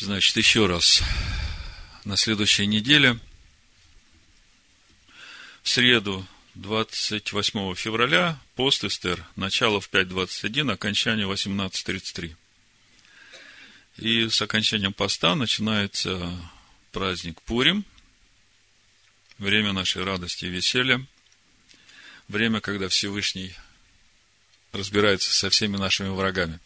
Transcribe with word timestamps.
Значит, 0.00 0.34
еще 0.38 0.66
раз. 0.66 1.02
На 2.06 2.16
следующей 2.16 2.66
неделе, 2.66 3.18
в 5.62 5.68
среду, 5.68 6.26
28 6.54 7.74
февраля, 7.74 8.40
пост 8.54 8.82
Эстер, 8.82 9.22
начало 9.36 9.78
в 9.78 9.90
5.21, 9.90 10.72
окончание 10.72 11.26
18.33. 11.26 12.34
И 13.98 14.30
с 14.30 14.40
окончанием 14.40 14.94
поста 14.94 15.34
начинается 15.34 16.34
праздник 16.92 17.42
Пурим, 17.42 17.84
время 19.36 19.74
нашей 19.74 20.02
радости 20.02 20.46
и 20.46 20.48
веселья, 20.48 21.04
время, 22.26 22.62
когда 22.62 22.88
Всевышний 22.88 23.54
разбирается 24.72 25.30
со 25.34 25.50
всеми 25.50 25.76
нашими 25.76 26.08
врагами, 26.08 26.58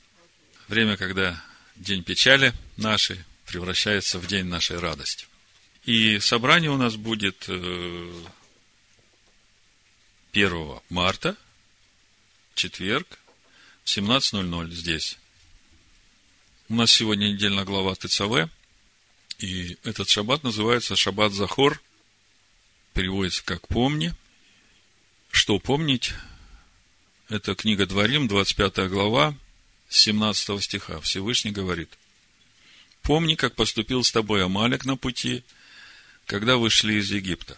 время, 0.69 0.97
когда 0.97 1.45
день 1.77 2.03
печали 2.03 2.53
нашей 2.77 3.19
превращается 3.47 4.19
в 4.19 4.27
день 4.27 4.47
нашей 4.47 4.79
радости. 4.79 5.27
И 5.85 6.19
собрание 6.19 6.71
у 6.71 6.77
нас 6.77 6.97
будет 6.97 7.49
1 7.49 8.13
э, 10.33 10.81
марта, 10.89 11.37
четверг, 12.55 13.07
в 13.85 13.89
17.00 13.89 14.71
здесь. 14.71 15.19
У 16.69 16.75
нас 16.75 16.91
сегодня 16.91 17.27
недельная 17.29 17.65
глава 17.65 17.95
ТЦВ, 17.95 18.51
и 19.39 19.77
этот 19.85 20.09
шаббат 20.09 20.43
называется 20.43 20.97
Шаббат 20.97 21.33
Захор, 21.33 21.81
переводится 22.95 23.45
как 23.45 23.69
«помни». 23.69 24.15
Что 25.31 25.59
помнить? 25.59 26.15
Это 27.29 27.55
книга 27.55 27.87
Дворим, 27.87 28.29
25 28.29 28.89
глава, 28.89 29.35
17 29.95 30.63
стиха. 30.63 31.01
Всевышний 31.01 31.53
говорит, 31.53 31.89
«Помни, 33.03 33.35
как 33.35 33.55
поступил 33.55 34.03
с 34.03 34.11
тобой 34.11 34.45
Амалек 34.45 34.85
на 34.85 34.97
пути, 34.97 35.45
когда 36.27 36.57
вышли 36.57 36.95
из 36.95 37.11
Египта. 37.11 37.57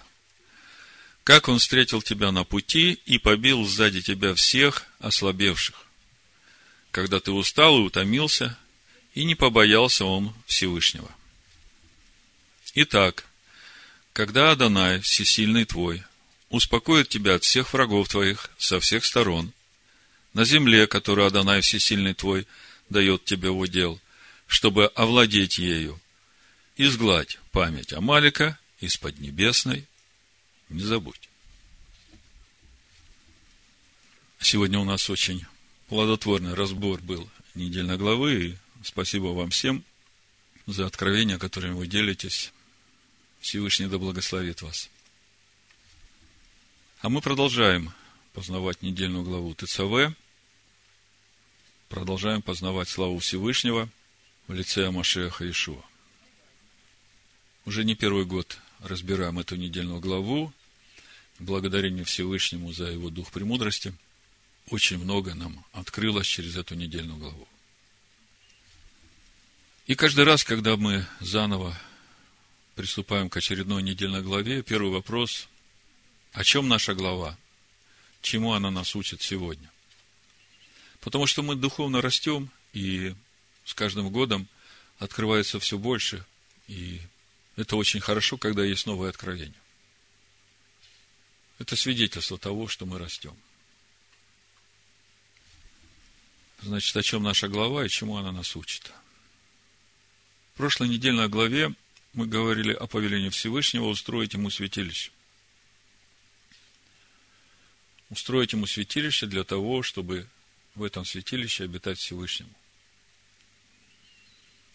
Как 1.24 1.48
он 1.48 1.58
встретил 1.58 2.02
тебя 2.02 2.30
на 2.32 2.44
пути 2.44 3.00
и 3.06 3.18
побил 3.18 3.64
сзади 3.64 4.00
тебя 4.00 4.34
всех 4.34 4.86
ослабевших, 4.98 5.86
когда 6.90 7.20
ты 7.20 7.32
устал 7.32 7.78
и 7.78 7.82
утомился, 7.82 8.56
и 9.14 9.24
не 9.24 9.34
побоялся 9.34 10.04
он 10.04 10.34
Всевышнего. 10.46 11.10
Итак, 12.74 13.24
когда 14.12 14.52
Адонай, 14.52 15.00
всесильный 15.00 15.64
твой, 15.64 16.02
успокоит 16.50 17.08
тебя 17.08 17.36
от 17.36 17.44
всех 17.44 17.72
врагов 17.72 18.08
твоих 18.08 18.50
со 18.58 18.78
всех 18.78 19.04
сторон, 19.04 19.52
на 20.36 20.44
земле, 20.44 20.86
которую 20.86 21.28
Адонай 21.28 21.62
Всесильный 21.62 22.12
твой 22.12 22.46
дает 22.90 23.24
тебе 23.24 23.48
в 23.48 23.58
удел, 23.58 23.98
чтобы 24.46 24.88
овладеть 24.88 25.56
ею. 25.56 25.98
Изгладь 26.76 27.38
память 27.52 27.94
Амалика 27.94 28.58
из 28.78 28.98
Поднебесной, 28.98 29.86
не 30.68 30.82
забудь. 30.82 31.30
Сегодня 34.38 34.78
у 34.78 34.84
нас 34.84 35.08
очень 35.08 35.46
плодотворный 35.88 36.52
разбор 36.52 37.00
был 37.00 37.26
недельной 37.54 37.96
главы, 37.96 38.34
и 38.34 38.56
спасибо 38.84 39.28
вам 39.28 39.48
всем 39.48 39.84
за 40.66 40.84
откровения, 40.84 41.38
которыми 41.38 41.72
вы 41.72 41.86
делитесь. 41.86 42.52
Всевышний 43.40 43.86
да 43.86 43.96
благословит 43.96 44.60
вас. 44.60 44.90
А 47.00 47.08
мы 47.08 47.22
продолжаем 47.22 47.94
познавать 48.34 48.82
недельную 48.82 49.24
главу 49.24 49.54
ТЦВ– 49.54 50.14
продолжаем 51.88 52.42
познавать 52.42 52.88
славу 52.88 53.18
Всевышнего 53.18 53.88
в 54.46 54.52
лице 54.52 54.86
Амашеха 54.86 55.48
Ишуа. 55.48 55.82
Уже 57.64 57.84
не 57.84 57.94
первый 57.94 58.24
год 58.24 58.58
разбираем 58.80 59.38
эту 59.38 59.56
недельную 59.56 60.00
главу. 60.00 60.52
Благодарение 61.38 62.04
Всевышнему 62.04 62.72
за 62.72 62.86
его 62.86 63.10
дух 63.10 63.30
премудрости. 63.30 63.92
Очень 64.70 64.98
много 64.98 65.34
нам 65.34 65.64
открылось 65.72 66.26
через 66.26 66.56
эту 66.56 66.74
недельную 66.74 67.18
главу. 67.18 67.46
И 69.86 69.94
каждый 69.94 70.24
раз, 70.24 70.44
когда 70.44 70.76
мы 70.76 71.06
заново 71.20 71.78
приступаем 72.74 73.28
к 73.28 73.36
очередной 73.36 73.82
недельной 73.82 74.22
главе, 74.22 74.62
первый 74.62 74.90
вопрос, 74.90 75.48
о 76.32 76.42
чем 76.42 76.68
наша 76.68 76.94
глава? 76.94 77.38
Чему 78.22 78.52
она 78.54 78.70
нас 78.70 78.96
учит 78.96 79.22
сегодня? 79.22 79.70
Потому 81.06 81.28
что 81.28 81.44
мы 81.44 81.54
духовно 81.54 82.02
растем, 82.02 82.50
и 82.72 83.14
с 83.64 83.74
каждым 83.74 84.10
годом 84.10 84.48
открывается 84.98 85.60
все 85.60 85.78
больше, 85.78 86.26
и 86.66 87.00
это 87.54 87.76
очень 87.76 88.00
хорошо, 88.00 88.36
когда 88.36 88.64
есть 88.64 88.86
новое 88.86 89.10
откровение. 89.10 89.54
Это 91.60 91.76
свидетельство 91.76 92.38
того, 92.38 92.66
что 92.66 92.86
мы 92.86 92.98
растем. 92.98 93.36
Значит, 96.62 96.96
о 96.96 97.04
чем 97.04 97.22
наша 97.22 97.46
глава 97.46 97.86
и 97.86 97.88
чему 97.88 98.16
она 98.16 98.32
нас 98.32 98.56
учит. 98.56 98.90
В 100.54 100.56
прошлой 100.56 100.88
недельной 100.88 101.28
главе 101.28 101.72
мы 102.14 102.26
говорили 102.26 102.72
о 102.72 102.88
повелении 102.88 103.28
Всевышнего 103.28 103.84
устроить 103.84 104.32
ему 104.32 104.50
святилище. 104.50 105.12
Устроить 108.10 108.54
ему 108.54 108.66
святилище 108.66 109.26
для 109.26 109.44
того, 109.44 109.84
чтобы 109.84 110.26
в 110.76 110.84
этом 110.84 111.04
святилище 111.04 111.64
обитать 111.64 111.98
Всевышнему. 111.98 112.52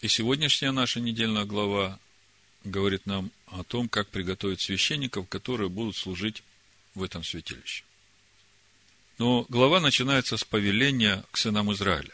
И 0.00 0.08
сегодняшняя 0.08 0.72
наша 0.72 1.00
недельная 1.00 1.44
глава 1.44 1.98
говорит 2.64 3.06
нам 3.06 3.30
о 3.46 3.62
том, 3.62 3.88
как 3.88 4.08
приготовить 4.08 4.60
священников, 4.60 5.28
которые 5.28 5.70
будут 5.70 5.96
служить 5.96 6.42
в 6.94 7.02
этом 7.02 7.22
святилище. 7.22 7.84
Но 9.18 9.46
глава 9.48 9.80
начинается 9.80 10.36
с 10.36 10.44
повеления 10.44 11.24
к 11.30 11.36
сынам 11.36 11.72
Израиля. 11.72 12.12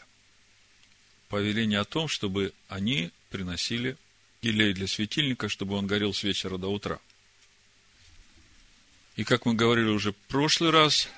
Повеление 1.27 1.79
о 1.79 1.85
том, 1.85 2.07
чтобы 2.07 2.53
они 2.67 3.11
приносили 3.29 3.97
елей 4.41 4.73
для 4.73 4.87
светильника, 4.87 5.49
чтобы 5.49 5.75
он 5.75 5.87
горел 5.87 6.13
с 6.13 6.23
вечера 6.23 6.57
до 6.57 6.67
утра. 6.67 6.99
И 9.15 9.23
как 9.23 9.45
мы 9.45 9.55
говорили 9.55 9.89
уже 9.89 10.11
в 10.11 10.17
прошлый 10.27 10.69
раз, 10.69 11.09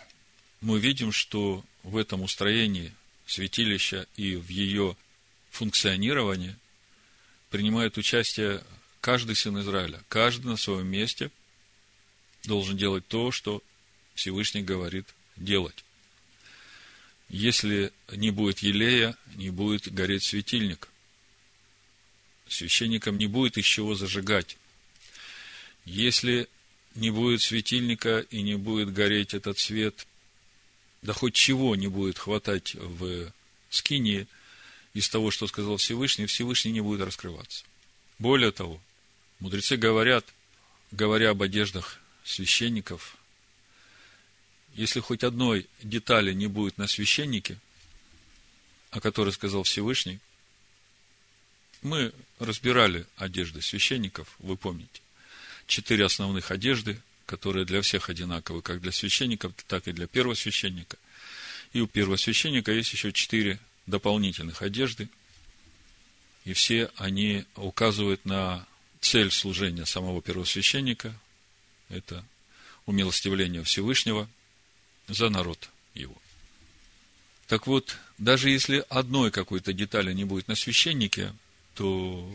мы 0.62 0.80
видим, 0.80 1.12
что 1.12 1.64
в 1.84 1.98
этом 1.98 2.22
устроении 2.22 2.94
святилища 3.26 4.08
и 4.16 4.36
в 4.36 4.50
ее 4.50 4.96
функционировании 5.50 6.56
принимает 7.50 7.98
участие 7.98 8.64
каждый 9.00 9.36
сын 9.36 9.60
Израиля. 9.60 10.02
Каждый 10.08 10.48
на 10.48 10.58
своем 10.58 10.88
месте 10.88 11.32
должен 12.44 12.78
делать 12.78 13.08
то, 13.08 13.32
что 13.32 13.62
Всевышний 14.16 14.62
говорит 14.62 15.08
делать. 15.36 15.84
Если 17.30 17.94
не 18.12 18.30
будет 18.32 18.60
елея, 18.60 19.16
не 19.36 19.50
будет 19.50 19.92
гореть 19.94 20.24
светильник. 20.24 20.90
Священникам 22.48 23.18
не 23.18 23.28
будет 23.28 23.58
из 23.58 23.66
чего 23.66 23.96
зажигать. 23.96 24.58
Если 25.86 26.50
не 26.96 27.10
будет 27.10 27.42
светильника 27.42 28.20
и 28.20 28.42
не 28.42 28.56
будет 28.56 28.92
гореть 28.92 29.34
этот 29.34 29.58
свет, 29.58 30.06
да 31.02 31.14
хоть 31.14 31.34
чего 31.34 31.76
не 31.76 31.88
будет 31.88 32.18
хватать 32.18 32.76
в 32.76 33.32
скине 33.70 34.28
из 34.94 35.10
того, 35.10 35.32
что 35.32 35.48
сказал 35.48 35.78
Всевышний, 35.78 36.26
Всевышний 36.26 36.72
не 36.72 36.82
будет 36.82 37.02
раскрываться. 37.02 37.64
Более 38.20 38.52
того, 38.52 38.80
мудрецы 39.40 39.78
говорят, 39.78 40.26
говоря 40.92 41.32
об 41.32 41.42
одеждах 41.42 42.00
священников, 42.24 43.18
если 44.76 45.00
хоть 45.00 45.24
одной 45.24 45.68
детали 45.82 46.34
не 46.34 46.48
будет 46.48 46.78
на 46.78 46.88
священнике, 46.88 47.58
о 48.92 49.00
которой 49.02 49.32
сказал 49.32 49.64
Всевышний, 49.64 50.20
мы 51.82 52.14
разбирали 52.40 53.06
одежды 53.16 53.62
священников, 53.62 54.36
вы 54.40 54.56
помните. 54.56 55.02
Четыре 55.66 56.06
основных 56.06 56.52
одежды, 56.52 57.02
которые 57.32 57.64
для 57.64 57.82
всех 57.82 58.10
одинаковы, 58.10 58.62
как 58.62 58.82
для 58.82 58.92
священников, 58.92 59.54
так 59.66 59.88
и 59.88 59.94
для 59.94 60.06
первосвященника. 60.06 60.98
И 61.72 61.80
у 61.80 61.88
первосвященника 61.88 62.74
есть 62.74 62.92
еще 62.92 63.14
четыре 63.14 63.58
дополнительных 63.88 64.62
одежды, 64.62 65.08
и 66.44 66.52
все 66.52 66.92
они 66.98 67.46
указывают 67.56 68.26
на 68.26 68.68
цель 69.00 69.32
служения 69.32 69.86
самого 69.86 70.22
первосвященника, 70.22 71.18
это 71.88 72.26
умилостивление 72.86 73.64
Всевышнего 73.64 74.28
за 75.08 75.30
народ 75.30 75.70
его. 75.94 76.22
Так 77.48 77.66
вот, 77.66 77.96
даже 78.18 78.50
если 78.50 78.84
одной 78.90 79.32
какой-то 79.32 79.72
детали 79.72 80.12
не 80.12 80.26
будет 80.26 80.50
на 80.50 80.56
священнике, 80.56 81.34
то 81.76 82.30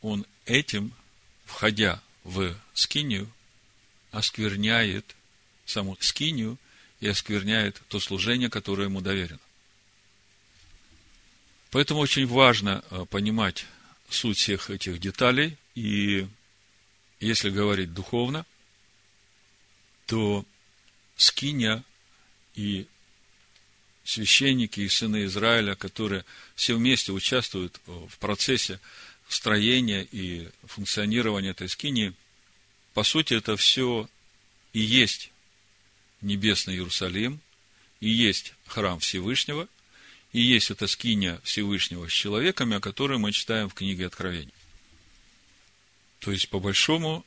он 0.00 0.24
этим, 0.46 0.94
входя 1.44 2.00
в 2.24 2.54
скинию, 2.72 3.30
оскверняет 4.14 5.16
саму 5.66 5.96
скинию 6.00 6.56
и 7.00 7.08
оскверняет 7.08 7.82
то 7.88 7.98
служение, 8.00 8.48
которое 8.48 8.84
ему 8.84 9.00
доверено. 9.00 9.40
Поэтому 11.70 12.00
очень 12.00 12.26
важно 12.26 12.84
э, 12.90 13.04
понимать 13.10 13.66
суть 14.08 14.38
всех 14.38 14.70
этих 14.70 15.00
деталей. 15.00 15.56
И 15.74 16.26
если 17.18 17.50
говорить 17.50 17.92
духовно, 17.92 18.46
то 20.06 20.44
скиня 21.16 21.82
и 22.54 22.86
священники 24.04 24.80
и 24.80 24.88
сыны 24.88 25.24
Израиля, 25.24 25.74
которые 25.74 26.24
все 26.54 26.76
вместе 26.76 27.10
участвуют 27.10 27.80
в 27.86 28.18
процессе 28.18 28.78
строения 29.28 30.06
и 30.12 30.48
функционирования 30.64 31.50
этой 31.50 31.68
скинии, 31.68 32.12
по 32.94 33.02
сути, 33.02 33.34
это 33.34 33.56
все 33.56 34.08
и 34.72 34.80
есть 34.80 35.30
небесный 36.20 36.74
Иерусалим, 36.74 37.40
и 38.00 38.08
есть 38.08 38.54
храм 38.66 39.00
Всевышнего, 39.00 39.68
и 40.32 40.40
есть 40.40 40.70
эта 40.70 40.86
скиния 40.86 41.40
Всевышнего 41.44 42.08
с 42.08 42.12
человеками, 42.12 42.76
о 42.76 42.80
которой 42.80 43.18
мы 43.18 43.32
читаем 43.32 43.68
в 43.68 43.74
книге 43.74 44.06
Откровений. 44.06 44.54
То 46.20 46.30
есть, 46.32 46.48
по 46.48 46.58
большому, 46.58 47.24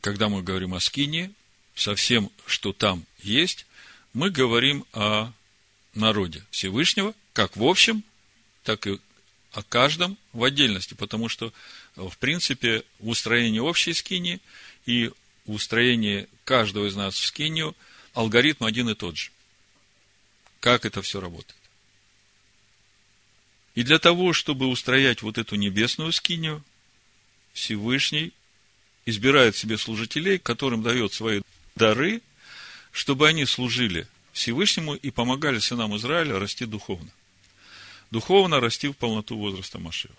когда 0.00 0.28
мы 0.28 0.42
говорим 0.42 0.74
о 0.74 0.80
скинии, 0.80 1.32
со 1.74 1.94
всем, 1.94 2.30
что 2.46 2.72
там 2.72 3.04
есть, 3.22 3.66
мы 4.12 4.30
говорим 4.30 4.84
о 4.92 5.32
народе 5.94 6.44
Всевышнего, 6.50 7.14
как 7.32 7.56
в 7.56 7.64
общем, 7.64 8.02
так 8.64 8.86
и 8.86 8.98
о 9.52 9.62
каждом 9.62 10.16
в 10.32 10.44
отдельности, 10.44 10.94
потому 10.94 11.28
что, 11.28 11.52
в 11.96 12.16
принципе, 12.18 12.84
в 12.98 13.08
устроении 13.08 13.58
общей 13.58 13.94
скинии 13.94 14.40
и 14.86 15.10
в 15.46 15.52
устроении 15.52 16.28
каждого 16.44 16.86
из 16.86 16.96
нас 16.96 17.14
в 17.14 17.24
скинию 17.24 17.74
алгоритм 18.14 18.64
один 18.64 18.88
и 18.90 18.94
тот 18.94 19.16
же. 19.16 19.30
Как 20.60 20.84
это 20.84 21.02
все 21.02 21.20
работает. 21.20 21.56
И 23.74 23.84
для 23.84 23.98
того, 23.98 24.32
чтобы 24.32 24.66
устроять 24.66 25.22
вот 25.22 25.38
эту 25.38 25.54
небесную 25.54 26.12
скинию, 26.12 26.64
Всевышний 27.52 28.32
избирает 29.06 29.56
себе 29.56 29.78
служителей, 29.78 30.38
которым 30.38 30.82
дает 30.82 31.12
свои 31.12 31.42
дары, 31.76 32.20
чтобы 32.90 33.28
они 33.28 33.46
служили 33.46 34.06
Всевышнему 34.32 34.94
и 34.94 35.10
помогали 35.10 35.58
сынам 35.58 35.96
Израиля 35.96 36.38
расти 36.38 36.66
духовно. 36.66 37.10
Духовно 38.10 38.60
расти 38.60 38.88
в 38.88 38.94
полноту 38.94 39.36
возраста 39.36 39.78
Машеха. 39.78 40.14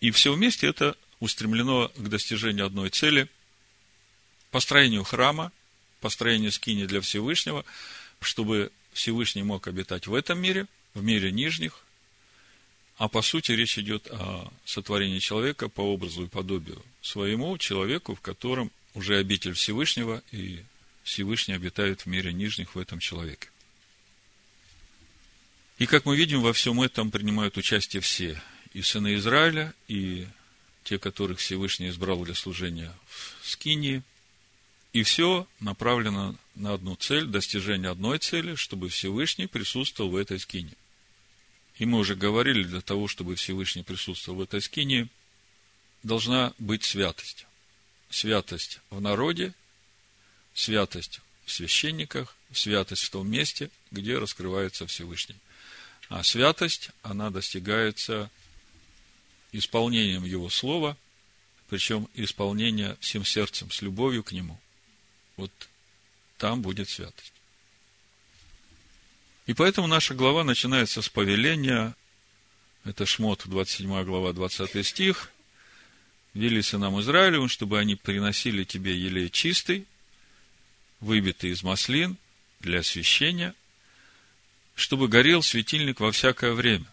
И 0.00 0.10
все 0.10 0.32
вместе 0.32 0.66
это 0.66 0.96
устремлено 1.20 1.90
к 1.96 2.08
достижению 2.08 2.66
одной 2.66 2.90
цели– 2.90 3.28
построению 4.50 5.02
храма, 5.02 5.50
построению 6.00 6.52
скини 6.52 6.86
для 6.86 7.00
Всевышнего, 7.00 7.64
чтобы 8.20 8.70
Всевышний 8.92 9.42
мог 9.42 9.66
обитать 9.66 10.06
в 10.06 10.14
этом 10.14 10.38
мире, 10.40 10.66
в 10.94 11.02
мире 11.02 11.32
нижних, 11.32 11.84
а 12.96 13.08
по 13.08 13.20
сути 13.22 13.50
речь 13.50 13.78
идет 13.78 14.06
о 14.10 14.52
сотворении 14.64 15.18
человека 15.18 15.68
по 15.68 15.80
образу 15.80 16.24
и 16.24 16.28
подобию 16.28 16.80
своему 17.02 17.58
человеку, 17.58 18.14
в 18.14 18.20
котором 18.20 18.70
уже 18.94 19.16
обитель 19.16 19.54
Всевышнего, 19.54 20.22
и 20.30 20.62
Всевышний 21.02 21.54
обитает 21.54 22.02
в 22.02 22.06
мире 22.06 22.32
нижних 22.32 22.76
в 22.76 22.78
этом 22.78 23.00
человеке. 23.00 23.48
И 25.78 25.86
как 25.86 26.04
мы 26.04 26.16
видим, 26.16 26.40
во 26.40 26.52
всем 26.52 26.80
этом 26.80 27.10
принимают 27.10 27.56
участие 27.56 28.00
все, 28.00 28.40
и 28.72 28.82
сыны 28.82 29.16
Израиля, 29.16 29.74
и 29.88 30.26
те, 30.84 30.98
которых 30.98 31.38
Всевышний 31.38 31.88
избрал 31.88 32.24
для 32.24 32.34
служения 32.34 32.92
в 33.08 33.48
Скинии. 33.48 34.02
И 34.92 35.02
все 35.02 35.48
направлено 35.58 36.36
на 36.54 36.74
одну 36.74 36.94
цель, 36.94 37.26
достижение 37.26 37.90
одной 37.90 38.18
цели, 38.18 38.54
чтобы 38.54 38.88
Всевышний 38.88 39.48
присутствовал 39.48 40.10
в 40.10 40.16
этой 40.16 40.38
Скинии. 40.38 40.76
И 41.78 41.86
мы 41.86 41.98
уже 41.98 42.14
говорили, 42.14 42.62
для 42.62 42.80
того, 42.80 43.08
чтобы 43.08 43.34
Всевышний 43.34 43.82
присутствовал 43.82 44.38
в 44.38 44.42
этой 44.42 44.62
скине, 44.62 45.08
должна 46.02 46.54
быть 46.58 46.84
святость. 46.84 47.46
Святость 48.10 48.78
в 48.90 49.00
народе, 49.00 49.54
святость 50.54 51.20
в 51.44 51.50
священниках, 51.50 52.36
святость 52.52 53.02
в 53.02 53.10
том 53.10 53.28
месте, 53.28 53.70
где 53.90 54.18
раскрывается 54.18 54.86
Всевышний. 54.86 55.36
А 56.08 56.22
святость, 56.22 56.90
она 57.02 57.30
достигается 57.30 58.30
исполнением 59.52 60.24
Его 60.24 60.50
Слова, 60.50 60.96
причем 61.68 62.08
исполнение 62.14 62.96
всем 63.00 63.24
сердцем, 63.24 63.70
с 63.70 63.82
любовью 63.82 64.22
к 64.22 64.32
Нему. 64.32 64.60
Вот 65.36 65.50
там 66.36 66.62
будет 66.62 66.88
святость. 66.88 67.32
И 69.46 69.54
поэтому 69.54 69.86
наша 69.86 70.14
глава 70.14 70.44
начинается 70.44 71.02
с 71.02 71.08
повеления, 71.08 71.94
это 72.84 73.06
Шмот, 73.06 73.42
27 73.46 74.04
глава, 74.04 74.32
20 74.32 74.86
стих, 74.86 75.30
вели 76.32 76.62
сынам 76.62 77.00
Израилевым, 77.00 77.48
чтобы 77.48 77.78
они 77.78 77.94
приносили 77.94 78.64
тебе 78.64 78.96
елей 78.96 79.30
чистый, 79.30 79.86
выбитый 81.00 81.50
из 81.50 81.62
маслин 81.62 82.16
для 82.60 82.80
освящения, 82.80 83.54
чтобы 84.74 85.08
горел 85.08 85.42
светильник 85.42 86.00
во 86.00 86.12
всякое 86.12 86.52
время. 86.52 86.86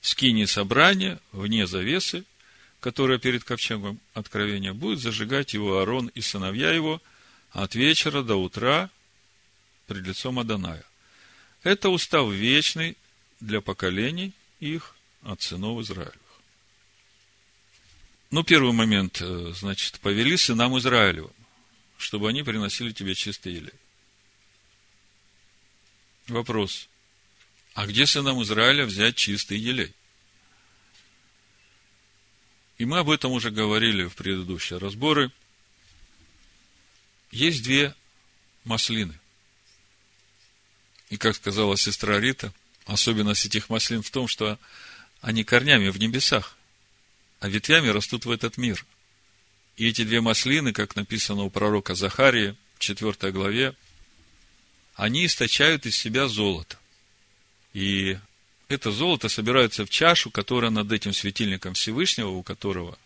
В 0.00 0.08
скине 0.08 0.46
собрания, 0.46 1.18
вне 1.32 1.66
завесы, 1.66 2.24
которая 2.80 3.18
перед 3.18 3.44
ковчегом 3.44 3.98
откровения, 4.12 4.74
будет 4.74 4.98
зажигать 4.98 5.54
его 5.54 5.78
Аарон 5.78 6.08
и 6.08 6.20
сыновья 6.20 6.72
его 6.72 7.00
от 7.52 7.74
вечера 7.74 8.22
до 8.22 8.36
утра 8.36 8.90
пред 9.86 10.06
лицом 10.06 10.38
Аданая. 10.38 10.84
Это 11.62 11.88
устав 11.88 12.30
вечный 12.30 12.96
для 13.40 13.62
поколений 13.62 14.32
их 14.60 14.94
от 15.22 15.40
сынов 15.40 15.80
Израилевых. 15.80 16.18
Ну, 18.30 18.42
первый 18.42 18.72
момент, 18.72 19.20
э, 19.22 19.52
значит, 19.54 20.00
повели 20.00 20.36
сынам 20.36 20.76
Израилевым, 20.78 21.32
чтобы 21.96 22.28
они 22.28 22.42
приносили 22.42 22.92
тебе 22.92 23.14
чистый 23.14 23.54
елей. 23.54 23.72
Вопрос. 26.28 26.88
А 27.74 27.86
где 27.86 28.06
сынам 28.06 28.42
Израиля 28.42 28.86
взять 28.86 29.16
чистый 29.16 29.58
елей? 29.58 29.92
И 32.78 32.84
мы 32.84 32.98
об 32.98 33.10
этом 33.10 33.32
уже 33.32 33.50
говорили 33.50 34.04
в 34.04 34.14
предыдущие 34.14 34.78
разборы. 34.78 35.30
Есть 37.30 37.62
две 37.62 37.94
маслины. 38.64 39.18
И, 41.10 41.16
как 41.16 41.36
сказала 41.36 41.76
сестра 41.76 42.18
Рита, 42.18 42.52
особенность 42.86 43.46
этих 43.46 43.68
маслин 43.68 44.02
в 44.02 44.10
том, 44.10 44.26
что 44.26 44.58
они 45.20 45.44
корнями 45.44 45.88
в 45.88 45.98
небесах, 45.98 46.56
а 47.40 47.48
ветвями 47.48 47.88
растут 47.88 48.24
в 48.24 48.30
этот 48.30 48.56
мир. 48.56 48.84
И 49.76 49.88
эти 49.88 50.04
две 50.04 50.20
маслины, 50.20 50.72
как 50.72 50.96
написано 50.96 51.42
у 51.42 51.50
пророка 51.50 51.94
Захарии 51.94 52.56
в 52.76 52.78
4 52.80 53.32
главе, 53.32 53.74
они 54.94 55.26
источают 55.26 55.86
из 55.86 55.96
себя 55.96 56.28
золото. 56.28 56.78
И 57.72 58.16
это 58.68 58.90
золото 58.90 59.28
собирается 59.28 59.84
в 59.84 59.90
чашу, 59.90 60.30
которая 60.30 60.70
над 60.70 60.90
этим 60.92 61.12
светильником 61.12 61.74
Всевышнего, 61.74 62.28
у 62.28 62.42
которого 62.42 62.98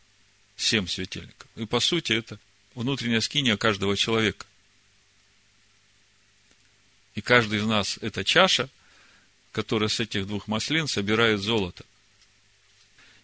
семь 0.57 0.87
светильников. 0.87 1.49
И 1.57 1.65
по 1.65 1.81
сути 1.81 2.13
это 2.13 2.39
внутренняя 2.75 3.21
скиния 3.21 3.57
каждого 3.57 3.97
человека. 3.97 4.47
И 7.15 7.21
каждый 7.21 7.59
из 7.59 7.65
нас– 7.65 7.99
это 8.03 8.23
чаша, 8.23 8.69
которая 9.53 9.89
с 9.89 9.99
этих 9.99 10.27
двух 10.27 10.47
маслин 10.47 10.87
собирает 10.87 11.41
золото. 11.41 11.85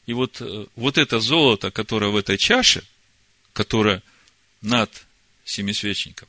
И 0.06 0.12
вот, 0.12 0.40
э, 0.40 0.66
вот 0.74 0.98
это 0.98 1.20
золото, 1.20 1.70
которое 1.70 2.10
в 2.10 2.16
этой 2.16 2.36
чаше, 2.36 2.84
которое 3.52 4.02
над 4.60 4.90
семисвечником, 5.44 6.28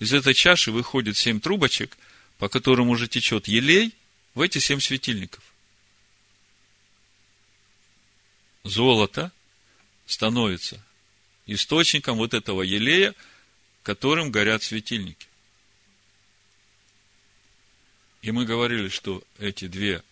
из 0.00 0.12
этой 0.12 0.34
чаши 0.34 0.72
выходит 0.72 1.16
семь 1.16 1.40
трубочек, 1.40 1.96
по 2.38 2.48
которым 2.48 2.88
уже 2.88 3.06
течет 3.06 3.46
елей 3.46 3.94
в 4.34 4.40
эти 4.40 4.58
семь 4.58 4.80
светильников. 4.80 5.44
Золото 8.64 9.30
становится 10.06 10.82
источником 11.46 12.16
вот 12.16 12.34
этого 12.34 12.62
елея, 12.62 13.14
которым 13.82 14.30
горят 14.30 14.62
светильники. 14.62 15.26
И 18.22 18.30
мы 18.32 18.44
говорили, 18.44 18.88
что 18.88 19.22
эти 19.38 19.66
две 19.66 20.02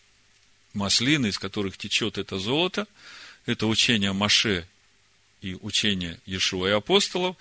маслины, 0.74 1.28
из 1.28 1.38
которых 1.38 1.78
течет 1.78 2.18
это 2.18 2.38
золото, 2.38 2.86
это 3.46 3.66
учение 3.66 4.12
Маше 4.12 4.66
и 5.40 5.54
учение 5.54 6.20
Иешуа 6.26 6.68
и 6.68 6.72
апостолов. 6.72 7.36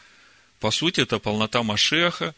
По 0.59 0.71
сути, 0.71 1.01
это 1.01 1.19
полнота 1.19 1.63
Машеха, 1.63 2.33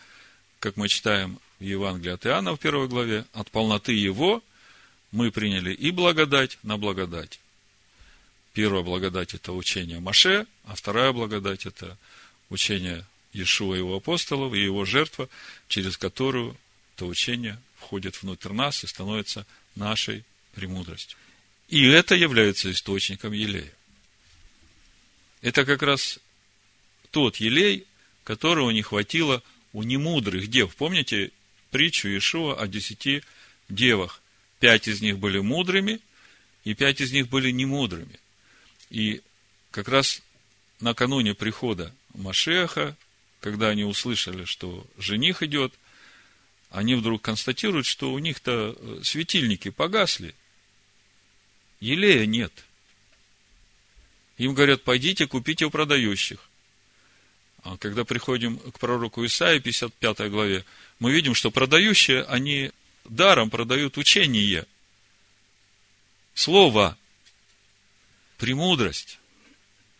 как 0.59 0.75
мы 0.75 0.89
читаем 0.89 1.39
в 1.59 1.63
Евангелии 1.63 2.13
от 2.13 2.25
Иоанна 2.25 2.55
в 2.55 2.59
первой 2.59 2.87
главе. 2.87 3.25
От 3.33 3.49
полноты 3.51 3.93
его 3.93 4.43
мы 5.11 5.31
приняли 5.31 5.73
и 5.73 5.91
благодать 5.91 6.57
на 6.63 6.77
благодать. 6.77 7.39
Первая 8.53 8.83
благодать– 8.83 9.33
это 9.35 9.53
учение 9.53 9.99
Маше, 9.99 10.45
а 10.65 10.75
вторая 10.75 11.13
благодать– 11.13 11.65
это 11.65 11.97
учение 12.49 13.05
Иешуа 13.31 13.75
и 13.75 13.77
его 13.77 13.95
апостолов 13.95 14.53
и 14.53 14.63
его 14.63 14.85
жертва, 14.85 15.29
через 15.67 15.97
которую 15.97 16.57
это 16.95 17.05
учение 17.05 17.59
входит 17.77 18.21
внутрь 18.21 18.51
нас 18.51 18.83
и 18.83 18.87
становится 18.87 19.45
нашей 19.75 20.25
премудростью. 20.55 21.17
И 21.69 21.85
это 21.87 22.15
является 22.15 22.71
источником 22.71 23.31
елея. 23.31 23.71
Это 25.41 25.63
как 25.63 25.81
раз 25.83 26.19
тот 27.11 27.37
елей, 27.37 27.85
которого 28.29 28.69
не 28.69 28.83
хватило 28.83 29.41
у 29.73 29.81
немудрых 29.81 30.49
дев. 30.49 30.75
Помните 30.75 31.31
притчу 31.71 32.09
Иешуа 32.09 32.61
о 32.61 32.67
десяти 32.67 33.23
девах? 33.69 34.21
Пять 34.59 34.87
из 34.87 35.01
них 35.01 35.17
были 35.17 35.39
мудрыми, 35.39 35.99
и 36.63 36.75
пять 36.75 37.01
из 37.01 37.11
них 37.11 37.27
были 37.27 37.49
немудрыми. 37.49 38.19
И 38.91 39.23
как 39.71 39.87
раз 39.87 40.21
накануне 40.79 41.33
прихода 41.33 41.91
Машеха, 42.13 42.95
когда 43.39 43.69
они 43.69 43.83
услышали, 43.83 44.45
что 44.45 44.85
жених 44.99 45.41
идет, 45.41 45.73
они 46.69 46.93
вдруг 46.93 47.23
констатируют, 47.23 47.87
что 47.87 48.13
у 48.13 48.19
них-то 48.19 48.77
э, 48.77 48.99
светильники 49.03 49.71
погасли. 49.71 50.35
Елея 51.79 52.27
нет. 52.27 52.53
Им 54.37 54.53
говорят, 54.53 54.83
пойдите, 54.83 55.25
купите 55.25 55.65
у 55.65 55.71
продающих. 55.71 56.48
А 57.63 57.77
когда 57.77 58.05
приходим 58.05 58.57
к 58.57 58.79
пророку 58.79 59.25
Исаии, 59.25 59.59
55 59.59 60.29
главе, 60.29 60.65
мы 60.99 61.11
видим, 61.11 61.35
что 61.35 61.51
продающие, 61.51 62.23
они 62.23 62.71
даром 63.05 63.49
продают 63.49 63.97
учение. 63.97 64.65
Слово. 66.33 66.97
Премудрость. 68.37 69.19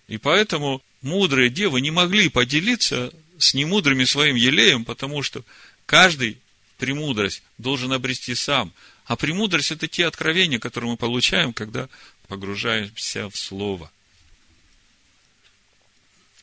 И 0.08 0.18
поэтому 0.18 0.82
мудрые 1.02 1.50
девы 1.50 1.82
не 1.82 1.92
могли 1.92 2.30
поделиться 2.30 3.12
с 3.38 3.54
немудрыми 3.54 4.06
своим 4.06 4.36
елеем, 4.36 4.86
потому 4.86 5.22
что 5.22 5.44
каждый 5.86 6.40
премудрость 6.78 7.44
должен 7.58 7.92
обрести 7.92 8.36
сам. 8.36 8.74
А 9.06 9.16
премудрость– 9.16 9.72
это 9.72 9.88
те 9.88 10.06
откровения, 10.06 10.60
которые 10.60 10.92
мы 10.92 10.98
получаем, 10.98 11.52
когда 11.52 11.90
погружаемся 12.28 13.30
в 13.30 13.38
Слово. 13.38 13.92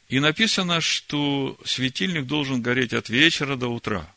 И 0.09 0.21
написано, 0.21 0.81
что 0.81 1.59
светильник 1.65 2.27
должен 2.27 2.63
гореть 2.63 2.93
от 2.93 3.09
вечера 3.09 3.57
до 3.57 3.69
утра. 3.69 4.13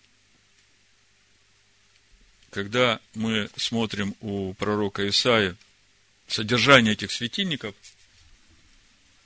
Когда 2.51 2.99
мы 3.15 3.49
смотрим 3.55 4.15
у 4.21 4.53
пророка 4.53 5.07
Исаия 5.07 5.55
содержание 6.27 6.93
этих 6.93 7.11
светильников, 7.11 7.73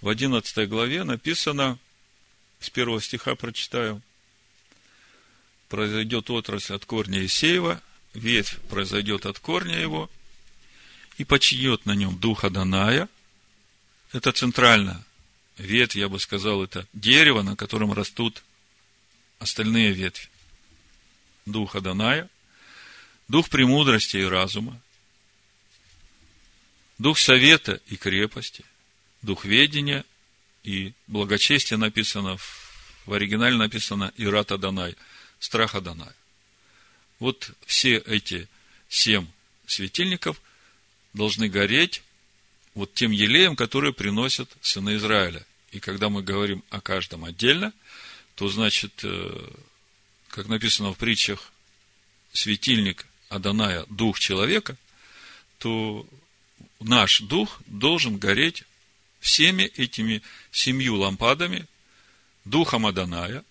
в 0.01 0.07
11 0.07 0.69
главе 0.69 1.03
написано, 1.03 1.77
с 2.59 2.69
первого 2.69 3.01
стиха 3.01 3.35
прочитаю, 3.35 4.01
произойдет 5.67 6.29
отрасль 6.29 6.75
от 6.75 6.85
корня 6.85 7.25
Исеева, 7.25 7.81
ветвь 8.13 8.57
произойдет 8.69 9.25
от 9.25 9.39
корня 9.39 9.79
его, 9.79 10.09
и 11.17 11.25
почиет 11.25 11.85
на 11.85 11.93
нем 11.93 12.17
духа 12.17 12.49
Даная. 12.49 13.09
Это 14.11 14.31
центрально 14.31 15.03
ветвь, 15.57 15.95
я 15.95 16.09
бы 16.09 16.19
сказал, 16.19 16.63
это 16.63 16.87
дерево, 16.93 17.41
на 17.41 17.55
котором 17.55 17.93
растут 17.93 18.43
остальные 19.39 19.91
ветви. 19.91 20.29
Дух 21.45 21.75
Аданая, 21.75 22.29
дух 23.27 23.49
премудрости 23.49 24.17
и 24.17 24.23
разума, 24.23 24.79
дух 26.97 27.17
совета 27.17 27.81
и 27.87 27.97
крепости, 27.97 28.63
дух 29.21 29.45
ведения 29.45 30.05
и 30.63 30.93
благочестия 31.07 31.77
написано, 31.77 32.37
в 33.05 33.13
оригинале 33.13 33.57
написано 33.57 34.13
Ират 34.17 34.51
Аданай, 34.51 34.95
страх 35.39 35.75
Аданай. 35.75 36.13
Вот 37.19 37.51
все 37.65 37.97
эти 37.97 38.47
семь 38.89 39.27
светильников 39.65 40.41
должны 41.13 41.49
гореть 41.49 42.02
вот 42.73 42.93
тем 42.93 43.11
елеем, 43.11 43.55
который 43.55 43.93
приносят 43.93 44.49
сыны 44.61 44.95
Израиля. 44.95 45.45
И 45.71 45.79
когда 45.79 46.09
мы 46.09 46.23
говорим 46.23 46.63
о 46.69 46.81
каждом 46.81 47.25
отдельно, 47.25 47.73
то 48.35 48.47
значит, 48.49 49.01
э, 49.03 49.49
как 50.29 50.47
написано 50.47 50.93
в 50.93 50.97
притчах, 50.97 51.51
светильник 52.31 53.05
Аданая– 53.29 53.85
дух 53.89 54.19
человека, 54.19 54.75
то 55.59 56.07
наш 56.79 57.21
дух 57.21 57.61
должен 57.67 58.17
гореть 58.17 58.63
всеми 59.19 59.63
этими 59.63 60.21
семью 60.51 60.95
лампадами, 60.95 61.65
духом 62.43 62.85
Аданая, 62.85 63.43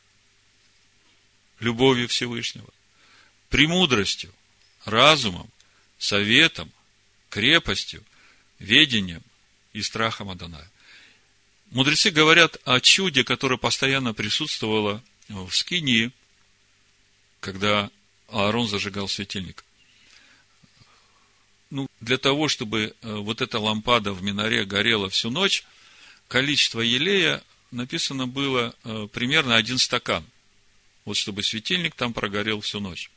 любовью 1.61 2.09
Всевышнего, 2.09 2.69
премудростью, 3.49 4.33
разумом, 4.85 5.49
советом, 5.99 6.71
крепостью, 7.31 8.05
ведением 8.62 9.23
и 9.73 9.83
страхом 9.83 10.31
Адоная. 10.31 10.71
Мудрецы 11.71 12.11
говорят 12.11 12.59
о 12.64 12.81
чуде, 12.81 13.25
которое 13.25 13.57
постоянно 13.57 14.14
присутствовало 14.14 15.02
в 15.28 15.50
Скинии, 15.52 16.12
когда 17.40 17.90
Аарон 18.28 18.69
зажигал 18.69 19.09
светильник. 19.09 19.64
Ну, 21.71 21.88
для 22.00 22.19
того, 22.19 22.49
чтобы 22.49 22.95
э, 23.00 23.14
вот 23.14 23.40
эта 23.40 23.59
лампада 23.59 24.12
в 24.12 24.23
миноре 24.23 24.64
горела 24.64 25.09
всю 25.09 25.31
ночь, 25.31 25.64
количество 26.28 26.81
елея 26.81 27.42
написано 27.71 28.26
было 28.26 28.75
э, 28.85 29.09
примерно 29.11 29.57
один 29.57 29.78
стакан. 29.78 30.25
Вот 31.07 31.16
чтобы 31.16 31.42
светильник 31.42 31.95
там 31.95 32.12
прогорел 32.12 32.61
всю 32.61 32.81
ночь. 32.81 33.11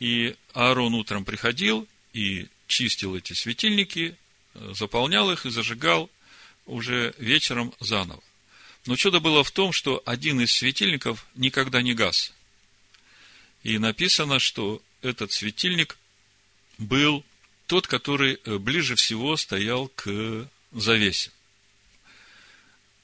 И 0.00 0.34
Аарон 0.54 0.94
утром 0.94 1.26
приходил 1.26 1.86
и 2.14 2.48
чистил 2.66 3.14
эти 3.14 3.34
светильники, 3.34 4.16
заполнял 4.54 5.30
их 5.30 5.46
и 5.46 5.50
зажигал 5.50 6.10
уже 6.66 7.14
вечером 7.18 7.74
заново. 7.80 8.22
Но 8.86 8.96
чудо 8.96 9.20
было 9.20 9.44
в 9.44 9.50
том, 9.50 9.72
что 9.72 10.02
один 10.06 10.40
из 10.40 10.52
светильников 10.52 11.26
никогда 11.34 11.82
не 11.82 11.94
гас. 11.94 12.32
И 13.62 13.78
написано, 13.78 14.38
что 14.38 14.80
этот 15.02 15.32
светильник 15.32 15.98
был 16.78 17.24
тот, 17.66 17.86
который 17.86 18.38
э, 18.44 18.58
ближе 18.58 18.96
всего 18.96 19.36
стоял 19.36 19.88
к 19.88 20.48
завесе. 20.72 21.30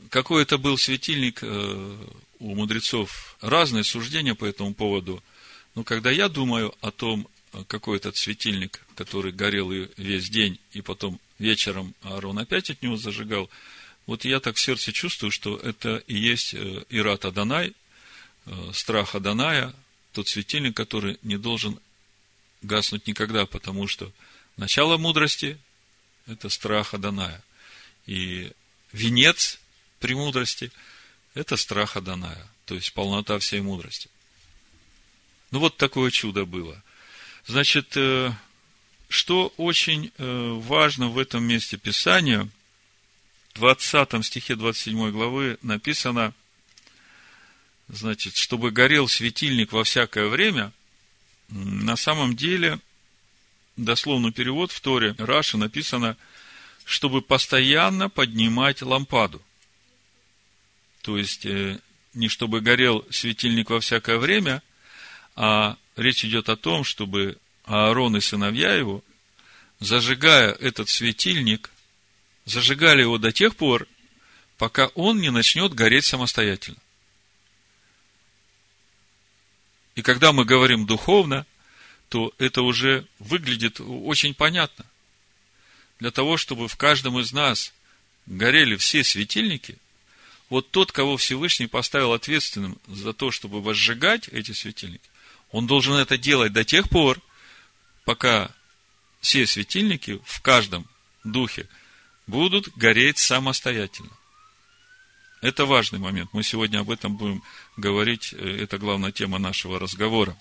Какой 0.08 0.42
это 0.42 0.58
был 0.58 0.78
светильник, 0.78 1.40
э, 1.42 2.06
у 2.38 2.54
мудрецов 2.54 3.36
разные 3.40 3.84
суждения 3.84 4.34
по 4.34 4.44
этому 4.44 4.74
поводу. 4.74 5.22
Но 5.74 5.84
когда 5.84 6.10
я 6.10 6.28
думаю 6.28 6.74
о 6.80 6.90
том, 6.90 7.28
какой 7.64 7.98
этот 7.98 8.16
светильник, 8.16 8.80
который 8.94 9.32
горел 9.32 9.70
весь 9.96 10.28
день, 10.28 10.58
и 10.72 10.82
потом 10.82 11.20
вечером 11.38 11.94
Аарон 12.02 12.38
опять 12.38 12.70
от 12.70 12.82
него 12.82 12.96
зажигал, 12.96 13.50
вот 14.06 14.24
я 14.24 14.40
так 14.40 14.56
в 14.56 14.60
сердце 14.60 14.92
чувствую, 14.92 15.30
что 15.30 15.56
это 15.56 15.96
и 16.06 16.14
есть 16.14 16.54
э, 16.54 16.84
Ират 16.90 17.24
Аданай, 17.24 17.74
э, 18.46 18.70
страх 18.72 19.14
Аданая, 19.14 19.74
тот 20.12 20.28
светильник, 20.28 20.76
который 20.76 21.18
не 21.22 21.36
должен 21.36 21.78
гаснуть 22.62 23.06
никогда, 23.06 23.46
потому 23.46 23.88
что 23.88 24.12
начало 24.56 24.96
мудрости– 24.96 25.58
это 26.26 26.48
страх 26.48 26.94
Аданая. 26.94 27.42
И 28.06 28.52
венец 28.92 29.58
премудрости– 29.98 30.70
это 31.34 31.56
страх 31.56 31.96
Аданая, 31.96 32.46
то 32.64 32.76
есть 32.76 32.92
полнота 32.92 33.38
всей 33.40 33.60
мудрости. 33.60 34.08
Ну, 35.50 35.58
вот 35.58 35.76
такое 35.76 36.10
чудо 36.10 36.44
было. 36.44 36.82
Значит, 37.46 37.96
э, 37.96 38.32
что 39.08 39.52
очень 39.56 40.10
э, 40.18 40.52
важно 40.62 41.08
в 41.08 41.18
этом 41.18 41.44
месте 41.44 41.76
Писания, 41.76 42.48
в 43.54 43.58
20 43.58 44.24
стихе 44.24 44.56
27 44.56 45.10
главы 45.12 45.56
написано, 45.62 46.34
значит, 47.88 48.36
чтобы 48.36 48.72
горел 48.72 49.06
светильник 49.06 49.72
во 49.72 49.84
всякое 49.84 50.26
время, 50.26 50.72
на 51.48 51.94
самом 51.94 52.34
деле, 52.34 52.80
дословный 53.76 54.32
перевод 54.32 54.72
в 54.72 54.80
Торе 54.80 55.14
Раши 55.16 55.56
написано, 55.56 56.16
чтобы 56.84 57.22
постоянно 57.22 58.10
поднимать 58.10 58.82
лампаду. 58.82 59.40
То 61.02 61.16
есть, 61.16 61.46
э, 61.46 61.78
не 62.12 62.28
чтобы 62.28 62.60
горел 62.60 63.06
светильник 63.10 63.70
во 63.70 63.78
всякое 63.78 64.18
время, 64.18 64.62
а 65.36 65.76
речь 65.96 66.24
идет 66.24 66.48
о 66.48 66.56
том, 66.56 66.84
чтобы 66.84 67.38
Аарон 67.64 68.16
и 68.16 68.20
сыновья 68.20 68.74
его, 68.74 69.02
зажигая 69.80 70.52
этот 70.52 70.88
светильник, 70.88 71.70
зажигали 72.44 73.02
его 73.02 73.18
до 73.18 73.32
тех 73.32 73.56
пор, 73.56 73.88
пока 74.58 74.86
он 74.88 75.20
не 75.20 75.30
начнет 75.30 75.74
гореть 75.74 76.04
самостоятельно. 76.04 76.78
И 79.94 80.02
когда 80.02 80.32
мы 80.32 80.44
говорим 80.44 80.86
духовно, 80.86 81.46
то 82.08 82.32
это 82.38 82.62
уже 82.62 83.06
выглядит 83.18 83.80
очень 83.80 84.34
понятно. 84.34 84.84
Для 85.98 86.10
того, 86.10 86.36
чтобы 86.36 86.68
в 86.68 86.76
каждом 86.76 87.18
из 87.18 87.32
нас 87.32 87.72
горели 88.26 88.76
все 88.76 89.02
светильники, 89.02 89.78
вот 90.50 90.70
тот, 90.70 90.92
кого 90.92 91.16
Всевышний 91.16 91.66
поставил 91.66 92.12
ответственным 92.12 92.78
за 92.86 93.12
то, 93.12 93.30
чтобы 93.30 93.60
возжигать 93.60 94.28
эти 94.28 94.52
светильники, 94.52 95.08
он 95.50 95.66
должен 95.66 95.94
это 95.94 96.18
делать 96.18 96.52
до 96.52 96.64
тех 96.64 96.88
пор, 96.88 97.20
пока 98.04 98.50
все 99.20 99.46
светильники 99.46 100.20
в 100.24 100.40
каждом 100.42 100.86
духе 101.24 101.68
будут 102.26 102.68
гореть 102.76 103.18
самостоятельно. 103.18 104.10
Это 105.42 105.66
важный 105.66 105.98
момент. 105.98 106.30
Мы 106.32 106.42
сегодня 106.42 106.80
об 106.80 106.90
этом 106.90 107.16
будем 107.16 107.42
говорить. 107.76 108.32
Это 108.32 108.78
главная 108.78 109.12
тема 109.12 109.38
нашего 109.38 109.78
разговора. 109.78 110.36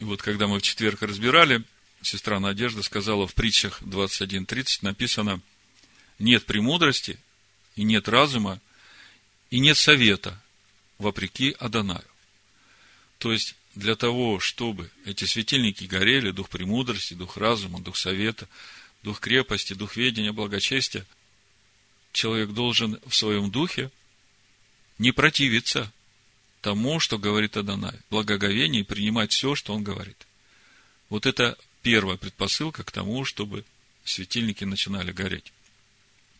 И 0.00 0.04
вот 0.04 0.20
когда 0.20 0.48
мы 0.48 0.58
в 0.58 0.62
четверг 0.62 1.02
разбирали, 1.02 1.64
сестра 2.02 2.40
Надежда 2.40 2.82
сказала 2.82 3.26
в 3.26 3.34
притчах 3.34 3.80
21.30 3.82 4.78
написано, 4.82 5.40
нет 6.18 6.44
премудрости, 6.44 7.18
и 7.76 7.84
нет 7.84 8.08
разума, 8.08 8.60
и 9.50 9.60
нет 9.60 9.76
совета, 9.76 10.42
вопреки 10.98 11.54
Адонаю. 11.58 12.04
То 13.22 13.30
есть, 13.30 13.54
для 13.76 13.94
того, 13.94 14.40
чтобы 14.40 14.90
эти 15.04 15.26
светильники 15.26 15.84
горели, 15.84 16.32
дух 16.32 16.48
премудрости, 16.48 17.14
дух 17.14 17.36
разума, 17.36 17.80
дух 17.80 17.96
совета, 17.96 18.48
дух 19.04 19.20
крепости, 19.20 19.74
дух 19.74 19.96
ведения, 19.96 20.32
благочестия, 20.32 21.06
человек 22.12 22.50
должен 22.50 22.98
в 23.06 23.14
своем 23.14 23.52
духе 23.52 23.92
не 24.98 25.12
противиться 25.12 25.92
тому, 26.62 26.98
что 26.98 27.16
говорит 27.16 27.56
Адонай, 27.56 27.96
благоговение 28.10 28.80
и 28.80 28.84
принимать 28.84 29.30
все, 29.30 29.54
что 29.54 29.72
он 29.72 29.84
говорит. 29.84 30.26
Вот 31.08 31.24
это 31.24 31.56
первая 31.80 32.16
предпосылка 32.16 32.82
к 32.82 32.90
тому, 32.90 33.24
чтобы 33.24 33.64
светильники 34.02 34.64
начинали 34.64 35.12
гореть. 35.12 35.52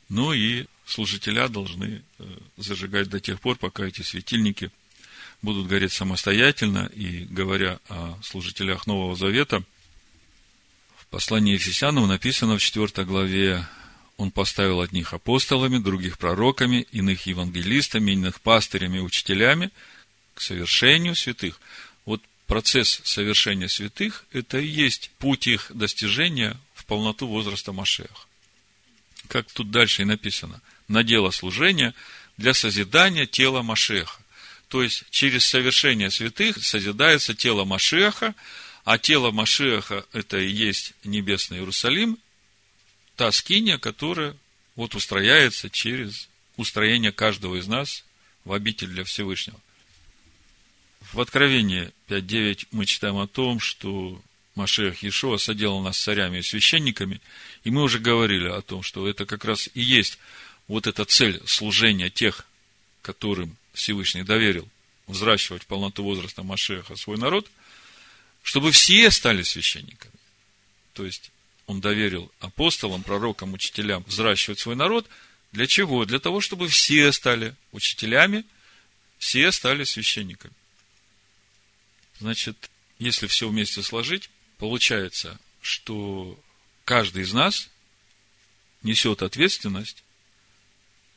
Ну 0.09 0.33
и 0.33 0.67
служителя 0.85 1.47
должны 1.47 2.03
э, 2.19 2.39
зажигать 2.57 3.09
до 3.09 3.21
тех 3.21 3.41
пор, 3.41 3.57
пока 3.57 3.85
эти 3.85 4.03
светильники 4.03 4.73
будут 5.43 5.67
гореть 5.67 5.93
самостоятельно. 5.93 6.91
И 6.95 7.25
говоря 7.25 7.79
о 7.89 8.19
служителях 8.23 8.87
Нового 8.87 9.17
Завета, 9.17 9.63
в 10.97 11.07
послании 11.07 11.55
Ефесянам 11.55 12.09
написано 12.09 12.57
в 12.57 12.63
4 12.63 13.05
главе, 13.05 13.67
он 14.17 14.31
поставил 14.31 14.81
одних 14.81 15.13
апостолами, 15.13 15.79
других 15.79 16.19
пророками, 16.19 16.87
иных 16.93 17.27
евангелистами, 17.27 18.13
иных 18.13 18.41
пастырями 18.41 18.99
учителями 18.99 19.71
к 20.35 20.41
совершению 20.41 21.15
святых. 21.15 21.61
Вот 22.07 22.23
процесс 22.47 23.03
совершения 23.05 23.69
святых– 23.69 24.25
это 24.33 24.59
и 24.59 24.67
есть 24.67 25.11
путь 25.19 25.47
их 25.47 25.71
достижения 25.75 26.57
в 26.75 26.87
полноту 26.87 27.27
возраста 27.27 27.73
Машеха. 27.73 28.27
Как 29.29 29.51
тут 29.53 29.71
дальше 29.71 30.03
и 30.03 30.07
написано– 30.07 30.61
на 30.93 31.03
дело 31.03 31.31
служения 31.31 31.95
для 32.37 32.55
созидания 32.55 33.27
тела 33.27 33.63
Машеха. 33.63 34.21
То 34.73 34.83
есть, 34.83 35.05
через 35.11 35.47
совершение 35.47 36.11
святых 36.11 36.65
созидается 36.65 37.35
тело 37.35 37.67
Машеха, 37.67 38.35
а 38.85 38.97
тело 38.97 39.31
Машеха– 39.31 40.07
это 40.15 40.39
и 40.39 40.49
есть 40.49 40.95
небесный 41.05 41.59
Иерусалим, 41.59 42.17
та 43.17 43.31
скиния, 43.33 43.77
которая 43.77 44.35
вот 44.75 44.95
устрояется 44.95 45.69
через 45.69 46.27
устроение 46.57 47.13
каждого 47.13 47.57
из 47.57 47.67
нас 47.67 48.03
в 48.47 48.53
обитель 48.55 48.87
для 48.89 49.05
Всевышнего. 49.05 49.61
В 51.13 51.21
Откровении 51.21 51.93
5.9 52.09 52.69
мы 52.71 52.87
читаем 52.87 53.19
о 53.19 53.27
том, 53.27 53.61
что 53.61 54.23
Машех 54.55 55.03
Иешуа 55.03 55.37
соделал 55.37 55.83
нас 55.83 55.99
царями 55.99 56.39
и 56.39 56.43
священниками, 56.43 57.21
и 57.63 57.71
мы 57.71 57.83
уже 57.83 57.99
говорили 57.99 58.49
о 58.49 58.63
том, 58.63 58.83
что 58.83 59.07
это 59.07 59.27
как 59.27 59.45
раз 59.45 59.69
и 59.75 59.83
есть 59.83 60.19
вот 60.67 60.87
эта 60.87 61.05
цель 61.05 61.43
служения 61.45 62.09
тех, 62.09 62.47
которым 63.03 63.59
Всевышний 63.73 64.23
доверил 64.23 64.69
взращивать 65.07 65.67
полноту 65.67 66.05
возраста 66.05 66.43
Машеха 66.43 66.97
свой 66.97 67.19
народ, 67.19 67.51
чтобы 68.43 68.73
все 68.73 69.11
стали 69.11 69.43
священниками. 69.43 70.15
То 70.95 71.05
есть, 71.05 71.31
он 71.67 71.81
доверил 71.81 72.31
апостолам, 72.41 73.03
пророкам, 73.03 73.53
учителям 73.53 74.05
взращивать 74.07 74.59
свой 74.59 74.77
народ. 74.77 75.09
Для 75.53 75.67
чего? 75.67 76.05
Для 76.05 76.19
того, 76.19 76.41
чтобы 76.41 76.69
все 76.69 77.13
стали 77.13 77.55
учителями, 77.73 78.45
все 79.19 79.53
стали 79.53 79.85
священниками. 79.85 80.55
Значит, 82.19 82.71
если 82.99 83.27
все 83.27 83.49
вместе 83.49 83.83
сложить, 83.83 84.31
получается, 84.59 85.39
что 85.61 86.39
каждый 86.85 87.23
из 87.23 87.33
нас 87.33 87.69
несет 88.83 89.23
ответственность 89.23 90.03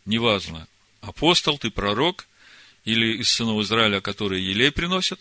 неважно, 0.06 0.68
апостол 1.02 1.58
ты, 1.58 1.72
пророк, 1.72 2.28
или 2.86 3.18
из 3.18 3.30
сынов 3.30 3.62
Израиля, 3.64 4.02
которые 4.02 4.46
елей 4.46 4.72
приносят, 4.72 5.20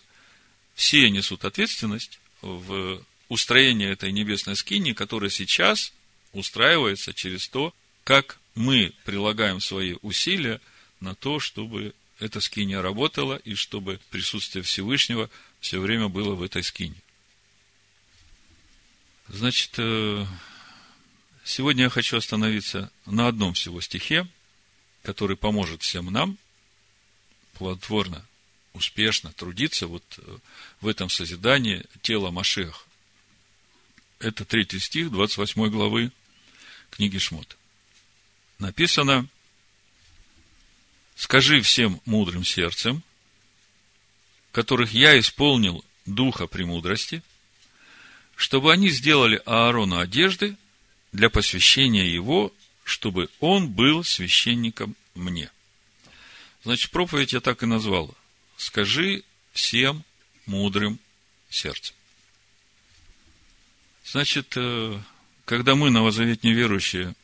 все 0.74 1.10
несут 1.10 1.44
ответственность 1.44 2.20
в 2.42 3.02
устроении 3.28 3.88
этой 3.88 4.12
небесной 4.12 4.56
скини, 4.56 4.92
которая 4.92 5.30
сейчас 5.30 5.92
устраивается 6.32 7.12
через 7.14 7.48
то, 7.48 7.74
как 8.04 8.38
мы 8.54 8.92
прилагаем 9.04 9.60
свои 9.60 9.96
усилия 10.02 10.60
на 11.00 11.14
то, 11.14 11.40
чтобы 11.40 11.94
эта 12.18 12.40
скиния 12.40 12.82
работала 12.82 13.36
и 13.36 13.54
чтобы 13.54 13.98
присутствие 14.10 14.62
Всевышнего 14.62 15.30
все 15.60 15.80
время 15.80 16.08
было 16.08 16.34
в 16.34 16.42
этой 16.42 16.62
скине. 16.62 16.96
Значит, 19.28 19.72
э, 19.78 20.26
сегодня 21.44 21.84
я 21.84 21.88
хочу 21.90 22.16
остановиться 22.16 22.90
на 23.06 23.28
одном 23.28 23.54
всего 23.54 23.80
стихе– 23.80 24.28
который 25.04 25.36
поможет 25.36 25.82
всем 25.82 26.06
нам 26.06 26.38
плодотворно, 27.54 28.24
успешно 28.72 29.32
трудиться 29.32 29.86
вот 29.86 30.04
э, 30.18 30.38
в 30.80 30.88
этом 30.88 31.08
созидании 31.08 31.84
тела 32.02 32.30
Машех. 32.30 32.86
Это 34.18 34.44
третий 34.44 34.78
стих 34.78 35.10
28 35.10 35.68
главы 35.70 36.10
книги 36.90 37.18
Шмот. 37.18 37.56
Написано, 38.58 39.26
«Скажи 41.16 41.60
всем 41.60 42.00
мудрым 42.04 42.44
сердцем, 42.44 43.02
которых 44.52 44.92
я 44.92 45.18
исполнил 45.18 45.84
духа 46.06 46.46
премудрости, 46.46 47.22
чтобы 48.36 48.72
они 48.72 48.88
сделали 48.88 49.40
Аарону 49.46 49.98
одежды 49.98 50.56
для 51.12 51.30
посвящения 51.30 52.04
его 52.04 52.52
чтобы 52.84 53.28
он 53.40 53.68
был 53.70 54.04
священником 54.04 54.94
мне. 55.14 55.50
Значит, 56.64 56.90
проповедь 56.90 57.32
я 57.32 57.40
так 57.40 57.62
и 57.62 57.66
назвал. 57.66 58.14
Скажи 58.56 59.22
всем 59.52 60.04
мудрым 60.46 60.98
сердцем. 61.50 61.94
Значит, 64.04 64.54
э, 64.56 64.98
когда 65.44 65.74
мы, 65.74 65.90
новозаветные 65.90 66.54
верующие, 66.54 67.14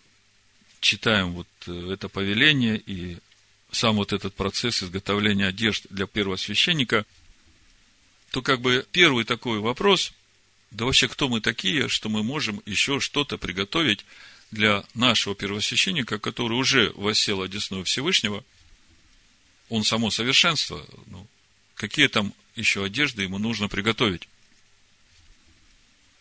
читаем 0.80 1.32
вот 1.32 1.48
э, 1.66 1.92
это 1.92 2.08
повеление 2.08 2.78
и 2.78 3.18
сам 3.72 3.96
вот 3.96 4.12
этот 4.12 4.34
процесс 4.34 4.82
изготовления 4.82 5.46
одежд 5.46 5.86
для 5.90 6.06
первого 6.06 6.36
священника, 6.36 7.06
то 8.30 8.42
как 8.42 8.60
бы 8.60 8.86
первый 8.92 9.24
такой 9.24 9.60
вопрос, 9.60 10.12
да 10.70 10.84
вообще 10.84 11.08
кто 11.08 11.28
мы 11.28 11.40
такие, 11.40 11.88
что 11.88 12.08
мы 12.08 12.22
можем 12.22 12.62
еще 12.66 13.00
что-то 13.00 13.38
приготовить 13.38 14.04
для 14.50 14.84
нашего 14.94 15.34
первосвященника, 15.34 16.18
который 16.18 16.54
уже 16.54 16.92
восел 16.94 17.42
одесную 17.42 17.84
Всевышнего, 17.84 18.44
он 19.70 19.84
само 19.84 20.10
совершенство, 20.10 20.84
ну, 21.06 21.26
какие 21.76 22.08
там 22.08 22.34
еще 22.56 22.84
одежды 22.84 23.22
ему 23.22 23.38
нужно 23.38 23.68
приготовить? 23.68 24.28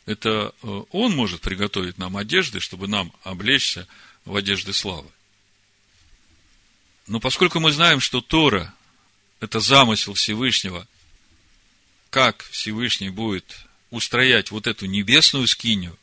Это 0.06 0.54
э, 0.62 0.84
он 0.92 1.16
может 1.16 1.42
приготовить 1.42 1.98
нам 1.98 2.16
одежды, 2.16 2.60
чтобы 2.60 2.88
нам 2.88 3.12
облечься 3.24 3.88
в 4.24 4.36
одежды 4.36 4.72
славы. 4.72 5.10
Но 7.08 7.20
поскольку 7.20 7.60
мы 7.60 7.72
знаем, 7.72 8.00
что 8.00 8.22
Тора– 8.22 8.74
это 9.40 9.60
замысел 9.60 10.14
Всевышнего, 10.14 10.88
как 12.12 12.44
Всевышний 12.52 13.10
будет 13.10 13.66
устроять 13.90 14.52
вот 14.52 14.68
эту 14.68 14.86
небесную 14.86 15.48
скинию, 15.48 15.98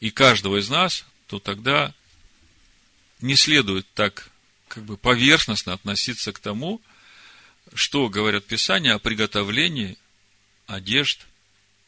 и 0.00 0.10
каждого 0.10 0.58
из 0.58 0.68
нас 0.68 1.04
то 1.26 1.38
тогда 1.38 1.94
не 3.20 3.34
следует 3.34 3.86
так 3.94 4.30
как 4.70 4.84
бы 4.84 4.96
поверхностно 4.96 5.72
относиться 5.72 6.32
к 6.32 6.38
тому, 6.38 6.80
что 7.74 8.08
говорят 8.08 8.46
Писания 8.46 8.94
о 8.94 9.00
приготовлении 9.00 9.98
одежд 10.68 11.26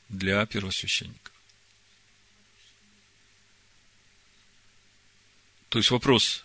для 0.09 0.45
первосвященника. 0.47 1.31
То 5.68 5.79
есть 5.79 5.92
вопрос, 5.92 6.45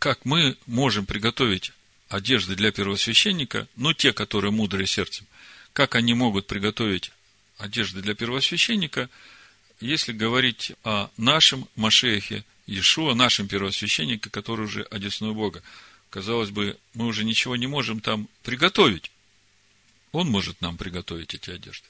как 0.00 0.24
мы 0.24 0.58
можем 0.66 1.06
приготовить 1.06 1.72
одежды 2.08 2.56
для 2.56 2.72
первосвященника, 2.72 3.68
ну, 3.76 3.94
те, 3.94 4.12
которые 4.12 4.50
мудрые 4.50 4.88
сердцем, 4.88 5.24
как 5.72 5.94
они 5.94 6.14
могут 6.14 6.48
приготовить 6.48 7.12
одежды 7.58 8.02
для 8.02 8.14
первосвященника– 8.14 9.08
если 9.80 10.12
говорить 10.12 10.72
о 10.84 11.10
нашем 11.16 11.68
Машехе, 11.76 12.44
Иешуа, 12.66 13.14
нашем 13.14 13.48
первосвященнике, 13.48 14.28
который 14.30 14.66
уже 14.66 14.82
одесную 14.82 15.34
Бога, 15.34 15.62
казалось 16.10 16.50
бы, 16.50 16.78
мы 16.94 17.06
уже 17.06 17.24
ничего 17.24 17.56
не 17.56 17.66
можем 17.66 18.00
там 18.00 18.28
приготовить. 18.42 19.10
Он 20.12 20.28
может 20.28 20.60
нам 20.60 20.76
приготовить 20.76 21.34
эти 21.34 21.50
одежды. 21.50 21.86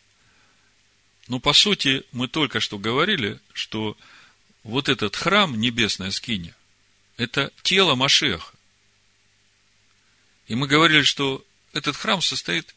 Но 1.28 1.40
по 1.40 1.52
сути 1.52 2.04
мы 2.12 2.28
только 2.28 2.60
что 2.60 2.78
говорили, 2.78 3.40
что 3.52 3.96
вот 4.62 4.88
этот 4.88 5.16
храм, 5.16 5.58
небесная 5.58 6.10
скиня, 6.10 6.54
это 7.16 7.52
тело 7.62 7.94
Машеха. 7.94 8.54
И 10.46 10.54
мы 10.54 10.66
говорили, 10.66 11.02
что 11.02 11.44
этот 11.72 11.96
храм 11.96 12.22
состоит 12.22 12.74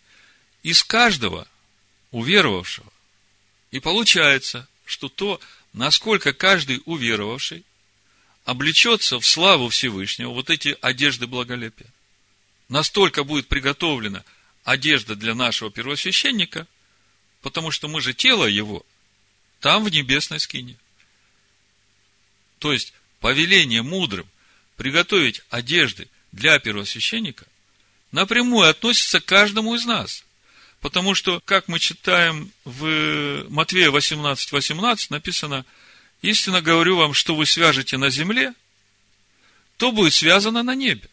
из 0.63 0.83
каждого 0.83 1.47
уверовавшего. 2.11 2.91
И 3.71 3.79
получается, 3.79 4.67
что 4.91 5.07
то, 5.07 5.39
насколько 5.71 6.33
каждый 6.33 6.81
уверовавший 6.85 7.63
облечется 8.43 9.19
в 9.19 9.25
славу 9.25 9.69
Всевышнего, 9.69 10.31
вот 10.31 10.49
эти 10.49 10.77
одежды 10.81 11.27
благолепия, 11.27 11.87
настолько 12.67 13.23
будет 13.23 13.47
приготовлена 13.47 14.25
одежда 14.65 15.15
для 15.15 15.33
нашего 15.33 15.71
первосвященника, 15.71 16.67
потому 17.41 17.71
что 17.71 17.87
мы 17.87 18.01
же 18.01 18.13
тело 18.13 18.45
его, 18.45 18.85
там 19.61 19.85
в 19.85 19.89
небесной 19.89 20.41
скине. 20.41 20.75
То 22.59 22.73
есть, 22.73 22.93
повеление 23.21 23.83
мудрым 23.83 24.27
приготовить 24.75 25.41
одежды 25.49 26.09
для 26.33 26.59
первосвященника 26.59 27.45
напрямую 28.11 28.67
относится 28.67 29.21
к 29.21 29.25
каждому 29.25 29.75
из 29.75 29.85
нас. 29.85 30.25
Потому 30.81 31.13
что, 31.13 31.39
как 31.45 31.67
мы 31.67 31.79
читаем 31.79 32.51
в 32.65 33.45
Матвея 33.49 33.91
18, 33.91 34.51
18, 34.51 35.11
написано, 35.11 35.63
истинно 36.23 36.61
говорю 36.61 36.97
вам, 36.97 37.13
что 37.13 37.35
вы 37.35 37.45
свяжете 37.45 37.97
на 37.97 38.09
земле, 38.09 38.53
то 39.77 39.91
будет 39.91 40.13
связано 40.13 40.63
на 40.63 40.73
небе. 40.73 41.07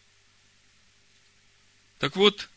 Так 1.99 2.15
вот, 2.15 2.49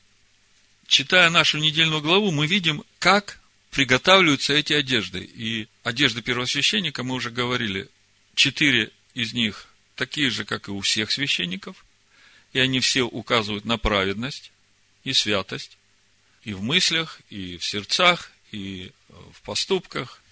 читая 0.87 1.29
нашу 1.29 1.59
недельную 1.59 2.01
главу, 2.01 2.31
мы 2.31 2.47
видим, 2.47 2.83
как 2.99 3.39
приготавливаются 3.71 4.55
эти 4.55 4.73
одежды. 4.73 5.23
И 5.23 5.69
одежды 5.83 6.23
первосвященника, 6.23 7.03
мы 7.03 7.15
уже 7.15 7.31
говорили, 7.31 7.89
четыре 8.35 8.91
из 9.13 9.35
них 9.35 9.67
такие 9.97 10.31
же, 10.31 10.47
как 10.47 10.69
и 10.69 10.71
у 10.71 10.81
всех 10.81 11.11
священников, 11.11 11.85
и 12.55 12.59
они 12.59 12.81
все 12.81 13.03
указывают 13.03 13.67
на 13.67 13.77
праведность 13.77 14.51
и 15.05 15.13
святость, 15.13 15.77
и 16.45 16.55
в 16.55 16.63
мыслях, 16.63 17.21
и 17.31 17.57
в 17.57 17.65
сердцах, 17.65 18.33
и 18.51 18.93
в 19.09 19.43
поступках. 19.43 20.23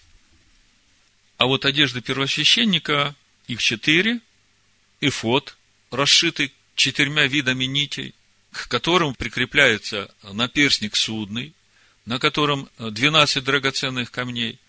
А 1.37 1.45
вот 1.45 1.65
одежды 1.65 2.01
первосвященника, 2.01 3.15
их 3.47 3.61
четыре, 3.61 4.19
эфот, 4.99 5.57
расшитый 5.89 6.53
четырьмя 6.75 7.27
видами 7.27 7.65
нитей, 7.65 8.13
к 8.51 8.67
которым 8.67 9.15
прикрепляется 9.15 10.13
наперстник 10.23 10.95
судный, 10.95 11.53
на 12.05 12.19
котором 12.19 12.69
12 12.77 13.43
драгоценных 13.43 14.11
камней, 14.11 14.59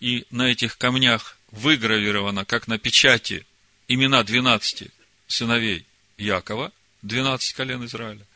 и 0.00 0.24
на 0.30 0.50
этих 0.50 0.78
камнях 0.78 1.36
выгравировано, 1.50 2.44
как 2.44 2.68
на 2.68 2.78
печати, 2.78 3.46
имена 3.88 4.22
12 4.22 4.88
сыновей 5.26 5.84
Якова, 6.16 6.72
12 7.02 7.52
колен 7.52 7.84
Израиля. 7.84 8.26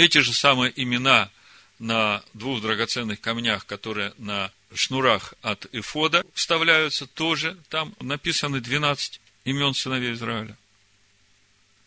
Эти 0.00 0.16
же 0.16 0.32
самые 0.32 0.72
имена 0.76 1.30
на 1.78 2.24
двух 2.32 2.62
драгоценных 2.62 3.20
камнях, 3.20 3.66
которые 3.66 4.14
на 4.16 4.50
шнурах 4.74 5.34
от 5.42 5.66
Эфода 5.72 6.24
вставляются, 6.32 7.06
тоже 7.06 7.58
там 7.68 7.94
написаны 8.00 8.62
12 8.62 9.20
имен 9.44 9.74
сыновей 9.74 10.14
Израиля. 10.14 10.56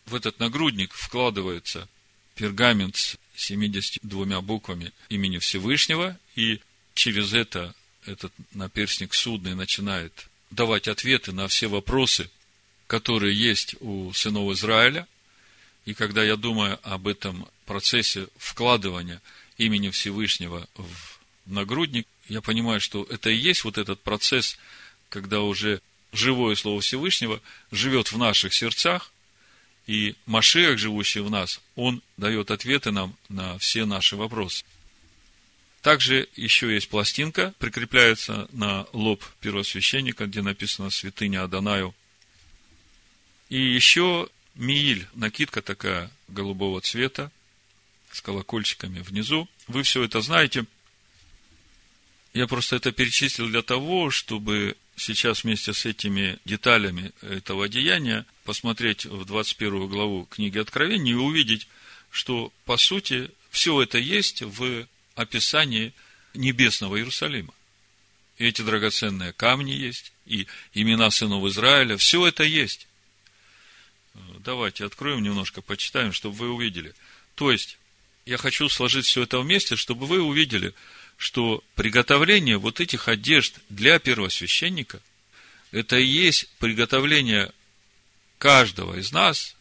В 0.06 0.14
этот 0.14 0.38
нагрудник 0.38 0.92
вкладывается 0.92 1.88
пергамент 2.36 2.94
с 2.94 3.16
72 3.34 4.40
буквами 4.42 4.92
имени 5.08 5.38
Всевышнего, 5.38 6.16
и 6.36 6.60
через 6.94 7.32
это 7.32 7.74
этот 8.06 8.32
наперстник 8.52 9.12
судный 9.12 9.56
начинает 9.56 10.28
давать 10.52 10.86
ответы 10.86 11.32
на 11.32 11.48
все 11.48 11.66
вопросы, 11.66 12.30
которые 12.86 13.36
есть 13.36 13.74
у 13.80 14.12
сынов 14.12 14.52
Израиля. 14.52 15.08
И 15.84 15.94
когда 15.94 16.22
я 16.22 16.36
думаю 16.36 16.78
об 16.84 17.08
этом 17.08 17.48
процессе 17.64 18.28
вкладывания 18.36 19.20
имени 19.58 19.90
Всевышнего 19.90 20.68
в 20.76 21.18
нагрудник, 21.46 22.06
я 22.28 22.40
понимаю, 22.40 22.80
что 22.80 23.04
это 23.10 23.30
и 23.30 23.36
есть 23.36 23.64
вот 23.64 23.78
этот 23.78 24.00
процесс, 24.00 24.58
когда 25.08 25.40
уже 25.40 25.80
живое 26.12 26.54
Слово 26.54 26.80
Всевышнего 26.80 27.40
живет 27.70 28.12
в 28.12 28.18
наших 28.18 28.54
сердцах, 28.54 29.10
и 29.86 30.14
Машех, 30.24 30.78
живущий 30.78 31.20
в 31.20 31.30
нас, 31.30 31.60
он 31.76 32.02
дает 32.16 32.50
ответы 32.50 32.90
нам 32.90 33.14
на 33.28 33.58
все 33.58 33.84
наши 33.84 34.16
вопросы. 34.16 34.64
Также 35.82 36.28
еще 36.34 36.72
есть 36.72 36.88
пластинка, 36.88 37.52
прикрепляется 37.58 38.48
на 38.52 38.86
лоб 38.94 39.22
первосвященника, 39.40 40.24
где 40.24 40.40
написано 40.40 40.88
«Святыня 40.88 41.44
Адонаю». 41.44 41.94
И 43.50 43.58
еще 43.58 44.30
мииль, 44.54 45.06
накидка 45.14 45.60
такая 45.60 46.10
голубого 46.28 46.80
цвета, 46.80 47.30
с 48.14 48.20
колокольчиками 48.20 49.00
внизу. 49.00 49.48
Вы 49.66 49.82
все 49.82 50.04
это 50.04 50.20
знаете. 50.20 50.64
Я 52.32 52.46
просто 52.46 52.76
это 52.76 52.92
перечислил 52.92 53.48
для 53.48 53.62
того, 53.62 54.10
чтобы 54.10 54.76
сейчас 54.96 55.42
вместе 55.42 55.72
с 55.72 55.84
этими 55.84 56.38
деталями 56.44 57.12
этого 57.22 57.68
деяния 57.68 58.24
посмотреть 58.44 59.04
в 59.04 59.24
21 59.24 59.88
главу 59.88 60.26
книги 60.26 60.58
Откровения 60.58 61.12
и 61.12 61.16
увидеть, 61.16 61.66
что, 62.10 62.52
по 62.64 62.76
сути, 62.76 63.30
все 63.50 63.82
это 63.82 63.98
есть 63.98 64.42
в 64.42 64.86
описании 65.16 65.92
небесного 66.34 66.96
Иерусалима. 66.96 67.52
И 68.38 68.46
эти 68.46 68.62
драгоценные 68.62 69.32
камни 69.32 69.72
есть, 69.72 70.12
и 70.26 70.46
имена 70.72 71.10
сынов 71.10 71.44
Израиля, 71.46 71.96
все 71.96 72.26
это 72.26 72.44
есть. 72.44 72.86
Давайте 74.38 74.84
откроем 74.84 75.22
немножко, 75.22 75.62
почитаем, 75.62 76.12
чтобы 76.12 76.36
вы 76.36 76.50
увидели. 76.50 76.94
То 77.34 77.50
есть, 77.50 77.78
я 78.26 78.36
хочу 78.36 78.68
сложить 78.68 79.06
все 79.06 79.22
это 79.22 79.40
вместе, 79.40 79.76
чтобы 79.76 80.06
вы 80.06 80.22
увидели, 80.22 80.74
что 81.16 81.62
приготовление 81.74 82.58
вот 82.58 82.80
этих 82.80 83.08
одежд 83.08 83.58
для 83.68 83.98
первосвященника, 83.98 85.00
это 85.70 85.98
и 85.98 86.06
есть 86.06 86.48
приготовление 86.58 87.52
каждого 88.38 88.98
из 88.98 89.12
нас, 89.12 89.56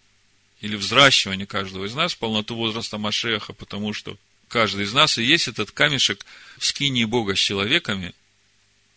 или 0.62 0.76
взращивание 0.78 1.46
каждого 1.46 1.86
из 1.86 1.94
нас 1.94 2.14
в 2.14 2.18
полноту 2.20 2.56
возраста 2.56 2.98
Машеха, 2.98 3.52
потому 3.54 3.92
что 3.94 4.18
каждый 4.48 4.86
из 4.86 4.94
нас 4.94 5.18
и 5.18 5.24
есть 5.24 5.50
этот 5.50 5.72
камешек 5.72 6.26
в 6.58 6.66
скинии 6.66 7.04
Бога 7.04 7.36
с 7.36 7.40
человеками, 7.40 8.14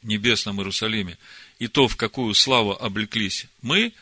в 0.03 0.07
небесном 0.07 0.61
Иерусалиме, 0.61 1.19
и 1.59 1.67
то, 1.67 1.89
в 1.89 1.97
какую 1.97 2.35
славу 2.35 2.73
облеклись 2.73 3.47
мы, 3.63 3.93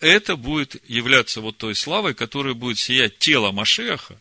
это 0.00 0.34
будет 0.34 0.82
являться 0.88 1.40
вот 1.40 1.58
той 1.58 1.76
славой, 1.76 2.14
которая 2.14 2.54
будет 2.54 2.78
сиять 2.78 3.18
тело 3.18 3.52
Машеха, 3.52 4.18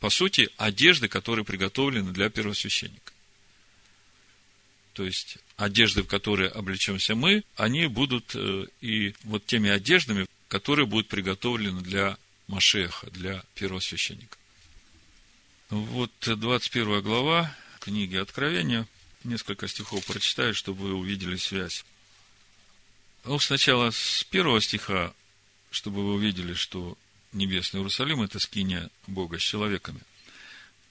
по 0.00 0.08
сути, 0.08 0.48
одежды, 0.56 1.08
которые 1.08 1.44
приготовлены 1.44 2.10
для 2.12 2.30
первосвященника. 2.30 3.12
То 4.94 5.04
есть, 5.04 5.38
одежды, 5.56 6.02
в 6.02 6.06
которые 6.06 6.48
облечемся 6.48 7.14
мы, 7.14 7.44
они 7.56 7.86
будут 7.86 8.34
э, 8.34 8.66
и 8.80 9.14
вот 9.24 9.46
теми 9.46 9.70
одеждами, 9.70 10.26
которые 10.48 10.86
будут 10.86 11.08
приготовлены 11.08 11.82
для 11.82 12.16
Машеха, 12.48 13.10
для 13.10 13.44
первосвященника. 13.54 14.36
Вот 15.68 16.10
21 16.20 17.02
глава 17.02 17.54
книги 17.78 18.16
Откровения. 18.16 18.88
Несколько 19.22 19.68
стихов 19.68 20.04
прочитаю, 20.06 20.54
чтобы 20.54 20.88
вы 20.88 20.94
увидели 20.94 21.36
связь. 21.36 21.84
Ну, 23.24 23.38
сначала 23.38 23.90
с 23.90 24.24
первого 24.24 24.60
стиха, 24.62 25.12
чтобы 25.70 26.02
вы 26.02 26.14
увидели, 26.14 26.54
что 26.54 26.96
Небесный 27.32 27.78
Иерусалим– 27.78 28.22
это 28.22 28.40
скиния 28.40 28.90
Бога 29.06 29.38
с 29.38 29.42
человеками. 29.42 30.00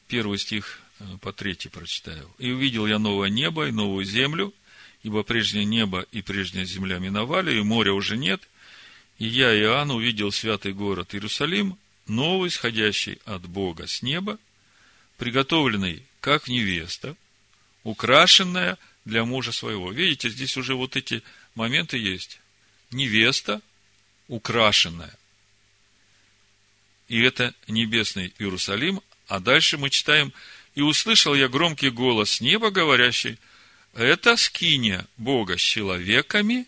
Первый 0.07 0.37
стих 0.37 0.79
э, 0.99 1.17
по 1.21 1.33
третий 1.33 1.67
прочитаю. 1.67 2.33
«И 2.37 2.49
увидел 2.51 2.87
я 2.87 2.97
новое 2.97 3.29
небо 3.29 3.67
и 3.67 3.71
новую 3.71 4.05
землю, 4.05 4.53
ибо 5.03 5.23
прежнее 5.23 5.65
небо 5.65 6.05
и 6.13 6.21
прежняя 6.21 6.63
земля 6.63 6.97
миновали, 6.97 7.57
и 7.57 7.61
моря 7.61 7.91
уже 7.91 8.15
нет. 8.15 8.41
И 9.17 9.27
я, 9.27 9.53
Иоанн, 9.53 9.91
увидел 9.91 10.31
святый 10.31 10.71
город 10.71 11.13
Иерусалим, 11.13 11.77
новый, 12.07 12.49
сходящий 12.51 13.19
от 13.25 13.45
Бога 13.45 13.85
с 13.85 14.01
неба, 14.01 14.39
приготовленный 15.17 16.03
как 16.21 16.47
невеста, 16.47 17.17
украшенная 17.83 18.77
для 19.03 19.25
мужа 19.25 19.51
своего». 19.51 19.91
Видите, 19.91 20.29
здесь 20.29 20.55
уже 20.55 20.73
вот 20.75 20.95
эти 20.95 21.21
моменты 21.53 21.97
есть. 21.97 22.39
Невеста, 22.91 23.61
украшенная 24.29 25.18
и 27.09 27.21
это 27.21 27.53
небесный 27.67 28.33
Иерусалим. 28.39 29.01
А 29.27 29.39
дальше 29.39 29.77
мы 29.77 29.89
читаем, 29.89 30.31
и 30.75 30.81
услышал 30.81 31.35
я 31.35 31.49
громкий 31.49 31.89
голос 31.89 32.39
неба, 32.39 32.71
говорящий, 32.71 33.37
это 33.93 34.37
скиния 34.37 35.05
Бога 35.17 35.57
с 35.57 35.61
человеками, 35.61 36.67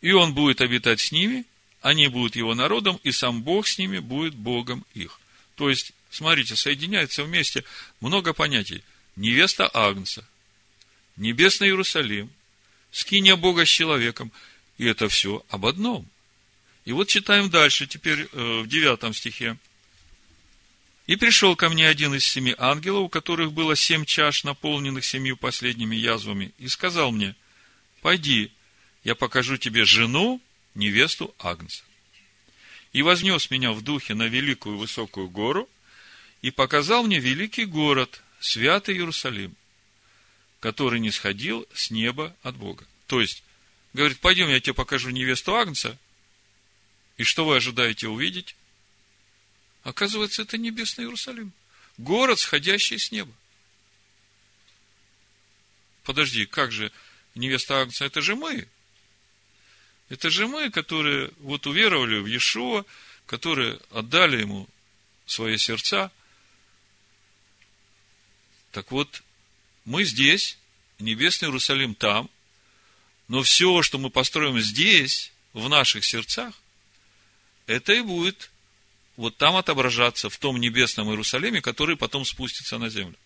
и 0.00 0.12
он 0.12 0.34
будет 0.34 0.60
обитать 0.60 1.00
с 1.00 1.12
ними, 1.12 1.44
они 1.80 2.08
будут 2.08 2.36
его 2.36 2.54
народом, 2.54 2.98
и 3.04 3.12
сам 3.12 3.42
Бог 3.42 3.66
с 3.66 3.78
ними 3.78 3.98
будет 3.98 4.34
Богом 4.34 4.84
их. 4.94 5.20
То 5.54 5.70
есть, 5.70 5.92
смотрите, 6.10 6.56
соединяется 6.56 7.24
вместе 7.24 7.64
много 8.00 8.32
понятий. 8.32 8.82
Невеста 9.16 9.70
Агнца, 9.72 10.26
небесный 11.16 11.68
Иерусалим, 11.68 12.30
скиния 12.90 13.36
Бога 13.36 13.66
с 13.66 13.68
человеком, 13.68 14.32
и 14.78 14.86
это 14.86 15.08
все 15.08 15.44
об 15.50 15.66
одном. 15.66 16.08
И 16.84 16.92
вот 16.92 17.08
читаем 17.08 17.48
дальше, 17.48 17.86
теперь 17.86 18.28
э, 18.32 18.60
в 18.60 18.66
девятом 18.66 19.14
стихе. 19.14 19.56
И 21.06 21.16
пришел 21.16 21.56
ко 21.56 21.68
мне 21.68 21.88
один 21.88 22.14
из 22.14 22.24
семи 22.24 22.54
ангелов, 22.58 23.04
у 23.04 23.08
которых 23.08 23.52
было 23.52 23.76
семь 23.76 24.04
чаш, 24.04 24.44
наполненных 24.44 25.04
семью 25.04 25.36
последними 25.36 25.96
язвами, 25.96 26.52
и 26.58 26.68
сказал 26.68 27.12
мне, 27.12 27.34
пойди, 28.00 28.52
я 29.04 29.14
покажу 29.14 29.56
тебе 29.56 29.84
жену, 29.84 30.40
невесту 30.74 31.34
Агнца. 31.38 31.82
И 32.92 33.02
вознес 33.02 33.50
меня 33.50 33.72
в 33.72 33.82
духе 33.82 34.14
на 34.14 34.24
великую 34.24 34.76
высокую 34.76 35.28
гору, 35.28 35.68
и 36.40 36.50
показал 36.50 37.04
мне 37.04 37.18
великий 37.20 37.64
город, 37.64 38.22
святый 38.40 38.96
Иерусалим, 38.96 39.54
который 40.60 40.98
не 40.98 41.10
сходил 41.10 41.66
с 41.74 41.90
неба 41.90 42.36
от 42.42 42.56
Бога. 42.56 42.84
То 43.06 43.20
есть, 43.20 43.44
говорит, 43.92 44.18
пойдем, 44.18 44.48
я 44.48 44.60
тебе 44.60 44.74
покажу 44.74 45.10
невесту 45.10 45.54
Агнца, 45.54 45.98
и 47.16 47.24
что 47.24 47.44
вы 47.44 47.56
ожидаете 47.56 48.08
увидеть? 48.08 48.56
Оказывается, 49.82 50.42
это 50.42 50.58
небесный 50.58 51.04
Иерусалим. 51.04 51.52
Город, 51.98 52.38
сходящий 52.38 52.98
с 52.98 53.12
неба. 53.12 53.32
Подожди, 56.04 56.46
как 56.46 56.72
же 56.72 56.90
невеста 57.34 57.80
Агнца? 57.80 58.04
Это 58.04 58.20
же 58.22 58.34
мы. 58.34 58.68
Это 60.08 60.30
же 60.30 60.46
мы, 60.46 60.70
которые 60.70 61.30
вот 61.38 61.66
уверовали 61.66 62.18
в 62.18 62.26
Иешуа, 62.26 62.84
которые 63.26 63.80
отдали 63.90 64.40
ему 64.40 64.68
свои 65.26 65.56
сердца. 65.56 66.10
Так 68.72 68.90
вот, 68.90 69.22
мы 69.84 70.04
здесь, 70.04 70.58
небесный 70.98 71.48
Иерусалим 71.48 71.94
там, 71.94 72.30
но 73.28 73.42
все, 73.42 73.82
что 73.82 73.98
мы 73.98 74.10
построим 74.10 74.60
здесь, 74.60 75.32
в 75.52 75.68
наших 75.68 76.04
сердцах, 76.04 76.54
это 77.66 77.92
и 77.92 78.00
будет 78.00 78.50
вот 79.16 79.36
там 79.36 79.56
отображаться 79.56 80.30
в 80.30 80.36
том 80.38 80.58
небесном 80.58 81.10
Иерусалиме, 81.10 81.60
который 81.60 81.96
потом 81.96 82.24
спустится 82.24 82.78
на 82.78 82.88
землю. 82.88 83.16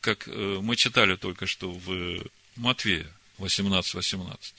Как 0.00 0.28
э, 0.28 0.58
мы 0.62 0.76
читали 0.76 1.16
только 1.16 1.46
что 1.46 1.70
в 1.70 2.22
Матвея 2.56 3.10
18.18. 3.38 3.94
18. 3.94 4.54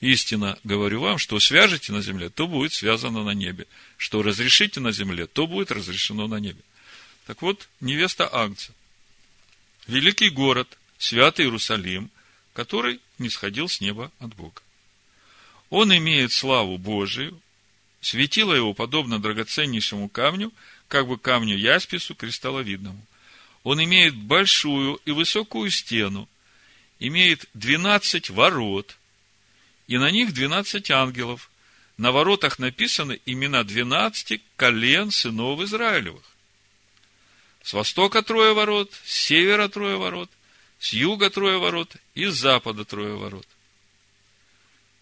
Истинно 0.00 0.58
говорю 0.62 1.00
вам, 1.00 1.18
что 1.18 1.40
свяжете 1.40 1.92
на 1.92 2.02
земле, 2.02 2.30
то 2.30 2.46
будет 2.46 2.72
связано 2.72 3.24
на 3.24 3.32
небе. 3.32 3.66
Что 3.96 4.22
разрешите 4.22 4.80
на 4.80 4.92
земле, 4.92 5.26
то 5.26 5.46
будет 5.46 5.72
разрешено 5.72 6.28
на 6.28 6.36
небе. 6.36 6.60
Так 7.26 7.42
вот, 7.42 7.68
невеста 7.80 8.28
Агнца. 8.32 8.72
Великий 9.88 10.30
город, 10.30 10.78
святый 10.98 11.46
Иерусалим, 11.46 12.10
который 12.52 13.00
не 13.18 13.28
сходил 13.28 13.68
с 13.68 13.80
неба 13.80 14.12
от 14.20 14.34
Бога. 14.36 14.62
Он 15.70 15.94
имеет 15.96 16.32
славу 16.32 16.78
Божию, 16.78 17.40
Светило 18.08 18.54
его 18.54 18.72
подобно 18.72 19.18
драгоценнейшему 19.18 20.08
камню, 20.08 20.50
как 20.88 21.06
бы 21.08 21.18
камню 21.18 21.58
яспису 21.58 22.14
кристалловидному. 22.14 23.06
Он 23.64 23.84
имеет 23.84 24.16
большую 24.16 24.98
и 25.04 25.10
высокую 25.10 25.70
стену, 25.70 26.26
имеет 27.00 27.44
двенадцать 27.52 28.30
ворот, 28.30 28.96
и 29.88 29.98
на 29.98 30.10
них 30.10 30.32
двенадцать 30.32 30.90
ангелов. 30.90 31.50
На 31.98 32.10
воротах 32.10 32.58
написаны 32.58 33.20
имена 33.26 33.62
двенадцати 33.62 34.40
колен 34.56 35.10
сынов 35.10 35.60
Израилевых. 35.60 36.24
С 37.62 37.74
востока 37.74 38.22
трое 38.22 38.54
ворот, 38.54 38.90
с 39.04 39.12
севера 39.12 39.68
трое 39.68 39.98
ворот, 39.98 40.30
с 40.78 40.94
юга 40.94 41.28
трое 41.28 41.58
ворот 41.58 41.94
и 42.14 42.24
с 42.24 42.36
запада 42.36 42.86
трое 42.86 43.16
ворот. 43.16 43.46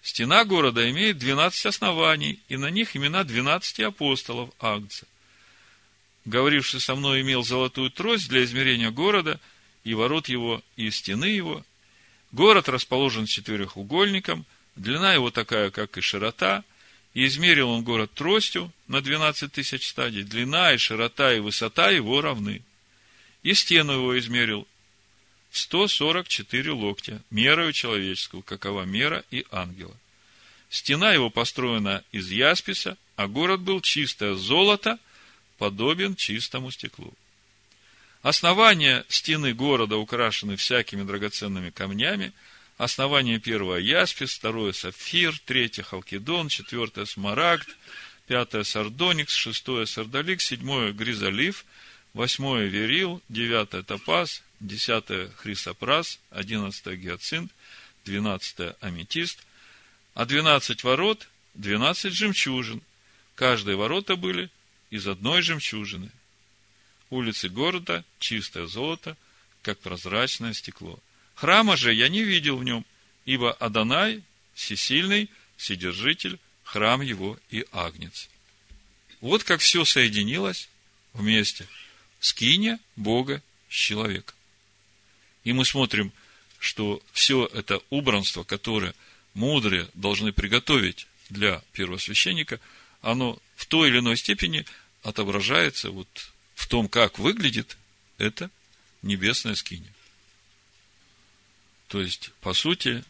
Стена 0.06 0.44
города 0.44 0.88
имеет 0.88 1.18
12 1.18 1.66
оснований, 1.66 2.38
и 2.48 2.56
на 2.56 2.70
них 2.70 2.94
имена 2.94 3.24
12 3.24 3.80
апостолов 3.80 4.50
Агнца. 4.60 5.04
Говоривший 6.24 6.78
со 6.78 6.94
мной 6.94 7.22
имел 7.22 7.42
золотую 7.42 7.90
трость 7.90 8.28
для 8.28 8.44
измерения 8.44 8.92
города, 8.92 9.40
и 9.82 9.94
ворот 9.94 10.28
его, 10.28 10.62
и 10.76 10.92
стены 10.92 11.24
его. 11.24 11.64
Город 12.30 12.68
расположен 12.68 13.26
четырехугольником, 13.26 14.46
длина 14.76 15.12
его 15.12 15.32
такая, 15.32 15.72
как 15.72 15.98
и 15.98 16.00
широта, 16.00 16.62
и 17.12 17.26
измерил 17.26 17.70
он 17.70 17.82
город 17.82 18.12
тростью 18.14 18.72
на 18.86 19.00
12 19.00 19.50
тысяч 19.50 19.88
стадий, 19.88 20.22
длина 20.22 20.72
и 20.72 20.76
широта 20.76 21.34
и 21.34 21.40
высота 21.40 21.90
его 21.90 22.20
равны. 22.20 22.62
И 23.42 23.54
стену 23.54 23.94
его 23.94 24.16
измерил 24.16 24.68
144 25.56 26.72
локтя, 26.72 27.22
мерою 27.30 27.72
человеческую, 27.72 28.42
какова 28.42 28.82
мера 28.82 29.24
и 29.30 29.46
ангела. 29.50 29.96
Стена 30.68 31.12
его 31.12 31.30
построена 31.30 32.04
из 32.12 32.30
ясписа, 32.30 32.98
а 33.16 33.26
город 33.26 33.60
был 33.60 33.80
чистое 33.80 34.34
золото, 34.34 34.98
подобен 35.56 36.14
чистому 36.14 36.70
стеклу. 36.70 37.14
Основания 38.20 39.06
стены 39.08 39.54
города 39.54 39.96
украшены 39.96 40.56
всякими 40.56 41.04
драгоценными 41.04 41.70
камнями. 41.70 42.32
Основание 42.76 43.38
первое 43.38 43.78
яспис, 43.78 44.34
второе 44.34 44.72
сапфир, 44.72 45.38
третье 45.46 45.84
халкидон, 45.84 46.48
четвертое 46.48 47.06
смарагд, 47.06 47.68
пятое 48.26 48.64
сардоникс, 48.64 49.32
шестое 49.32 49.86
сардолик, 49.86 50.42
седьмое 50.42 50.92
гризолив, 50.92 51.64
восьмое 52.12 52.66
верил, 52.66 53.22
девятое 53.30 53.82
топаз, 53.82 54.42
десятое 54.60 55.28
хрисопрас, 55.30 56.18
одиннадцатое 56.30 56.96
гиацинт, 56.96 57.52
двенадцатое 58.04 58.76
аметист, 58.80 59.40
а 60.14 60.24
двенадцать 60.24 60.84
ворот, 60.84 61.28
двенадцать 61.54 62.14
жемчужин. 62.14 62.82
Каждые 63.34 63.76
ворота 63.76 64.16
были 64.16 64.50
из 64.90 65.06
одной 65.06 65.42
жемчужины. 65.42 66.10
Улицы 67.10 67.48
города– 67.48 68.04
чистое 68.18 68.66
золото, 68.66 69.16
как 69.62 69.78
прозрачное 69.80 70.54
стекло. 70.54 70.98
Храма 71.34 71.76
же 71.76 71.92
я 71.92 72.08
не 72.08 72.22
видел 72.22 72.56
в 72.56 72.64
нем, 72.64 72.84
ибо 73.24 73.52
Адонай– 73.52 74.22
всесильный, 74.54 75.30
вседержитель, 75.56 76.38
храм 76.64 77.00
его 77.02 77.38
и 77.50 77.66
агнец. 77.72 78.28
Вот 79.20 79.44
как 79.44 79.60
все 79.60 79.84
соединилось 79.84 80.68
вместе. 81.12 81.66
Скиния 82.20 82.78
Бога 82.96 83.42
с 83.68 83.74
человеком. 83.74 84.35
И 85.46 85.52
мы 85.52 85.64
смотрим, 85.64 86.12
что 86.58 87.00
все 87.12 87.46
это 87.46 87.80
убранство, 87.88 88.42
которое 88.42 88.96
мудрые 89.32 89.88
должны 89.94 90.32
приготовить 90.32 91.06
для 91.30 91.62
первосвященника, 91.72 92.58
оно 93.00 93.38
в 93.54 93.66
той 93.66 93.88
или 93.90 94.00
иной 94.00 94.16
степени 94.16 94.66
отображается 95.04 95.92
вот 95.92 96.08
в 96.56 96.66
том, 96.66 96.88
как 96.88 97.20
выглядит 97.20 97.78
это 98.18 98.50
небесная 99.02 99.54
скиния. 99.54 99.94
То 101.86 102.02
есть, 102.02 102.32
по 102.40 102.52
сути, 102.52 103.04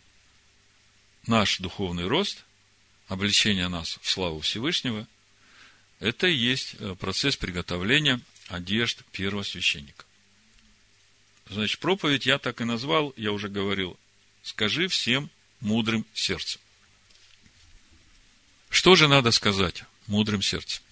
наш 1.27 1.57
духовный 1.59 2.07
рост, 2.07 2.44
обличение 3.09 3.68
нас 3.68 3.99
в 4.03 4.11
славу 4.11 4.40
Всевышнего, 4.40 5.09
это 6.01 6.27
и 6.27 6.35
есть 6.35 6.77
э, 6.81 6.94
процесс 6.96 7.35
приготовления 7.38 8.20
одежд 8.49 9.03
первосвященника. 9.12 10.06
Значит, 11.48 11.78
проповедь 11.78 12.26
я 12.26 12.38
так 12.38 12.61
и 12.61 12.64
назвал, 12.64 13.12
я 13.16 13.32
уже 13.32 13.48
говорил, 13.48 13.96
скажи 14.42 14.88
всем 14.88 15.30
мудрым 15.61 16.04
сердцем. 16.12 16.61
Что 18.68 18.96
же 18.96 19.09
надо 19.09 19.30
сказать 19.30 19.85
мудрым 20.06 20.42
сердцем? 20.42 20.82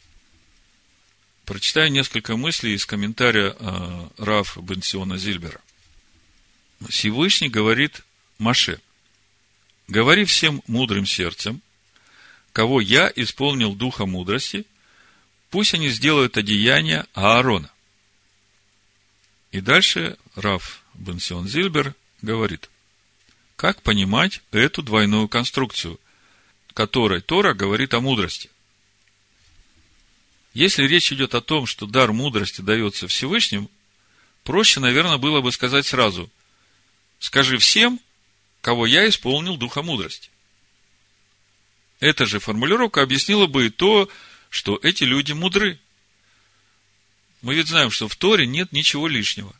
Прочитаю 1.44 1.90
несколько 1.90 2.36
мыслей 2.36 2.74
из 2.74 2.86
комментария 2.86 3.54
э, 3.58 4.08
Раф 4.16 4.56
Бенсиона 4.56 5.18
Зильбера. 5.18 5.60
Всевышний 6.88 7.48
говорит 7.48 8.02
Маше, 8.38 8.80
говори 9.88 10.24
всем 10.24 10.62
мудрым 10.66 11.04
сердцем, 11.04 11.60
кого 12.52 12.80
я 12.80 13.12
исполнил 13.14 13.74
духа 13.74 14.06
мудрости, 14.06 14.64
пусть 15.50 15.74
они 15.74 15.88
сделают 15.88 16.38
одеяние 16.38 17.06
Аарона. 17.12 17.70
И 19.50 19.60
дальше 19.60 20.16
Раф 20.34 20.82
Бенсион 20.94 21.46
Зильбер 21.46 21.94
говорит, 22.22 22.68
как 23.56 23.82
понимать 23.82 24.40
эту 24.50 24.82
двойную 24.82 25.28
конструкцию, 25.28 26.00
которой 26.72 27.20
Тора 27.20 27.54
говорит 27.54 27.94
о 27.94 28.00
мудрости? 28.00 28.50
Если 30.52 30.84
речь 30.84 31.12
идет 31.12 31.34
о 31.34 31.40
том, 31.40 31.66
что 31.66 31.86
дар 31.86 32.12
мудрости 32.12 32.60
дается 32.60 33.08
Всевышним, 33.08 33.68
проще, 34.42 34.80
наверное, 34.80 35.18
было 35.18 35.40
бы 35.40 35.52
сказать 35.52 35.86
сразу, 35.86 36.30
скажи 37.18 37.58
всем, 37.58 38.00
кого 38.60 38.86
я 38.86 39.08
исполнил 39.08 39.56
духа 39.56 39.82
мудрости. 39.82 40.30
Эта 42.00 42.26
же 42.26 42.38
формулировка 42.38 43.02
объяснила 43.02 43.46
бы 43.46 43.66
и 43.66 43.70
то, 43.70 44.08
что 44.50 44.78
эти 44.82 45.04
люди 45.04 45.32
мудры. 45.32 45.78
Мы 47.40 47.54
ведь 47.54 47.68
знаем, 47.68 47.90
что 47.90 48.08
в 48.08 48.16
Торе 48.16 48.46
нет 48.46 48.72
ничего 48.72 49.08
лишнего. 49.08 49.54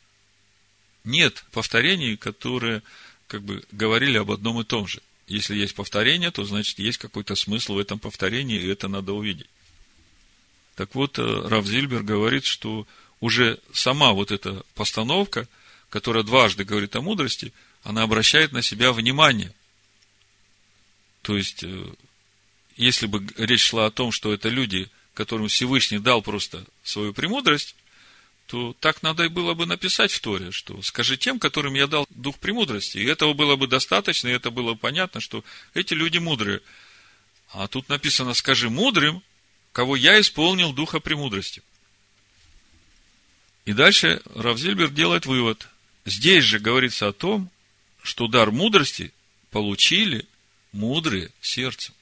Нет 1.04 1.44
повторений, 1.52 2.16
которые 2.16 2.82
как 3.26 3.42
бы 3.42 3.62
говорили 3.72 4.18
об 4.18 4.30
одном 4.30 4.60
и 4.60 4.64
том 4.64 4.86
же. 4.86 5.00
Если 5.26 5.56
есть 5.56 5.74
повторение, 5.74 6.30
то 6.30 6.44
значит 6.44 6.78
есть 6.78 6.98
какой-то 6.98 7.34
смысл 7.34 7.74
в 7.74 7.78
этом 7.78 7.98
повторении, 7.98 8.60
и 8.60 8.68
это 8.68 8.88
надо 8.88 9.12
увидеть. 9.12 9.48
Так 10.74 10.94
вот, 10.94 11.18
э, 11.18 11.22
Рав 11.22 11.66
Зильбер 11.66 12.02
говорит, 12.02 12.44
что 12.44 12.86
уже 13.20 13.58
сама 13.72 14.12
вот 14.12 14.32
эта 14.32 14.64
постановка, 14.74 15.48
которая 15.88 16.24
дважды 16.24 16.64
говорит 16.64 16.94
о 16.96 17.00
мудрости, 17.00 17.52
она 17.82 18.02
обращает 18.02 18.52
на 18.52 18.60
себя 18.60 18.92
внимание. 18.92 19.54
То 21.22 21.36
есть, 21.36 21.62
э, 21.62 21.86
если 22.76 23.06
бы 23.06 23.26
речь 23.36 23.64
шла 23.64 23.86
о 23.86 23.90
том, 23.90 24.12
что 24.12 24.32
это 24.32 24.48
люди, 24.48 24.90
которым 25.14 25.48
Всевышний 25.48 26.00
дал 26.00 26.20
просто 26.20 26.66
свою 26.82 27.14
премудрость, 27.14 27.76
то 28.46 28.74
так 28.80 29.02
надо 29.02 29.24
и 29.24 29.28
было 29.28 29.54
бы 29.54 29.66
написать 29.66 30.12
в 30.12 30.20
Торе, 30.20 30.50
что 30.50 30.80
скажи 30.82 31.16
тем, 31.16 31.38
которым 31.38 31.74
я 31.74 31.86
дал 31.86 32.06
дух 32.10 32.38
премудрости. 32.38 32.98
И 32.98 33.04
этого 33.04 33.32
было 33.32 33.56
бы 33.56 33.66
достаточно, 33.66 34.28
и 34.28 34.32
это 34.32 34.50
было 34.50 34.74
бы 34.74 34.78
понятно, 34.78 35.20
что 35.20 35.44
эти 35.72 35.94
люди 35.94 36.18
мудрые. 36.18 36.60
А 37.50 37.68
тут 37.68 37.88
написано, 37.88 38.34
скажи 38.34 38.68
мудрым, 38.68 39.22
кого 39.72 39.96
я 39.96 40.20
исполнил 40.20 40.72
духа 40.72 41.00
премудрости. 41.00 41.62
И 43.64 43.72
дальше 43.72 44.20
Равзильбер 44.34 44.90
делает 44.90 45.24
вывод. 45.24 45.68
Здесь 46.04 46.44
же 46.44 46.58
говорится 46.58 47.08
о 47.08 47.12
том, 47.12 47.50
что 48.02 48.26
дар 48.26 48.50
мудрости 48.50 49.12
получили 49.50 50.26
мудрые 50.72 51.30
сердцем. 51.40 51.94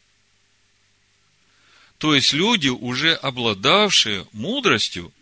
То 1.99 2.17
есть 2.17 2.33
люди, 2.33 2.69
уже 2.69 3.15
обладавшие 3.15 4.27
мудростью, 4.33 5.13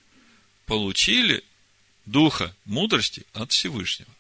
получили 0.71 1.43
духа 2.07 2.55
мудрости 2.65 3.27
от 3.33 3.51
Всевышнего. 3.51 4.13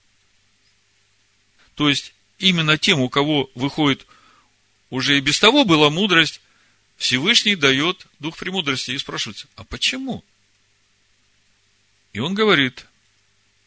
То 1.77 1.89
есть, 1.89 2.13
именно 2.41 2.77
тем, 2.77 2.99
у 2.99 3.09
кого 3.09 3.49
выходит 3.55 4.05
уже 4.91 5.17
и 5.17 5.21
без 5.21 5.39
того 5.39 5.65
была 5.65 5.91
мудрость, 5.91 6.41
Всевышний 6.97 7.55
дает 7.55 8.05
дух 8.19 8.37
премудрости. 8.37 8.91
И 8.91 8.99
спрашивается, 8.99 9.47
а 9.55 9.63
почему? 9.63 10.25
И 12.13 12.19
он 12.19 12.35
говорит, 12.35 12.85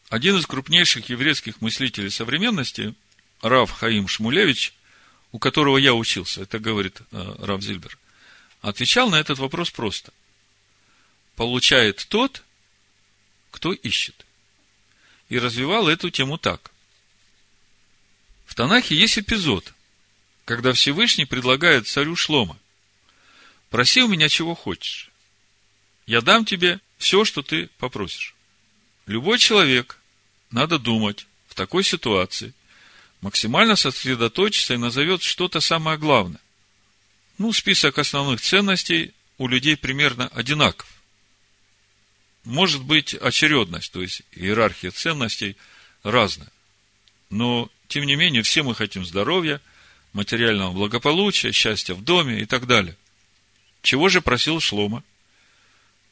один 0.10 0.36
из 0.36 0.46
крупнейших 0.46 1.08
еврейских 1.08 1.62
мыслителей 1.62 2.12
современности, 2.12 2.93
Рав 3.41 3.72
Хаим 3.72 4.10
Шмулевич, 4.10 4.74
у 5.32 5.39
которого 5.39 5.78
я 5.78 5.93
учился, 5.93 6.41
это 6.41 6.60
говорит 6.60 7.00
э, 7.13 7.36
Рав 7.39 7.62
Зильбер, 7.62 7.98
отвечал 8.60 9.10
на 9.10 9.22
этот 9.22 9.39
вопрос 9.39 9.72
просто. 9.72 10.12
Получает 11.38 12.06
тот, 12.10 12.43
кто 13.54 13.72
ищет. 13.72 14.26
И 15.30 15.38
развивал 15.38 15.88
эту 15.88 16.10
тему 16.10 16.38
так. 16.38 16.72
В 18.46 18.56
Танахе 18.56 18.96
есть 18.96 19.18
эпизод, 19.18 19.74
когда 20.44 20.74
Всевышний 20.74 21.26
предлагает 21.26 21.88
царю 21.88 22.16
Шлома, 22.16 22.58
проси 23.70 24.02
у 24.02 24.08
меня 24.08 24.28
чего 24.28 24.56
хочешь. 24.56 25.10
Я 26.06 26.22
дам 26.22 26.46
тебе 26.46 26.80
все, 26.98 27.24
что 27.24 27.42
ты 27.42 27.68
попросишь. 27.78 28.36
Любой 29.06 29.38
человек, 29.38 30.00
надо 30.52 30.80
думать, 30.80 31.28
в 31.48 31.56
такой 31.56 31.84
ситуации, 31.84 32.54
максимально 33.22 33.76
сосредоточиться 33.76 34.74
и 34.74 34.78
назовет 34.78 35.22
что-то 35.22 35.62
самое 35.62 35.98
главное. 35.98 36.42
Ну, 37.38 37.54
список 37.54 38.00
основных 38.00 38.42
ценностей 38.42 39.13
у 39.38 39.48
людей 39.48 39.78
примерно 39.78 40.28
одинаков. 40.30 40.88
Может 42.44 42.84
быть 42.84 43.14
очередность, 43.14 43.92
то 43.92 44.02
есть 44.02 44.24
иерархия 44.34 44.92
ценностей 44.92 45.56
разная. 46.04 46.52
Но, 47.30 47.70
тем 47.88 48.06
не 48.06 48.16
менее, 48.16 48.44
все 48.44 48.64
мы 48.64 48.76
хотим 48.76 49.06
здоровья, 49.06 49.62
материального 50.12 50.72
благополучия, 50.72 51.52
счастья 51.52 51.94
в 51.94 52.04
доме 52.04 52.42
и 52.42 52.46
так 52.46 52.68
далее. 52.68 52.98
Чего 53.82 54.10
же 54.10 54.22
просил 54.22 54.60
Шлома? 54.60 55.04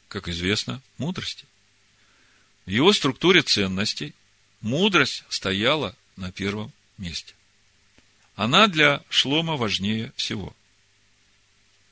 Как 0.08 0.28
известно, 0.28 0.82
мудрости. 0.98 1.44
В 2.66 2.70
его 2.70 2.92
структуре 2.92 3.42
ценностей 3.42 4.14
мудрость 4.60 5.24
стояла 5.28 5.94
на 6.16 6.32
первом 6.32 6.72
месте. 6.98 7.34
Она 8.34 8.66
для 8.66 9.02
Шлома 9.08 9.56
важнее 9.56 10.12
всего. 10.16 10.54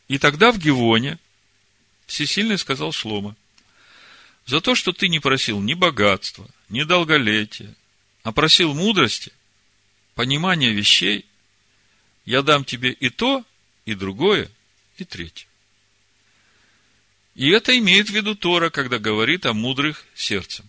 И 0.09 0.19
тогда 0.19 0.51
в 0.53 0.59
Гивоне 0.59 1.19
Всесильный 2.11 2.59
сказал 2.59 2.91
Шлома, 2.91 3.37
за 4.47 4.61
то, 4.61 4.75
что 4.75 4.93
ты 4.93 5.09
не 5.09 5.21
просил 5.21 5.61
ни 5.61 5.75
богатства, 5.75 6.49
ни 6.69 6.83
долголетия, 6.83 7.75
а 8.23 8.33
просил 8.33 8.75
мудрости, 8.75 9.33
понимания 10.15 10.73
вещей, 10.73 11.27
я 12.25 12.43
дам 12.43 12.65
тебе 12.65 12.93
и 12.93 13.11
то, 13.11 13.45
и 13.87 13.95
другое, 13.95 14.51
и 14.99 15.05
третье. 15.05 15.47
И 17.35 17.49
это 17.51 17.77
имеет 17.79 18.09
в 18.09 18.13
виду 18.13 18.35
Тора, 18.35 18.71
когда 18.71 18.99
говорит 18.99 19.47
о 19.47 19.53
мудрых 19.53 20.05
сердцем. 20.15 20.69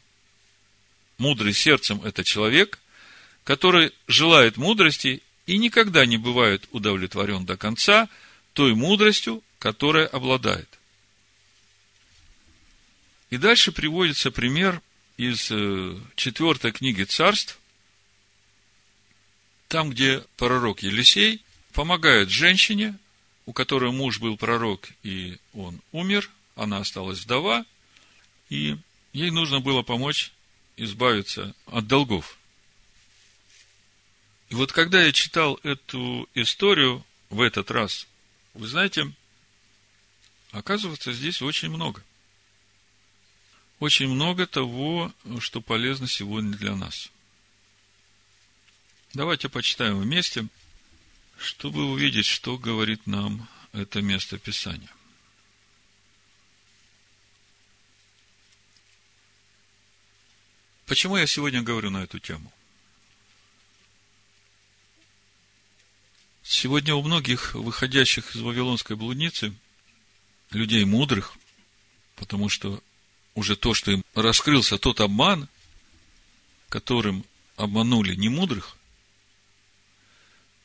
Мудрый 1.18 1.54
сердцем– 1.54 2.02
это 2.06 2.24
человек, 2.24 2.80
который 3.44 3.92
желает 4.08 4.58
мудрости 4.58 5.22
и 5.46 5.58
никогда 5.58 6.06
не 6.06 6.18
бывает 6.18 6.68
удовлетворен 6.72 7.46
до 7.46 7.58
конца 7.58 8.10
той 8.54 8.74
мудростью, 8.74 9.44
которая 9.60 10.08
обладает. 10.08 10.70
И 13.32 13.38
дальше 13.38 13.72
приводится 13.72 14.30
пример 14.30 14.82
из 15.16 15.50
э, 15.52 15.98
четвертой 16.16 16.74
книги 16.74 17.04
царств, 17.04 17.58
там, 19.70 19.90
где 19.90 20.26
пророк 20.36 20.84
Елисей 20.84 21.42
помогает 21.72 22.30
женщине, 22.30 22.98
у 23.46 23.54
которой 23.54 23.92
муж 23.94 24.20
был 24.20 24.36
пророк, 24.36 24.90
и 25.04 25.38
он 25.54 25.80
умер, 25.94 26.30
она 26.56 26.80
осталась 26.80 27.20
вдова, 27.20 27.66
и 28.50 28.78
ей 29.14 29.32
нужно 29.32 29.62
было 29.62 29.82
помочь 29.82 30.34
избавиться 30.76 31.56
от 31.68 31.88
долгов. 31.88 32.38
И 34.50 34.56
вот 34.56 34.74
когда 34.74 35.02
я 35.02 35.14
читал 35.14 35.58
эту 35.64 36.28
историю 36.36 37.06
в 37.30 37.40
этот 37.40 37.72
раз, 37.72 38.08
вы 38.54 38.68
знаете, 38.68 39.10
оказывается, 40.52 41.14
здесь 41.14 41.42
очень 41.42 41.70
много 41.70 42.04
очень 43.82 44.10
много 44.10 44.46
того, 44.46 45.12
что 45.40 45.60
полезно 45.60 46.08
сегодня 46.08 46.56
для 46.56 46.76
нас. 46.76 47.10
Давайте 49.16 49.50
почитаем 49.50 50.00
вместе, 50.00 50.46
чтобы 51.40 51.86
увидеть, 51.86 52.28
что 52.28 52.60
говорит 52.60 53.08
нам 53.08 53.50
это 53.74 54.04
место 54.04 54.38
Писания. 54.38 54.94
Почему 60.86 61.18
я 61.18 61.26
сегодня 61.26 61.64
говорю 61.64 61.90
на 61.90 62.04
эту 62.04 62.20
тему? 62.20 62.54
Сегодня 66.44 66.94
у 66.94 67.02
многих 67.02 67.56
выходящих 67.56 68.36
из 68.36 68.42
Вавилонской 68.42 68.96
блудницы, 68.96 69.56
людей 70.52 70.86
мудрых, 70.86 71.36
потому 72.16 72.48
что 72.48 72.84
уже 73.36 73.56
то, 73.56 73.74
что 73.74 73.92
им 73.92 74.04
раскрылся 74.14 74.78
тот 74.78 75.00
обман, 75.00 75.48
которым 76.70 77.26
обманули 77.56 78.16
немудрых, 78.16 78.78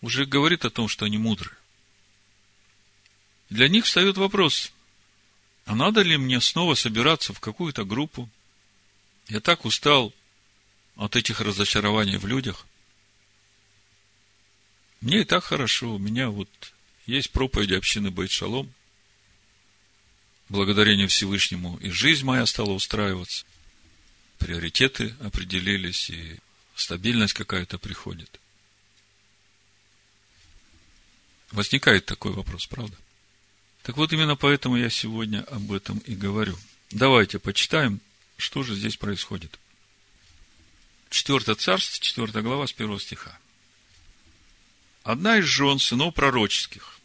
уже 0.01 0.25
говорит 0.25 0.65
о 0.65 0.71
том, 0.71 0.89
что 0.89 1.05
они 1.05 1.19
мудрые. 1.19 1.57
Для 3.51 3.69
них 3.69 3.85
встает 3.85 4.17
вопрос, 4.17 4.73
а 5.65 5.75
надо 5.75 6.03
ли 6.03 6.17
мне 6.17 6.41
снова 6.41 6.75
собираться 6.75 7.33
в 7.33 7.41
какую-то 7.41 7.85
группу? 7.85 8.29
Я 9.29 9.41
так 9.41 9.65
устал 9.65 10.13
от 10.97 11.17
этих 11.17 11.41
разочарований 11.41 12.17
в 12.17 12.27
людях. 12.27 12.67
Мне 15.01 15.21
и 15.21 15.25
так 15.25 15.45
хорошо, 15.45 15.95
у 15.95 15.99
меня 15.99 16.31
вот 16.31 16.49
есть 17.07 17.31
проповеди 17.31 17.75
общины 17.75 18.11
Байт-Шалом– 18.11 18.73
благодарение 20.49 21.07
Всевышнему 21.07 21.77
и 21.79 21.91
жизнь 21.91 22.25
моя 22.25 22.47
стала 22.47 22.71
устраиваться. 22.71 23.45
Приоритеты 24.39 25.15
определились, 25.21 26.11
и 26.11 26.39
стабильность 26.75 27.35
какая-то 27.35 27.79
приходит. 27.79 28.41
Возникает 31.53 32.07
такой 32.07 32.33
вопрос, 32.33 32.67
правда? 32.67 32.97
Так 33.83 33.97
вот, 33.97 34.13
именно 34.13 34.37
поэтому 34.37 34.77
я 34.77 34.91
сегодня 34.91 35.43
об 35.45 35.73
этом 35.73 35.99
и 35.99 36.15
говорю. 36.15 36.59
Давайте 36.91 37.39
почитаем, 37.39 38.01
что 38.37 38.63
же 38.63 38.75
здесь 38.75 38.97
происходит. 38.97 39.59
Четвертое 41.09 41.55
царство, 41.55 42.05
четвертая 42.05 42.43
глава, 42.43 42.67
с 42.67 42.73
первого 42.73 43.01
стиха. 43.01 43.39
Одна 45.03 45.39
из 45.39 45.45
жен 45.45 45.79
сынов 45.79 46.15
пророческих, 46.15 46.96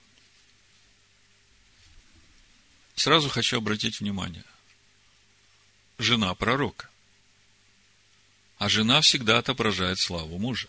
Сразу 3.02 3.30
хочу 3.30 3.58
обратить 3.58 3.99
внимание. 3.99 4.43
Жена 5.97 6.36
пророка. 6.36 6.88
А 8.60 8.70
жена 8.70 9.02
всегда 9.02 9.39
отображает 9.39 9.97
славу 9.97 10.38
мужа. 10.38 10.68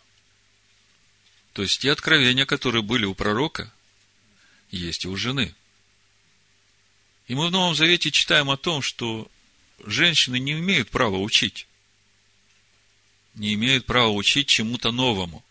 То 1.52 1.60
есть 1.60 1.82
те 1.82 1.92
откровения, 1.92 2.46
которые 2.46 2.80
были 2.80 3.04
у 3.04 3.14
пророка, 3.14 3.70
есть 4.70 5.04
и 5.04 5.08
у 5.08 5.16
жены. 5.18 5.54
И 7.26 7.34
мы 7.34 7.48
в 7.48 7.50
Новом 7.50 7.74
Завете 7.74 8.10
читаем 8.10 8.48
о 8.48 8.56
том, 8.56 8.80
что 8.80 9.30
женщины 9.84 10.38
не 10.38 10.52
имеют 10.52 10.88
права 10.88 11.18
учить. 11.18 11.66
Не 13.34 13.52
имеют 13.52 13.84
права 13.84 14.08
учить 14.08 14.48
чему-то 14.48 14.90
новому. 14.90 15.44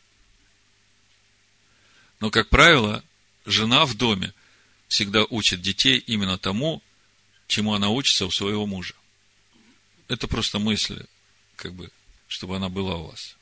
Но, 2.20 2.32
как 2.32 2.50
правило, 2.50 3.04
жена 3.46 3.86
в 3.86 3.94
доме 3.94 4.34
всегда 4.92 5.24
учит 5.30 5.62
детей 5.62 6.00
именно 6.00 6.38
тому, 6.38 6.84
чему 7.48 7.74
она 7.74 7.89
учится 7.89 8.26
у 8.26 8.30
своего 8.32 8.66
мужа. 8.66 8.94
Это 10.10 10.28
просто 10.28 10.60
мысль, 10.60 11.06
как 11.56 11.74
бы, 11.74 11.89
чтобы 12.28 12.58
она 12.58 12.68
была 12.68 12.98
у 12.98 13.08
вас. 13.08 13.38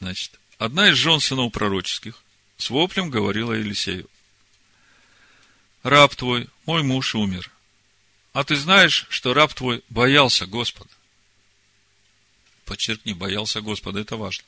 Значит, 0.00 0.40
одна 0.56 0.88
из 0.88 0.96
жен 0.96 1.20
сынов 1.20 1.52
пророческих 1.52 2.18
с 2.56 2.70
воплем 2.70 3.10
говорила 3.10 3.52
Елисею. 3.52 4.08
Раб 5.82 6.16
твой, 6.16 6.48
мой 6.64 6.82
муж 6.82 7.14
умер. 7.14 7.50
А 8.32 8.42
ты 8.42 8.56
знаешь, 8.56 9.06
что 9.10 9.34
раб 9.34 9.52
твой 9.52 9.84
боялся 9.90 10.46
Господа. 10.46 10.90
Подчеркни, 12.64 13.12
боялся 13.12 13.60
Господа, 13.60 14.00
это 14.00 14.16
важно. 14.16 14.44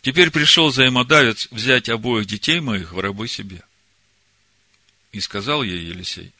Теперь 0.00 0.30
пришел 0.30 0.70
взаимодавец 0.70 1.48
взять 1.50 1.90
обоих 1.90 2.26
детей 2.26 2.60
моих 2.60 2.94
в 2.94 2.98
рабы 2.98 3.28
себе. 3.28 3.62
И 5.12 5.20
сказал 5.20 5.62
ей 5.62 5.86
Елисей, 5.86 6.32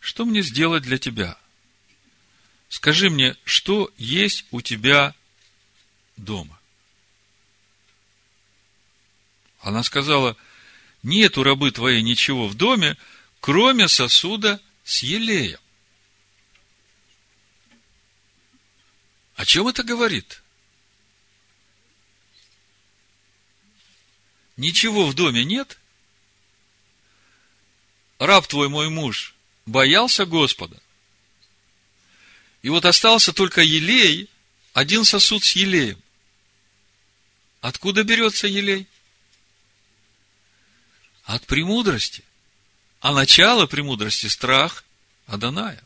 что 0.00 0.24
мне 0.24 0.42
сделать 0.42 0.82
для 0.82 0.98
тебя? 0.98 1.38
Скажи 2.68 3.10
мне, 3.10 3.36
что 3.44 3.92
есть 3.96 4.44
у 4.50 4.60
тебя 4.60 5.14
дома? 6.16 6.58
Она 9.60 9.82
сказала, 9.82 10.36
нет 11.02 11.38
у 11.38 11.42
рабы 11.42 11.70
твоей 11.70 12.02
ничего 12.02 12.48
в 12.48 12.54
доме, 12.54 12.96
кроме 13.40 13.88
сосуда 13.88 14.60
с 14.84 15.02
елеем. 15.02 15.60
О 19.34 19.44
чем 19.44 19.68
это 19.68 19.84
говорит? 19.84 20.42
Ничего 24.56 25.06
в 25.06 25.14
доме 25.14 25.44
нет? 25.44 25.78
Раб 28.18 28.46
твой, 28.46 28.68
мой 28.68 28.88
муж, 28.88 29.34
боялся 29.66 30.26
Господа. 30.26 30.80
И 32.62 32.68
вот 32.68 32.84
остался 32.84 33.32
только 33.32 33.60
елей, 33.60 34.28
один 34.72 35.04
сосуд 35.04 35.44
с 35.44 35.52
елеем. 35.52 36.00
Откуда 37.60 38.02
берется 38.02 38.46
елей? 38.46 38.86
От 41.24 41.46
премудрости. 41.46 42.24
А 43.00 43.12
начало 43.12 43.66
премудрости– 43.66 44.26
страх 44.28 44.84
Аданая. 45.26 45.82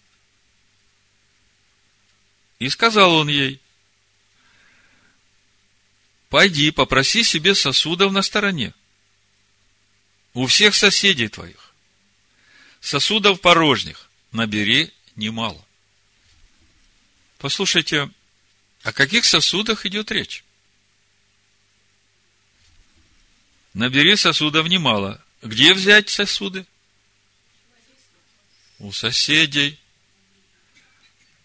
И 2.59 2.69
сказал 2.69 3.15
он 3.17 3.29
ей, 3.29 3.61
пойди, 6.31 6.71
попроси 6.71 7.25
себе 7.25 7.55
сосудов 7.55 8.13
на 8.13 8.23
стороне. 8.23 8.73
У 10.33 10.47
всех 10.47 10.75
соседей 10.75 11.29
твоих. 11.29 11.62
Сосудов 12.83 13.41
порожних 13.41 14.11
набери 14.33 14.93
немало. 15.15 15.65
Послушайте, 17.39 18.11
о 18.83 18.93
каких 18.93 19.25
сосудах 19.25 19.87
идет 19.87 20.11
речь? 20.11 20.45
Набери 23.73 24.17
сосудов 24.17 24.67
немало. 24.67 25.25
Где 25.43 25.75
взять 25.75 26.11
сосуды? 26.11 26.67
У 28.81 28.91
соседей. 28.91 29.79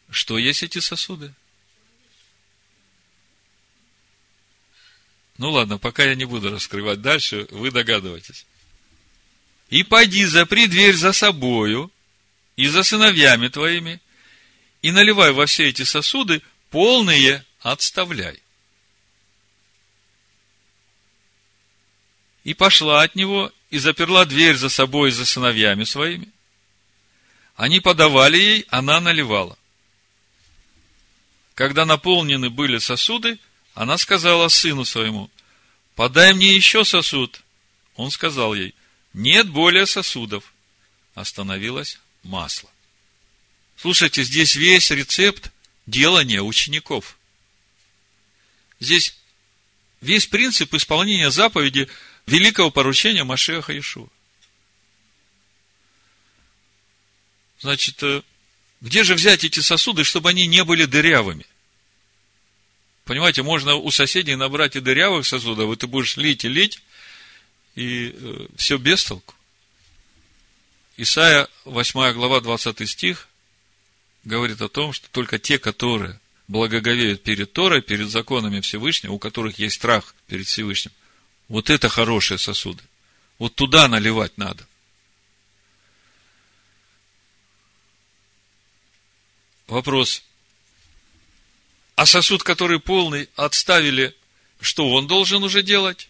Что 0.10 0.40
есть 0.40 0.64
эти 0.64 0.80
сосуды? 0.80 1.32
Ну 5.38 5.52
ладно, 5.52 5.78
пока 5.78 6.04
я 6.04 6.16
не 6.16 6.26
буду 6.26 6.50
раскрывать 6.50 7.02
дальше, 7.02 7.48
вы 7.52 7.70
догадываетесь. 7.70 8.48
И 9.70 9.84
пойди, 9.84 10.26
запри 10.26 10.68
дверь 10.68 10.96
за 10.96 11.12
собою 11.12 11.92
и 12.56 12.68
за 12.68 12.84
сыновьями 12.84 13.50
твоими, 13.50 14.02
и 14.82 14.92
наливай 14.92 15.32
во 15.34 15.46
все 15.46 15.68
эти 15.68 15.84
сосуды, 15.84 16.42
полные 16.70 17.46
отставляй. 17.60 18.42
И 22.44 22.54
пошла 22.54 23.02
от 23.02 23.16
него, 23.16 23.52
и 23.70 23.78
заперла 23.78 24.24
дверь 24.24 24.56
за 24.56 24.70
собой 24.70 25.10
и 25.10 25.12
за 25.12 25.26
сыновьями 25.26 25.84
своими. 25.84 26.30
Они 27.58 27.82
подавали 27.82 28.38
ей, 28.38 28.66
она 28.70 29.02
наливала. 29.02 29.58
Когда 31.56 31.86
наполнены 31.86 32.50
были 32.50 32.78
сосуды, 32.78 33.40
она 33.74 33.98
сказала 33.98 34.48
сыну 34.48 34.86
своему, 34.86 35.30
подай 35.96 36.34
мне 36.34 36.56
еще 36.56 36.86
сосуд. 36.86 37.42
Он 37.96 38.12
сказал 38.12 38.54
ей, 38.54 38.74
нет 39.18 39.50
более 39.50 39.88
сосудов. 39.88 40.54
Остановилось 41.16 42.00
масло. 42.22 42.70
Слушайте, 43.76 44.24
здесь 44.24 44.56
весь 44.56 44.92
рецепт 44.92 45.52
делания 45.88 46.42
учеников. 46.42 47.18
Здесь 48.80 49.18
весь 50.02 50.28
принцип 50.28 50.74
исполнения 50.76 51.32
заповеди 51.32 51.90
великого 52.28 52.70
поручения 52.70 53.24
Машеха 53.24 53.78
Ишуа. 53.78 54.08
Значит, 57.60 58.02
э, 58.04 58.22
где 58.82 59.04
же 59.04 59.16
взять 59.16 59.44
эти 59.44 59.62
сосуды, 59.62 60.04
чтобы 60.04 60.30
они 60.30 60.46
не 60.46 60.64
были 60.64 60.86
дырявыми? 60.86 61.48
Понимаете, 63.04 63.42
можно 63.42 63.76
у 63.76 63.90
соседей 63.90 64.36
набрать 64.36 64.76
и 64.76 64.80
дырявых 64.80 65.26
сосудов, 65.26 65.72
и 65.72 65.76
ты 65.76 65.88
будешь 65.88 66.18
лить 66.18 66.46
и 66.46 66.50
лить, 66.50 66.84
и 67.78 68.12
э, 68.12 68.48
все 68.56 68.78
без 68.78 69.04
толку. 69.06 69.36
Исайя, 70.98 71.48
8 71.66 72.12
глава, 72.14 72.42
20 72.42 72.90
стих, 72.90 73.28
говорит 74.24 74.60
о 74.62 74.68
том, 74.68 74.94
что 74.94 75.08
только 75.12 75.38
те, 75.38 75.60
которые 75.60 76.20
благоговеют 76.48 77.22
перед 77.22 77.54
Торой, 77.54 77.84
перед 77.84 78.10
законами 78.10 78.62
Всевышнего, 78.62 79.14
у 79.14 79.20
которых 79.20 79.60
есть 79.60 79.76
страх 79.76 80.16
перед 80.26 80.48
Всевышним, 80.48 80.92
вот 81.50 81.70
это 81.70 81.88
хорошие 81.88 82.40
сосуды. 82.40 82.82
Вот 83.38 83.54
туда 83.54 83.88
наливать 83.88 84.36
надо. 84.40 84.66
Вопрос. 89.68 90.24
А 91.96 92.08
сосуд, 92.08 92.42
который 92.42 92.80
полный, 92.80 93.30
отставили, 93.36 94.16
что 94.62 94.90
он 94.94 95.06
должен 95.06 95.44
уже 95.44 95.62
делать? 95.62 96.10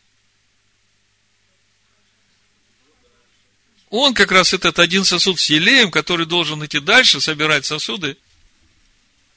Он 3.90 4.14
как 4.14 4.32
раз 4.32 4.54
этот 4.54 4.80
один 4.80 5.06
сосуд 5.06 5.40
с 5.40 5.50
елеем, 5.50 5.92
который 5.92 6.26
должен 6.26 6.64
идти 6.66 6.80
дальше, 6.80 7.22
собирать 7.22 7.66
сосуды 7.66 8.18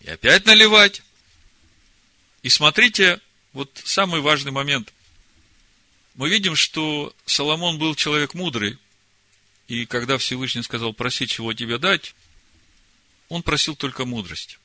и 0.01 0.11
опять 0.11 0.45
наливать. 0.47 1.03
И 2.43 2.49
смотрите, 2.49 3.21
вот 3.53 3.71
самый 3.85 4.21
важный 4.21 4.51
момент. 4.51 4.93
Мы 6.15 6.29
видим, 6.29 6.57
что 6.57 7.15
Соломон 7.27 7.79
был 7.79 7.95
человек 7.95 8.35
мудрый, 8.35 8.79
и 9.69 9.87
когда 9.87 10.19
Всевышний 10.19 10.63
сказал, 10.63 10.93
проси, 10.93 11.29
чего 11.29 11.53
тебе 11.53 11.79
дать, 11.79 12.15
он 13.29 13.43
просил 13.43 13.77
только 13.77 14.05
мудрость. 14.05 14.59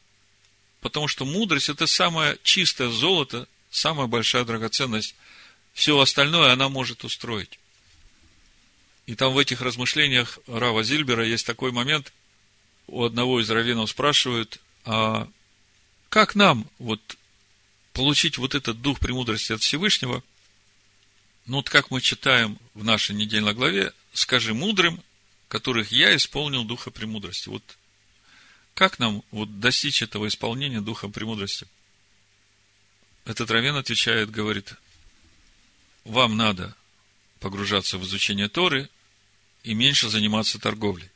Потому 0.81 1.07
что 1.07 1.25
мудрость– 1.25 1.69
это 1.69 1.85
самое 1.85 2.39
чистое 2.43 2.89
золото, 2.89 3.47
самая 3.69 4.07
большая 4.07 4.45
драгоценность. 4.45 5.15
Все 5.73 5.99
остальное 5.99 6.53
она 6.53 6.69
может 6.69 7.03
устроить. 7.03 7.59
И 9.05 9.15
там 9.15 9.33
в 9.33 9.37
этих 9.37 9.61
размышлениях 9.61 10.39
Рава 10.47 10.83
Зильбера 10.83 11.25
есть 11.25 11.45
такой 11.45 11.71
момент, 11.71 12.11
у 12.87 13.03
одного 13.03 13.39
из 13.39 13.49
раввинов 13.49 13.89
спрашивают, 13.89 14.59
а 14.83 15.27
как 16.09 16.35
нам 16.35 16.69
вот 16.79 17.17
получить 17.93 18.37
вот 18.37 18.55
этот 18.55 18.81
дух 18.81 18.99
премудрости 18.99 19.53
от 19.53 19.61
Всевышнего? 19.61 20.23
Ну, 21.45 21.57
вот 21.57 21.69
как 21.69 21.91
мы 21.91 22.01
читаем 22.01 22.59
в 22.73 22.83
нашей 22.83 23.15
недельной 23.15 23.53
главе, 23.53 23.93
скажи 24.13 24.53
мудрым, 24.53 25.01
которых 25.47 25.91
я 25.91 26.15
исполнил 26.15 26.63
духа 26.63 26.89
премудрости. 26.89 27.49
Вот 27.49 27.63
как 28.73 28.99
нам 28.99 29.23
вот 29.31 29.59
достичь 29.59 30.01
этого 30.01 30.27
исполнения 30.27 30.81
духа 30.81 31.07
премудрости? 31.07 31.67
Этот 33.25 33.49
равен 33.51 33.75
отвечает, 33.75 34.31
говорит, 34.31 34.75
вам 36.03 36.37
надо 36.37 36.75
погружаться 37.45 37.99
в 37.99 38.03
изучение 38.05 38.49
Торы 38.49 38.89
и 39.61 39.75
меньше 39.75 40.09
заниматься 40.09 40.57
торговлей. 40.57 41.11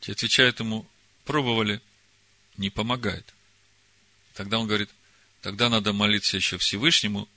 Те 0.00 0.12
отвечают 0.12 0.60
ему, 0.60 0.86
пробовали, 1.26 1.82
не 2.56 2.70
помогает. 2.70 3.34
Тогда 4.32 4.58
он 4.58 4.66
говорит, 4.66 4.88
тогда 5.42 5.68
надо 5.68 5.92
молиться 5.92 6.38
еще 6.38 6.56
Всевышнему, 6.56 7.28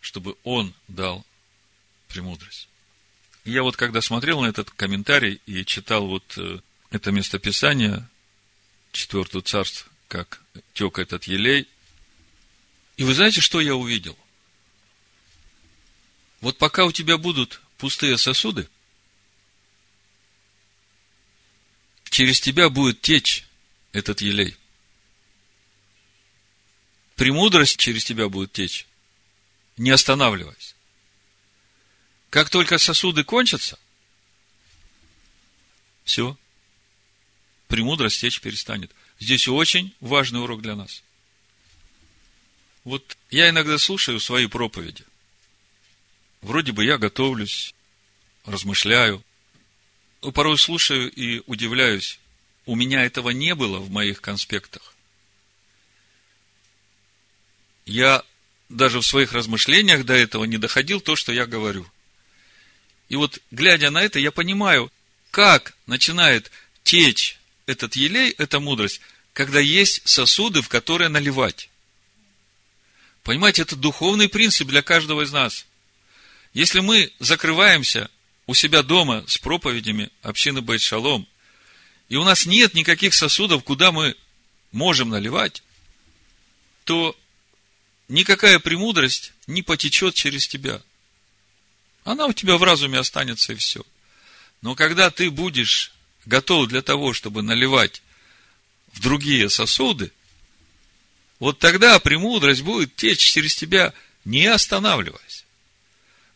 чтобы 0.00 0.36
он 0.44 0.72
дал 0.86 1.26
премудрость. 2.06 2.68
И 3.44 3.50
я 3.50 3.64
вот 3.64 3.76
когда 3.76 4.00
смотрел 4.00 4.42
на 4.42 4.46
этот 4.46 4.70
комментарий 4.70 5.40
и 5.46 5.64
читал 5.64 6.06
вот 6.06 6.38
э, 6.38 6.60
это 6.90 7.10
местописание, 7.10 8.08
четвертую 8.92 9.42
царство, 9.42 9.90
как 10.06 10.40
тек 10.74 11.00
этот 11.00 11.24
елей, 11.24 11.66
и 12.96 13.02
вы 13.02 13.14
знаете, 13.14 13.40
что 13.40 13.60
я 13.60 13.74
увидел? 13.74 14.16
Вот 16.40 16.56
пока 16.58 16.84
у 16.84 16.92
тебя 16.92 17.18
будут 17.18 17.60
пустые 17.78 18.16
сосуды, 18.16 18.68
через 22.10 22.40
тебя 22.40 22.68
будет 22.68 23.00
течь 23.00 23.46
этот 23.92 24.20
елей. 24.20 24.56
Премудрость 27.16 27.78
через 27.78 28.04
тебя 28.04 28.28
будет 28.28 28.52
течь, 28.52 28.86
не 29.76 29.90
останавливаясь. 29.90 30.74
Как 32.30 32.50
только 32.50 32.78
сосуды 32.78 33.24
кончатся, 33.24 33.78
все, 36.04 36.38
премудрость 37.66 38.20
течь 38.20 38.40
перестанет. 38.40 38.92
Здесь 39.18 39.48
очень 39.48 39.94
важный 40.00 40.40
урок 40.40 40.62
для 40.62 40.76
нас. 40.76 41.02
Вот 42.84 43.16
я 43.30 43.48
иногда 43.48 43.78
слушаю 43.78 44.20
свои 44.20 44.46
проповеди. 44.46 45.04
Вроде 46.42 46.72
бы 46.72 46.84
я 46.84 46.98
готовлюсь, 46.98 47.74
размышляю. 48.44 49.22
Но 50.22 50.32
порой 50.32 50.58
слушаю 50.58 51.10
и 51.10 51.42
удивляюсь. 51.46 52.18
У 52.66 52.74
меня 52.74 53.04
этого 53.04 53.30
не 53.30 53.54
было 53.54 53.78
в 53.78 53.90
моих 53.90 54.20
конспектах. 54.20 54.94
Я 57.86 58.22
даже 58.68 59.00
в 59.00 59.06
своих 59.06 59.32
размышлениях 59.32 60.04
до 60.04 60.12
этого 60.12 60.44
не 60.44 60.58
доходил 60.58 61.00
то, 61.00 61.16
что 61.16 61.32
я 61.32 61.46
говорю– 61.46 61.86
и 63.08 63.16
вот, 63.16 63.40
глядя 63.50 63.90
на 63.90 64.02
это, 64.02 64.18
я 64.18 64.30
понимаю, 64.30 64.92
как 65.30 65.74
начинает 65.86 66.50
течь 66.82 67.38
этот 67.66 67.96
елей, 67.96 68.34
эта 68.38 68.60
мудрость, 68.60 69.00
когда 69.32 69.60
есть 69.60 70.06
сосуды, 70.06 70.62
в 70.62 70.68
которые 70.68 71.08
наливать. 71.08 71.70
Понимаете, 73.22 73.62
это 73.62 73.76
духовный 73.76 74.28
принцип 74.28 74.68
для 74.68 74.82
каждого 74.82 75.22
из 75.22 75.32
нас. 75.32 75.66
Если 76.58 76.80
мы 76.80 77.12
закрываемся 77.20 78.10
у 78.48 78.54
себя 78.54 78.82
дома 78.82 79.24
с 79.28 79.38
проповедями 79.38 80.10
общины 80.22 80.60
Байт-Шалом, 80.60 81.24
и 82.08 82.16
у 82.16 82.24
нас 82.24 82.46
нет 82.46 82.74
никаких 82.74 83.14
сосудов, 83.14 83.62
куда 83.62 83.92
мы 83.92 84.16
можем 84.72 85.08
наливать, 85.08 85.62
то 86.82 87.16
никакая 88.08 88.58
премудрость 88.58 89.34
не 89.46 89.62
потечет 89.62 90.16
через 90.16 90.48
тебя. 90.48 90.82
Она 92.02 92.26
у 92.26 92.32
тебя 92.32 92.58
в 92.58 92.64
разуме 92.64 92.98
останется 92.98 93.52
и 93.52 93.54
все. 93.54 93.84
Но 94.60 94.74
когда 94.74 95.10
ты 95.10 95.30
будешь 95.30 95.92
готов 96.26 96.66
для 96.66 96.82
того, 96.82 97.12
чтобы 97.12 97.42
наливать 97.42 98.02
в 98.92 99.00
другие 99.00 99.48
сосуды, 99.48 100.10
вот 101.38 101.60
тогда 101.60 102.00
премудрость 102.00 102.62
будет 102.62 102.96
течь 102.96 103.20
через 103.20 103.54
тебя, 103.54 103.94
не 104.24 104.46
останавливаясь. 104.46 105.27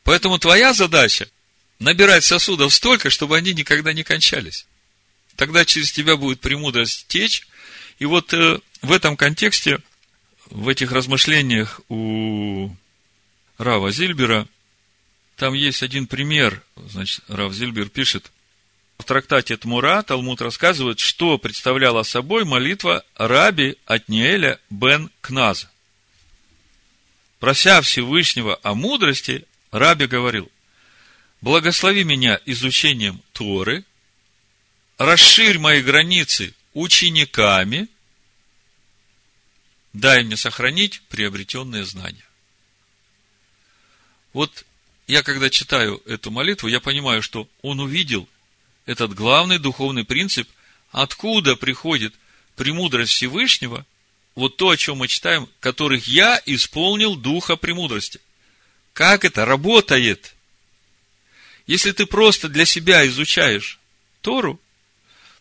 Поэтому 0.05 0.38
твоя 0.38 0.72
задача 0.72 1.28
набирать 1.78 2.24
сосудов 2.24 2.74
столько, 2.74 3.11
чтобы 3.11 3.36
они 3.36 3.53
никогда 3.53 3.92
не 3.92 4.03
кончались. 4.03 4.66
Тогда 5.36 5.64
через 5.64 5.92
тебя 5.92 6.16
будет 6.16 6.40
премудрость 6.40 7.07
течь. 7.09 7.46
И 7.98 8.05
вот 8.05 8.32
э, 8.34 8.59
в 8.82 8.92
этом 8.92 9.16
контексте, 9.16 9.78
в 10.50 10.68
этих 10.68 10.92
размышлениях 10.92 11.80
у 11.88 12.70
Рава 13.59 13.90
Зильбера– 13.90 14.46
там 15.42 15.55
есть 15.55 15.82
один 15.82 16.07
пример, 16.07 16.62
значит, 16.76 17.24
Рав 17.26 17.53
Зильбер 17.53 17.88
пишет, 17.88 18.30
в 18.98 19.05
трактате 19.05 19.57
Тмура 19.57 20.03
Талмуд 20.03 20.40
рассказывает, 20.40 21.00
что 21.00 21.36
представляла 21.36 22.05
собой 22.05 22.44
молитва 22.44 23.05
Раби 23.16 23.76
Атниэля 23.84 24.61
бен 24.70 25.11
Кназа. 25.20 25.68
Прося 27.40 27.80
Всевышнего 27.80 28.61
о 28.62 28.74
мудрости, 28.74 29.44
Раби 29.73 30.07
говорил, 30.07 30.53
благослови 31.41 32.05
меня 32.05 32.39
изучением 32.45 33.23
Торы, 33.33 33.85
расширь 34.99 35.59
мои 35.59 35.83
границы 35.83 36.55
учениками, 36.75 37.89
дай 39.95 40.25
мне 40.25 40.37
сохранить 40.37 41.01
приобретенные 41.09 41.87
знания. 41.87 42.25
Вот 44.35 44.66
я 45.07 45.23
когда 45.23 45.49
читаю 45.49 46.03
эту 46.05 46.31
молитву, 46.31 46.68
я 46.68 46.79
понимаю, 46.79 47.23
что 47.23 47.49
он 47.62 47.81
увидел 47.81 48.29
этот 48.85 49.14
главный 49.14 49.59
духовный 49.59 50.05
принцип, 50.05 50.49
откуда 50.91 51.57
приходит 51.57 52.14
премудрость 52.57 53.12
Всевышнего, 53.12 53.87
вот 54.35 54.59
то, 54.59 54.68
о 54.68 54.77
чем 54.77 54.99
мы 54.99 55.09
читаем, 55.09 55.49
которых 55.61 56.07
я 56.09 56.41
исполнил 56.45 57.16
духа 57.16 57.57
премудрости. 57.57 58.20
Как 58.93 59.24
это 59.24 59.45
работает? 59.45 60.34
Если 61.66 61.93
ты 61.93 62.07
просто 62.07 62.49
для 62.49 62.66
себя 62.66 63.07
изучаешь 63.07 63.78
Тору, 64.20 64.61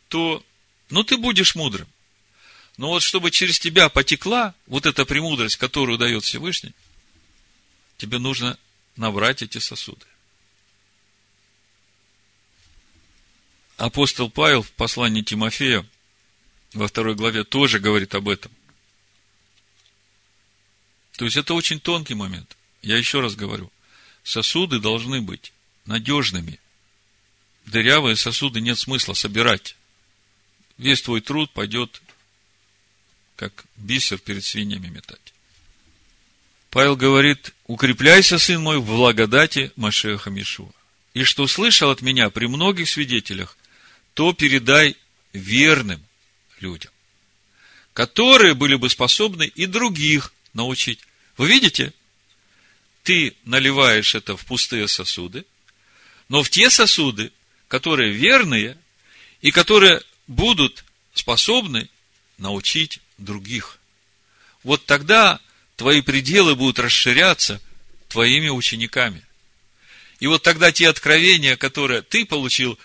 то, 0.08 0.43
ну, 0.89 1.04
ты 1.04 1.18
будешь 1.18 1.56
мудрым. 1.56 1.88
Но 2.78 2.89
вот 2.89 3.04
чтобы 3.04 3.32
через 3.32 3.60
тебя 3.60 3.89
потекла 3.89 4.56
вот 4.66 4.86
эта 4.86 5.06
премудрость, 5.06 5.58
которую 5.58 5.97
дает 5.97 6.24
Всевышний, 6.24 6.74
тебе 7.97 8.18
нужно 8.18 8.58
набрать 8.95 9.41
эти 9.41 9.58
сосуды. 9.58 10.06
Апостол 13.78 14.30
Павел 14.30 14.62
в 14.62 14.72
послании 14.72 15.22
Тимофея 15.24 15.86
во 16.74 16.88
второй 16.88 17.16
главе 17.16 17.43
тоже 17.43 17.80
говорит 17.80 18.16
об 18.16 18.30
этом. 18.30 18.52
То 21.18 21.26
есть 21.26 21.36
это 21.36 21.54
очень 21.54 21.80
тонкий 21.80 22.14
момент. 22.14 22.56
Я 22.82 22.98
еще 22.98 23.22
раз 23.22 23.36
говорю, 23.36 23.72
сосуды 24.24 24.80
должны 24.80 25.22
быть 25.22 25.54
надежными. 25.86 26.60
Дырявые 27.66 28.16
сосуды 28.16 28.60
нет 28.60 28.80
смысла 28.80 29.14
собирать. 29.14 29.76
Весь 30.78 31.02
твой 31.02 31.22
труд 31.22 31.52
пойдет, 31.52 32.02
как 33.36 33.66
бисер 33.76 34.18
перед 34.18 34.44
свиньями 34.44 34.88
метать. 34.88 35.34
Павел 36.72 36.96
говорит, 36.96 37.54
укрепляйся, 37.68 38.40
сын 38.40 38.62
мой, 38.62 38.80
в 38.80 38.86
благодати 38.86 39.72
Машеха 39.76 40.30
Мишуа. 40.30 40.72
И 41.14 41.24
что 41.24 41.46
слышал 41.48 41.92
от 41.92 42.02
меня 42.02 42.30
при 42.30 42.48
многих 42.48 42.90
свидетелях, 42.90 43.58
то 44.14 44.34
передай 44.34 44.96
верным 45.34 46.02
людям, 46.60 46.92
которые 47.94 48.54
были 48.54 48.76
бы 48.76 48.90
способны 48.90 49.44
и 49.48 49.66
других 49.66 50.34
научить. 50.54 51.00
Вы 51.38 51.50
видите? 51.50 51.94
Ты 53.04 53.36
наливаешь 53.45 54.16
это 54.16 54.38
в 54.38 54.45
пустые 54.45 54.88
сосуды, 54.88 55.45
но 56.30 56.43
в 56.43 56.49
те 56.49 56.70
сосуды, 56.70 57.32
которые 57.68 58.12
верные 58.12 58.78
и 59.41 59.52
которые 59.52 60.02
будут 60.28 60.86
способны 61.14 61.89
научить 62.38 62.99
других. 63.18 63.80
Вот 64.64 64.86
тогда 64.86 65.39
твои 65.76 66.02
пределы 66.02 66.56
будут 66.56 66.80
расширяться 66.80 67.62
твоими 68.08 68.49
учениками. 68.49 69.26
И 70.20 70.28
вот 70.28 70.43
тогда 70.43 70.72
те 70.72 70.88
откровения, 70.88 71.58
которые 71.58 72.04
ты 72.04 72.26
получил, 72.26 72.78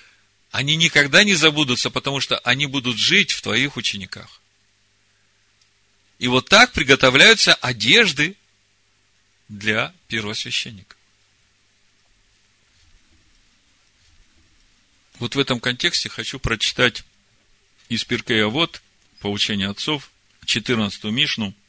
они 0.50 0.76
никогда 0.76 1.22
не 1.22 1.34
забудутся, 1.34 1.90
потому 1.90 2.20
что 2.20 2.38
они 2.38 2.66
будут 2.66 2.96
жить 2.96 3.32
в 3.32 3.42
твоих 3.42 3.76
учениках. 3.76 4.40
И 6.18 6.28
вот 6.28 6.48
так 6.48 6.72
приготовляются 6.72 7.52
одежды 7.54 8.36
для 9.48 9.94
первосвященника. 10.08 10.96
Вот 15.18 15.34
в 15.34 15.38
этом 15.38 15.60
контексте 15.60 16.08
хочу 16.08 16.38
прочитать 16.38 17.04
из 17.88 18.04
Пиркея 18.04 18.46
Вот, 18.46 18.82
поучение 19.20 19.68
отцов, 19.68 20.10
14 20.44 21.04
Мишну– 21.04 21.54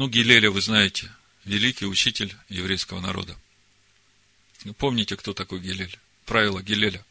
ну, 0.00 0.08
Гилеля, 0.08 0.50
вы 0.50 0.62
знаете, 0.62 1.12
великий 1.44 1.84
учитель 1.84 2.34
еврейского 2.48 3.00
народа. 3.00 3.36
Помните, 4.78 5.14
кто 5.14 5.34
такой 5.34 5.60
Гилель? 5.60 5.98
Правило 6.24 6.62
Гилеля. 6.62 7.04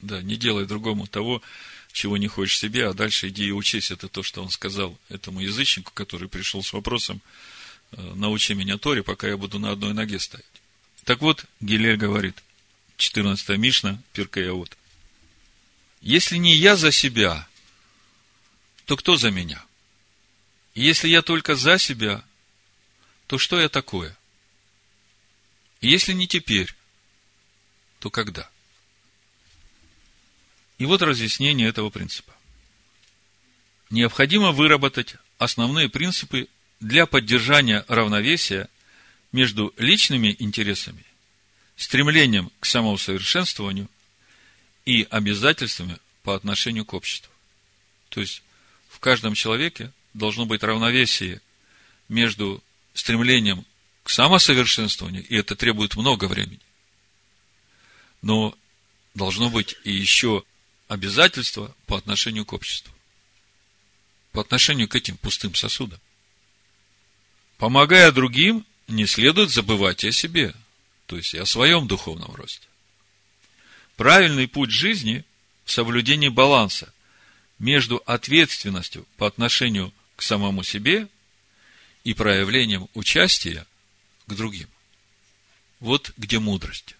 Да, 0.00 0.22
не 0.22 0.36
делай 0.36 0.64
другому 0.64 1.06
того, 1.06 1.42
чего 1.94 2.16
не 2.16 2.26
хочешь 2.26 2.58
себе, 2.58 2.88
а 2.88 2.92
дальше 2.92 3.28
иди 3.28 3.46
и 3.46 3.52
учись. 3.52 3.92
Это 3.92 4.08
то, 4.08 4.22
что 4.22 4.42
он 4.42 4.50
сказал 4.50 4.98
этому 5.08 5.40
язычнику, 5.40 5.92
который 5.94 6.28
пришел 6.28 6.62
с 6.62 6.72
вопросом, 6.72 7.22
«Э, 7.92 8.12
научи 8.16 8.52
меня 8.52 8.76
Торе, 8.78 9.04
пока 9.04 9.28
я 9.28 9.36
буду 9.36 9.60
на 9.60 9.70
одной 9.70 9.94
ноге 9.94 10.18
стоять. 10.18 10.44
Так 11.04 11.20
вот, 11.20 11.46
Гилель 11.60 11.96
говорит, 11.96 12.42
14 12.96 13.56
Мишна, 13.56 14.02
Пиркея 14.12 14.52
вот. 14.52 14.76
Если 16.02 16.36
не 16.36 16.56
я 16.56 16.76
за 16.76 16.90
себя, 16.90 17.48
то 18.86 18.96
кто 18.96 19.16
за 19.16 19.30
меня? 19.30 19.64
если 20.74 21.06
я 21.06 21.22
только 21.22 21.54
за 21.54 21.78
себя, 21.78 22.24
то 23.28 23.38
что 23.38 23.60
я 23.60 23.68
такое? 23.68 24.16
если 25.80 26.12
не 26.14 26.26
теперь, 26.26 26.74
то 28.00 28.10
когда? 28.10 28.50
И 30.78 30.86
вот 30.86 31.02
разъяснение 31.02 31.68
этого 31.68 31.90
принципа. 31.90 32.32
Необходимо 33.90 34.52
выработать 34.52 35.16
основные 35.38 35.88
принципы 35.88 36.48
для 36.80 37.06
поддержания 37.06 37.84
равновесия 37.88 38.68
между 39.32 39.72
личными 39.76 40.34
интересами, 40.38 41.04
стремлением 41.76 42.50
к 42.60 42.66
самоусовершенствованию 42.66 43.88
и 44.84 45.06
обязательствами 45.10 45.98
по 46.22 46.34
отношению 46.34 46.84
к 46.84 46.94
обществу. 46.94 47.32
То 48.08 48.20
есть, 48.20 48.42
в 48.88 48.98
каждом 48.98 49.34
человеке 49.34 49.92
должно 50.12 50.46
быть 50.46 50.62
равновесие 50.62 51.40
между 52.08 52.62
стремлением 52.94 53.64
к 54.02 54.10
самосовершенствованию, 54.10 55.26
и 55.26 55.36
это 55.36 55.56
требует 55.56 55.96
много 55.96 56.26
времени. 56.26 56.60
Но 58.22 58.56
должно 59.14 59.50
быть 59.50 59.76
и 59.84 59.92
еще 59.92 60.44
обязательство 60.88 61.74
по 61.86 61.96
отношению 61.96 62.44
к 62.44 62.52
обществу. 62.52 62.92
По 64.32 64.40
отношению 64.40 64.88
к 64.88 64.94
этим 64.94 65.16
пустым 65.16 65.54
сосудам. 65.54 66.00
Помогая 67.58 68.10
другим, 68.12 68.66
не 68.88 69.06
следует 69.06 69.50
забывать 69.50 70.04
о 70.04 70.12
себе, 70.12 70.54
то 71.06 71.16
есть 71.16 71.34
и 71.34 71.38
о 71.38 71.46
своем 71.46 71.86
духовном 71.86 72.34
росте. 72.34 72.66
Правильный 73.96 74.48
путь 74.48 74.70
жизни 74.70 75.24
в 75.64 75.70
соблюдении 75.70 76.28
баланса 76.28 76.92
между 77.58 78.02
ответственностью 78.06 79.06
по 79.16 79.26
отношению 79.26 79.92
к 80.16 80.22
самому 80.22 80.62
себе 80.62 81.08
и 82.02 82.12
проявлением 82.12 82.88
участия 82.94 83.66
к 84.26 84.34
другим. 84.34 84.68
Вот 85.80 86.12
где 86.16 86.38
мудрость. 86.38 86.96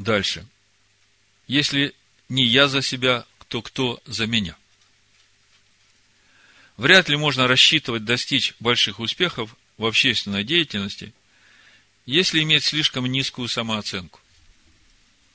Дальше. 0.00 0.46
Если 1.46 1.94
не 2.30 2.46
я 2.46 2.68
за 2.68 2.80
себя, 2.80 3.26
то 3.48 3.60
кто 3.60 4.00
за 4.06 4.26
меня? 4.26 4.56
Вряд 6.78 7.10
ли 7.10 7.16
можно 7.16 7.46
рассчитывать 7.46 8.06
достичь 8.06 8.54
больших 8.60 8.98
успехов 8.98 9.54
в 9.76 9.84
общественной 9.84 10.42
деятельности, 10.42 11.12
если 12.06 12.42
иметь 12.42 12.64
слишком 12.64 13.04
низкую 13.04 13.48
самооценку. 13.48 14.20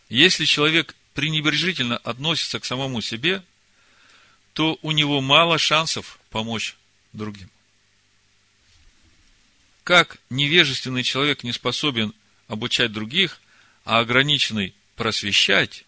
Если 0.10 0.46
человек 0.46 0.96
пренебрежительно 1.14 1.98
относится 1.98 2.60
к 2.60 2.66
самому 2.66 3.02
себе, 3.02 3.44
то 4.54 4.80
у 4.82 4.90
него 4.90 5.22
мало 5.22 5.60
шансов 5.60 6.20
помочь 6.32 6.76
другим. 7.14 7.52
Как 9.84 10.18
невежественный 10.32 11.04
человек 11.04 11.44
не 11.44 11.54
способен 11.54 12.16
обучать 12.48 12.92
других, 12.92 13.40
а 13.86 14.00
ограниченный 14.00 14.74
просвещать, 14.96 15.86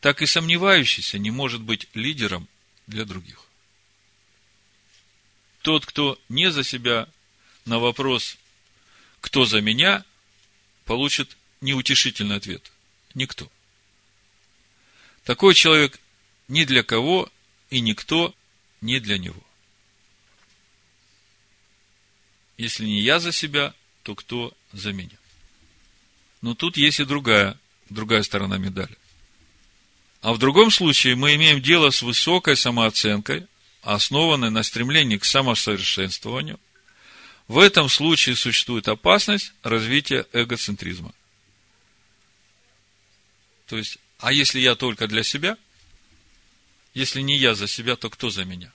так 0.00 0.22
и 0.22 0.26
сомневающийся 0.26 1.18
не 1.18 1.30
может 1.30 1.60
быть 1.60 1.88
лидером 1.94 2.48
для 2.86 3.04
других. 3.04 3.44
Тот, 5.62 5.84
кто 5.84 6.18
не 6.28 6.50
за 6.50 6.64
себя 6.64 7.06
на 7.66 7.78
вопрос 7.78 8.38
«Кто 9.20 9.44
за 9.44 9.60
меня?», 9.60 10.04
получит 10.86 11.36
неутешительный 11.60 12.36
ответ– 12.36 12.72
никто. 13.14 13.50
Такой 15.24 15.54
человек 15.54 16.00
ни 16.48 16.64
для 16.64 16.82
кого 16.82 17.30
и 17.68 17.80
никто 17.80 18.34
не 18.80 18.98
для 19.00 19.18
него. 19.18 19.42
Если 22.56 22.86
не 22.86 23.00
я 23.00 23.20
за 23.20 23.32
себя, 23.32 23.74
то 24.02 24.14
кто 24.14 24.56
за 24.72 24.92
меня? 24.92 25.19
Но 26.42 26.54
тут 26.54 26.76
есть 26.76 27.00
и 27.00 27.04
другая, 27.04 27.58
другая 27.88 28.22
сторона 28.22 28.58
медали. 28.58 28.96
А 30.22 30.32
в 30.32 30.38
другом 30.38 30.70
случае 30.70 31.16
мы 31.16 31.34
имеем 31.34 31.62
дело 31.62 31.90
с 31.90 32.02
высокой 32.02 32.56
самооценкой, 32.56 33.46
основанной 33.82 34.50
на 34.50 34.62
стремлении 34.62 35.16
к 35.16 35.24
самосовершенствованию. 35.24 36.60
В 37.48 37.58
этом 37.58 37.88
случае 37.88 38.36
существует 38.36 38.88
опасность 38.88 39.52
развития 39.62 40.26
эгоцентризма. 40.32 41.12
То 43.66 43.78
есть, 43.78 43.98
а 44.18 44.32
если 44.32 44.60
я 44.60 44.74
только 44.74 45.06
для 45.06 45.22
себя, 45.22 45.56
если 46.92 47.20
не 47.22 47.36
я 47.38 47.54
за 47.54 47.66
себя, 47.66 47.96
то 47.96 48.10
кто 48.10 48.30
за 48.30 48.44
меня? 48.44 48.70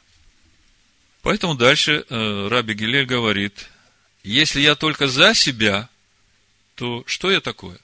Поэтому 1.22 1.56
дальше 1.56 2.06
э, 2.08 2.48
Раби 2.50 2.74
Гилель 2.74 3.06
говорит, 3.06 3.70
если 4.24 4.62
я 4.62 4.76
только 4.76 5.08
за 5.08 5.34
себя, 5.34 5.90
то 6.76 7.04
что 7.08 7.32
я 7.32 7.42
такое? 7.42 7.80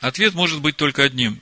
Ответ 0.00 0.34
может 0.34 0.60
быть 0.60 0.76
только 0.76 1.04
одним. 1.04 1.40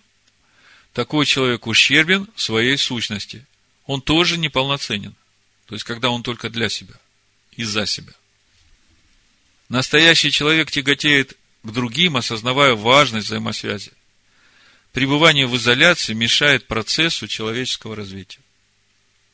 Такой 0.93 1.27
человек 1.27 1.67
ущербен 1.67 2.29
в 2.35 2.43
своей 2.43 2.77
сущности. 2.77 3.47
Он 3.87 4.03
тоже 4.03 4.37
неполноценен. 4.37 5.15
То 5.67 5.75
есть, 5.75 5.85
когда 5.85 6.11
он 6.11 6.23
только 6.23 6.51
для 6.51 6.69
себя 6.69 6.95
и 7.53 7.65
за 7.65 7.87
себя. 7.87 8.13
Настоящий 9.69 10.31
человек 10.31 10.71
тяготеет 10.71 11.37
к 11.63 11.71
другим, 11.71 12.17
осознавая 12.17 12.75
важность 12.75 13.27
взаимосвязи. 13.27 13.93
Пребывание 14.93 15.47
в 15.47 15.57
изоляции 15.57 16.13
мешает 16.13 16.67
процессу 16.67 17.27
человеческого 17.27 17.97
развития. 17.97 18.41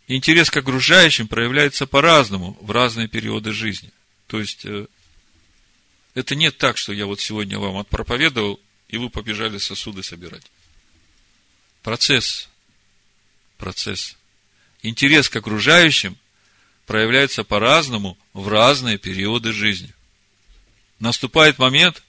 Интерес 0.07 0.51
к 0.51 0.57
окружающим 0.57 1.27
проявляется 1.27 1.87
по-разному 1.87 2.57
в 2.61 2.71
разные 2.71 3.09
периоды 3.09 3.53
жизни. 3.53 3.91
То 4.27 4.39
есть, 4.39 4.65
э, 4.65 4.87
это 6.19 6.35
не 6.35 6.51
так, 6.51 6.77
что 6.77 6.93
я 6.93 7.07
вот 7.07 7.21
сегодня 7.21 7.59
вам 7.59 7.77
отпроповедовал, 7.77 8.61
и 8.89 8.99
вы 8.99 9.09
побежали 9.09 9.59
сосуды 9.59 10.03
собирать. 10.03 10.43
Процесс. 11.83 12.49
Процесс. 13.57 14.17
Интерес 14.83 15.29
к 15.29 15.37
окружающим 15.37 16.17
проявляется 16.87 17.45
по-разному 17.45 18.19
в 18.33 18.49
разные 18.49 18.99
периоды 18.99 19.53
жизни. 19.53 19.95
Наступает 20.99 21.59
момент, 21.59 22.03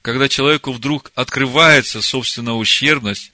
когда 0.00 0.28
человеку 0.28 0.72
вдруг 0.72 1.12
открывается 1.14 2.00
собственная 2.00 2.54
ущербность, 2.54 3.30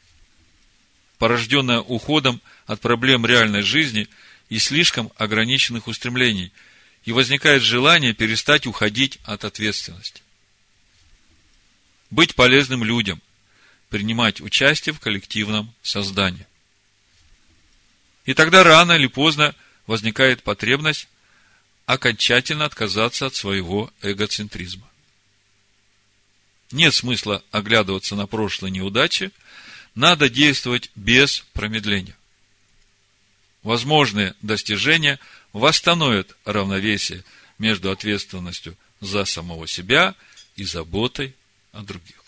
порожденная 1.18 1.80
уходом 1.80 2.42
от 2.66 2.80
проблем 2.80 3.24
реальной 3.24 3.62
жизни 3.62 4.08
и 4.48 4.58
слишком 4.58 5.12
ограниченных 5.16 5.86
устремлений– 5.86 6.52
и 7.06 7.12
возникает 7.12 7.62
желание 7.62 8.12
перестать 8.12 8.66
уходить 8.66 9.20
от 9.24 9.44
ответственности. 9.44 10.22
Быть 12.10 12.34
полезным 12.34 12.84
людям, 12.84 13.22
принимать 13.88 14.40
участие 14.40 14.92
в 14.92 15.00
коллективном 15.00 15.72
создании. 15.82 16.46
И 18.24 18.34
тогда 18.34 18.64
рано 18.64 18.92
или 18.92 19.06
поздно 19.06 19.54
возникает 19.86 20.42
потребность 20.42 21.08
окончательно 21.86 22.64
отказаться 22.64 23.26
от 23.26 23.36
своего 23.36 23.92
эгоцентризма. 24.02 24.88
Нет 26.72 26.92
смысла 26.92 27.44
оглядываться 27.52 28.16
на 28.16 28.26
прошлые 28.26 28.72
неудачи, 28.72 29.30
надо 29.94 30.28
действовать 30.28 30.90
без 30.96 31.44
промедления. 31.52 32.16
Возможные 33.62 34.34
достижения– 34.42 35.20
восстановит 35.56 36.36
равновесие 36.44 37.24
между 37.58 37.90
ответственностью 37.90 38.76
за 39.00 39.24
самого 39.24 39.66
себя 39.66 40.14
и 40.54 40.64
заботой 40.64 41.34
о 41.72 41.80
других. 41.80 42.22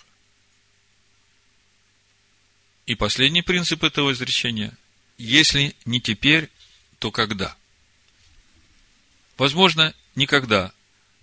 И 2.86 2.94
последний 2.94 3.42
принцип 3.42 3.84
этого 3.84 4.12
изречения– 4.12 4.76
если 5.18 5.74
не 5.84 6.00
теперь, 6.00 6.48
то 7.00 7.10
когда? 7.10 7.56
Возможно, 9.36 9.92
никогда, 10.14 10.72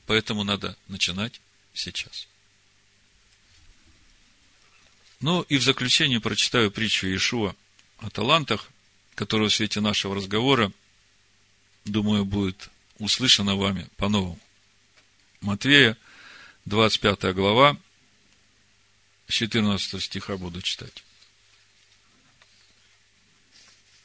поэтому 0.06 0.44
надо 0.44 0.78
начинать 0.90 1.40
сейчас. 1.74 2.28
Ну 5.22 5.44
и 5.44 5.58
в 5.58 5.64
заключение 5.64 6.20
прочитаю 6.20 6.72
притчу 6.72 7.08
Иешуа 7.08 7.56
о 8.00 8.10
талантах, 8.10 8.70
которую 9.16 9.50
в 9.50 9.56
свете 9.56 9.80
нашего 9.80 10.14
разговора– 10.14 10.72
думаю, 11.86 12.26
будет 12.26 12.70
услышано 12.98 13.56
вами 13.56 13.88
по-новому. 13.98 14.40
Матвея, 15.42 15.98
25 16.66 17.36
глава, 17.36 17.78
14 19.28 20.04
стиха 20.04 20.38
буду 20.38 20.62
читать. 20.62 21.04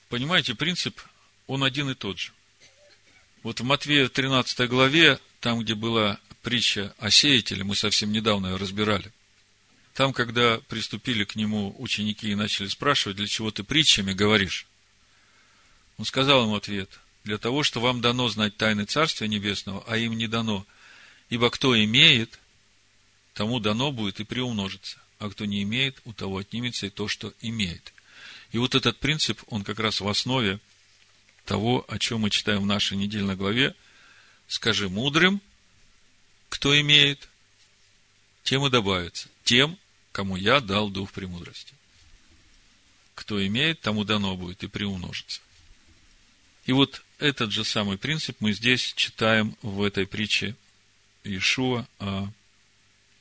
Понимаете, 0.09 0.55
принцип, 0.55 1.01
он 1.47 1.64
один 1.64 1.91
и 1.91 1.95
тот 1.95 2.18
же. 2.18 2.33
Вот 3.43 3.61
в 3.61 3.64
Матвея 3.64 4.09
13 4.09 4.68
главе, 4.68 5.18
там, 5.41 5.61
где 5.61 5.74
была 5.74 6.18
притча 6.43 6.95
о 6.99 7.11
сеятеле, 7.11 7.64
мы 7.64 7.74
совсем 7.74 8.12
недавно 8.12 8.49
ее 8.49 8.57
разбирали, 8.57 9.12
Там, 9.95 10.12
когда 10.12 10.59
приступили 10.68 11.24
к 11.24 11.37
нему 11.37 11.74
ученики 11.78 12.31
и 12.31 12.35
начали 12.35 12.68
спрашивать, 12.68 13.16
для 13.16 13.26
чего 13.26 13.51
ты 13.51 13.62
притчами 13.62 14.12
говоришь, 14.12 14.66
он 15.97 16.05
сказал 16.05 16.47
им 16.47 16.55
ответ, 16.55 17.01
для 17.31 17.39
того, 17.39 17.62
что 17.62 17.81
вам 17.81 18.01
дано 18.01 18.28
знать 18.28 18.57
тайны 18.57 18.87
Царствия 18.87 19.28
Небесного, 19.28 19.85
а 19.87 19.97
им 19.97 20.18
не 20.18 20.26
дано. 20.26 20.66
Ибо 21.28 21.49
кто 21.49 21.81
имеет, 21.81 22.41
тому 23.35 23.61
дано 23.61 23.93
будет 23.93 24.18
и 24.18 24.24
приумножится, 24.24 24.99
а 25.20 25.31
кто 25.31 25.45
не 25.45 25.62
имеет, 25.62 26.01
у 26.05 26.12
того 26.12 26.39
отнимется 26.39 26.87
и 26.87 26.91
то, 26.91 27.07
что 27.07 27.33
имеет. 27.41 27.93
И 28.51 28.59
вот 28.59 28.74
этот 28.74 28.99
принцип, 28.99 29.41
он 29.47 29.62
как 29.62 29.78
раз 29.78 30.01
в 30.01 30.09
основе 30.09 30.59
того, 31.45 31.85
о 31.87 32.01
чем 32.01 32.22
мы 32.22 32.31
читаем 32.31 32.62
в 32.62 32.66
нашей 32.66 32.97
недельной 32.97 33.37
главе. 33.37 33.76
Скажи 34.49 34.89
мудрым, 34.89 35.41
кто 36.49 36.78
имеет, 36.81 37.28
тем 38.43 38.66
и 38.66 38.70
добавится. 38.70 39.28
Тем, 39.45 39.78
кому 40.11 40.35
я 40.35 40.59
дал 40.59 40.91
дух 40.91 41.12
премудрости. 41.12 41.74
Кто 43.14 43.47
имеет, 43.47 43.81
тому 43.81 44.03
дано 44.03 44.37
будет 44.37 44.64
и 44.64 44.66
приумножится. 44.66 45.41
И 46.71 46.73
вот 46.73 47.03
этот 47.18 47.51
же 47.51 47.64
самый 47.64 47.99
принцип 47.99 48.37
мы 48.39 48.53
здесь 48.53 48.93
читаем 48.95 49.57
в 49.61 49.83
этой 49.83 50.07
притче 50.07 50.55
Иешуа 51.25 51.85
о 51.99 52.29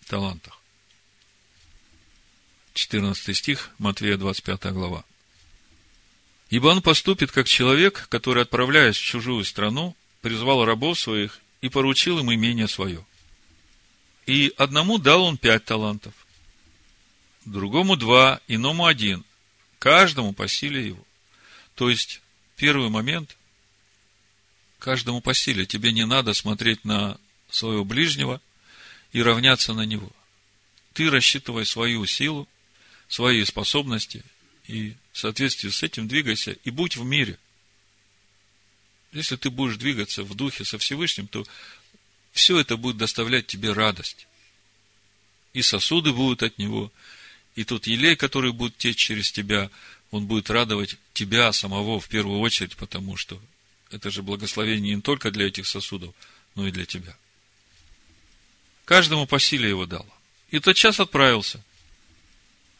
талантах. 0.05 0.59
14 2.75 3.35
стих, 3.35 3.71
Матвея 3.79 4.17
25 4.17 4.65
глава. 4.65 5.03
Ибо 6.51 6.67
он 6.67 6.83
поступит 6.83 7.31
как 7.31 7.47
человек, 7.47 8.05
который, 8.09 8.43
отправляясь 8.43 8.97
в 8.97 9.03
чужую 9.03 9.43
страну, 9.45 9.95
призвал 10.21 10.63
рабов 10.63 10.99
своих 10.99 11.39
и 11.61 11.69
поручил 11.69 12.19
им 12.19 12.31
имение 12.31 12.67
свое. 12.67 13.03
И 14.27 14.53
одному 14.57 14.99
дал 14.99 15.23
он 15.23 15.39
пять 15.39 15.65
талантов, 15.65 16.13
другому 17.45 17.95
два, 17.95 18.41
иному 18.47 18.85
один, 18.85 19.25
каждому 19.79 20.33
по 20.33 20.47
силе 20.47 20.85
его. 20.85 21.03
То 21.73 21.89
есть, 21.89 22.21
первый 22.55 22.89
момент, 22.89 23.35
каждому 24.79 25.21
по 25.21 25.33
силе. 25.33 25.65
Тебе 25.65 25.91
не 25.91 26.05
надо 26.05 26.33
смотреть 26.33 26.85
на 26.85 27.19
своего 27.49 27.85
ближнего 27.85 28.41
и 29.11 29.21
равняться 29.21 29.73
на 29.73 29.85
него. 29.85 30.11
Ты 30.93 31.09
рассчитывай 31.09 31.65
свою 31.65 32.05
силу, 32.05 32.47
свои 33.07 33.43
способности 33.43 34.23
и 34.67 34.95
в 35.11 35.17
соответствии 35.17 35.69
с 35.69 35.83
этим 35.83 36.07
двигайся 36.07 36.51
и 36.63 36.69
будь 36.69 36.97
в 36.97 37.03
мире. 37.03 37.37
Если 39.11 39.35
ты 39.35 39.49
будешь 39.49 39.77
двигаться 39.77 40.23
в 40.23 40.35
духе 40.35 40.63
со 40.63 40.77
Всевышним, 40.77 41.27
то 41.27 41.45
все 42.31 42.59
это 42.59 42.77
будет 42.77 42.97
доставлять 42.97 43.47
тебе 43.47 43.73
радость. 43.73 44.27
И 45.53 45.63
сосуды 45.63 46.13
будут 46.13 46.43
от 46.43 46.59
него, 46.59 46.91
и 47.55 47.63
тот 47.63 47.87
елей, 47.87 48.15
который 48.15 48.51
будет 48.51 48.77
течь 48.77 48.97
через 48.97 49.31
тебя, 49.31 49.71
он 50.11 50.27
будет 50.27 50.51
радовать 50.51 50.97
тебя 51.13 51.51
самого 51.51 51.99
в 51.99 52.07
первую 52.07 52.39
очередь, 52.39 52.75
потому 52.75 53.17
что 53.17 53.41
это 53.91 54.09
же 54.11 54.23
благословение 54.23 54.95
не 54.95 55.01
только 55.01 55.31
для 55.31 55.47
этих 55.47 55.67
сосудов, 55.67 56.13
но 56.55 56.67
и 56.67 56.71
для 56.71 56.85
тебя. 56.85 57.15
Каждому 58.85 59.27
по 59.27 59.39
силе 59.39 59.69
его 59.69 59.85
дало. 59.85 60.09
И 60.49 60.59
тот 60.59 60.75
час 60.75 60.99
отправился. 60.99 61.63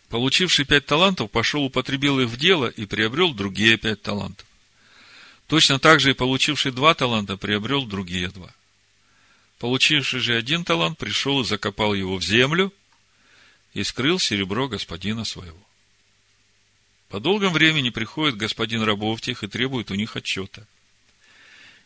Получивший 0.09 0.65
пять 0.65 0.87
талантов, 0.87 1.29
пошел, 1.29 1.63
употребил 1.63 2.19
их 2.19 2.29
в 2.29 2.37
дело 2.37 2.67
и 2.67 2.85
приобрел 2.85 3.33
другие 3.33 3.77
пять 3.77 4.01
талантов. 4.01 4.45
Точно 5.47 5.79
так 5.79 5.99
же 5.99 6.11
и 6.11 6.15
получивший 6.15 6.71
два 6.71 6.93
таланта 6.95 7.37
приобрел 7.37 7.85
другие 7.85 8.29
два. 8.29 8.53
Получивший 9.59 10.19
же 10.19 10.35
один 10.35 10.63
талант 10.63 10.97
пришел 10.97 11.41
и 11.41 11.45
закопал 11.45 11.93
его 11.93 12.17
в 12.17 12.23
землю 12.23 12.73
и 13.73 13.83
скрыл 13.83 14.19
серебро 14.19 14.67
господина 14.67 15.25
своего. 15.25 15.59
По 17.09 17.19
долгом 17.19 17.53
времени 17.53 17.89
приходит 17.89 18.37
господин 18.37 18.83
рабов 18.83 19.21
тех 19.21 19.43
и 19.43 19.47
требует 19.47 19.91
у 19.91 19.95
них 19.95 20.15
отчета. 20.15 20.65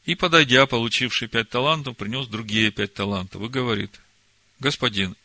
И, 0.06 0.16
подойдя, 0.16 0.66
получивший 0.66 1.28
пять 1.28 1.50
талантов, 1.50 1.96
принес 1.96 2.28
другие 2.28 2.72
пять 2.72 2.94
талантов 2.94 3.42
и 3.42 3.48
говорит, 3.48 4.00
господин, 4.60 5.16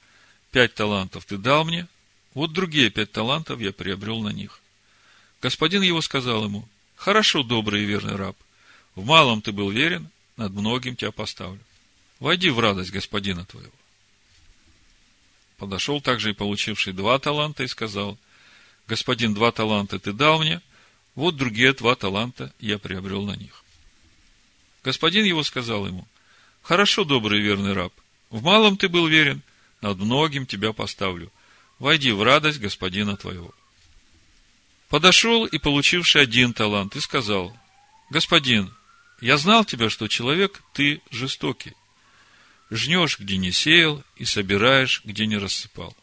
пять 0.52 0.74
талантов 0.74 1.24
ты 1.24 1.36
дал 1.36 1.64
мне, 1.64 1.88
вот 2.34 2.52
другие 2.52 2.90
пять 2.90 3.10
талантов 3.10 3.60
я 3.60 3.72
приобрел 3.72 4.20
на 4.20 4.28
них. 4.28 4.60
Господин 5.42 5.82
его 5.82 6.00
сказал 6.00 6.44
ему, 6.44 6.68
хорошо, 6.94 7.42
добрый 7.42 7.82
и 7.82 7.86
верный 7.86 8.16
раб, 8.16 8.36
в 8.94 9.04
малом 9.04 9.42
ты 9.42 9.50
был 9.50 9.70
верен, 9.70 10.08
над 10.36 10.52
многим 10.52 10.94
тебя 10.94 11.10
поставлю. 11.10 11.60
Войди 12.20 12.50
в 12.50 12.60
радость 12.60 12.92
господина 12.92 13.44
твоего. 13.44 13.72
Подошел 15.56 16.00
также 16.00 16.30
и 16.30 16.34
получивший 16.34 16.92
два 16.92 17.18
таланта 17.18 17.64
и 17.64 17.68
сказал, 17.68 18.16
господин, 18.86 19.34
два 19.34 19.50
таланта 19.50 19.98
ты 19.98 20.12
дал 20.12 20.38
мне, 20.38 20.60
вот 21.16 21.36
другие 21.36 21.72
два 21.72 21.96
таланта 21.96 22.52
я 22.60 22.78
приобрел 22.78 23.24
на 23.24 23.34
них. 23.34 23.64
Господин 24.84 25.24
его 25.24 25.42
сказал 25.42 25.86
ему, 25.86 26.06
хорошо, 26.62 27.04
добрый 27.04 27.40
верный 27.40 27.72
раб, 27.72 27.92
в 28.30 28.42
малом 28.42 28.76
ты 28.76 28.88
был 28.88 29.06
верен, 29.06 29.42
над 29.80 29.98
многим 29.98 30.46
тебя 30.46 30.72
поставлю. 30.72 31.32
Войди 31.78 32.10
в 32.10 32.22
радость 32.22 32.58
господина 32.58 33.16
твоего. 33.16 33.54
Подошел 34.88 35.44
и 35.44 35.58
получивший 35.58 36.22
один 36.22 36.52
талант 36.52 36.96
и 36.96 37.00
сказал, 37.00 37.56
господин, 38.10 38.74
я 39.20 39.36
знал 39.36 39.64
тебя, 39.64 39.90
что 39.90 40.08
человек 40.08 40.62
ты 40.72 41.00
жестокий. 41.10 41.74
Жнешь, 42.70 43.18
где 43.18 43.36
не 43.36 43.52
сеял, 43.52 44.02
и 44.16 44.24
собираешь, 44.24 45.02
где 45.04 45.26
не 45.26 45.38
рассыпал. 45.38 45.96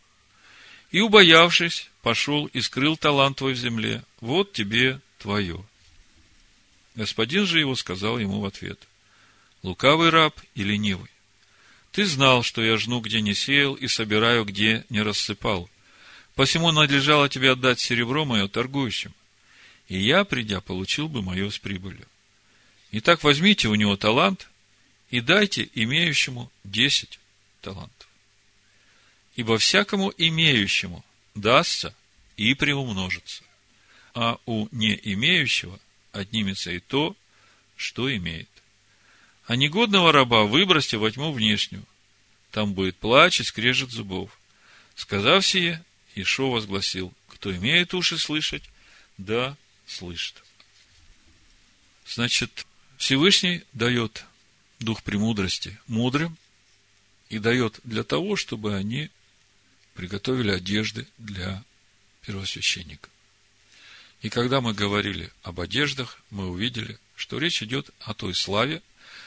И, 0.91 1.01
убоявшись, 1.01 1.89
пошел 2.01 2.45
и 2.47 2.61
скрыл 2.61 2.97
талант 2.97 3.37
твой 3.37 3.53
в 3.53 3.57
земле. 3.57 4.03
Вот 4.21 4.53
тебе 4.53 5.01
твое. 5.19 5.63
Господин 6.95 7.45
же 7.45 7.59
его 7.59 7.75
сказал 7.75 8.17
ему 8.17 8.39
в 8.39 8.45
ответ, 8.45 8.87
лукавый 9.63 10.09
раб 10.09 10.39
и 10.55 10.63
ленивый. 10.63 11.09
Ты 11.91 12.05
знал, 12.05 12.41
что 12.43 12.63
я 12.63 12.77
жну, 12.77 13.01
где 13.01 13.21
не 13.21 13.33
сеял, 13.33 13.73
и 13.73 13.87
собираю, 13.87 14.45
где 14.45 14.85
не 14.89 15.01
рассыпал. 15.01 15.69
Посему 16.35 16.71
надлежало 16.71 17.29
тебе 17.29 17.51
отдать 17.51 17.79
серебро 17.79 18.25
мое 18.25 18.47
торгующим. 18.47 19.13
И 19.87 19.97
я, 19.97 20.25
придя, 20.25 20.61
получил 20.61 21.07
бы 21.07 21.21
мое 21.21 21.49
с 21.49 21.59
прибылью. 21.59 22.05
Итак, 22.91 23.23
возьмите 23.23 23.67
у 23.67 23.75
него 23.75 23.95
талант 23.97 24.49
и 25.09 25.21
дайте 25.21 25.69
имеющему 25.73 26.51
десять 26.63 27.19
талантов. 27.61 28.07
Ибо 29.35 29.57
всякому 29.57 30.13
имеющему 30.17 31.03
дастся 31.33 31.93
и 32.37 32.53
приумножится, 32.53 33.43
а 34.13 34.37
у 34.45 34.67
не 34.71 34.99
имеющего 35.03 35.79
отнимется 36.15 36.71
и 36.71 36.79
то, 36.79 37.15
что 37.75 38.13
имеет. 38.15 38.49
А 39.45 39.55
негодного 39.55 40.11
раба 40.11 40.43
выбросьте 40.43 40.97
во 40.97 41.11
тьму 41.11 41.31
внешнюю. 41.31 41.85
Там 42.51 42.73
будет 42.73 42.97
плач 42.97 43.39
и 43.39 43.43
скрежет 43.43 43.91
зубов. 43.91 44.39
Сказав 44.95 45.45
сие, 45.45 45.83
Ишо 46.15 46.49
возгласил, 46.49 47.13
кто 47.27 47.55
имеет 47.55 47.93
уши 47.93 48.17
слышать, 48.17 48.63
да 49.17 49.57
слышит. 49.85 50.41
Значит, 52.07 52.65
Всевышний 52.97 53.63
дает 53.73 54.25
дух 54.79 55.03
премудрости 55.03 55.77
мудрым 55.87 56.37
и 57.29 57.39
дает 57.39 57.79
для 57.83 58.03
того, 58.03 58.35
чтобы 58.35 58.75
они 58.75 59.09
приготовили 59.95 60.51
одежды 60.51 61.07
для 61.17 61.63
первосвященника. 62.21 63.09
И 64.21 64.29
когда 64.29 64.61
мы 64.61 64.73
говорили 64.73 65.31
об 65.43 65.59
одеждах, 65.59 66.19
мы 66.29 66.49
увидели, 66.49 66.99
что 67.15 67.37
речь 67.37 67.61
идет 67.61 67.89
о 67.99 68.13
той 68.13 68.33
славе, 68.33 68.81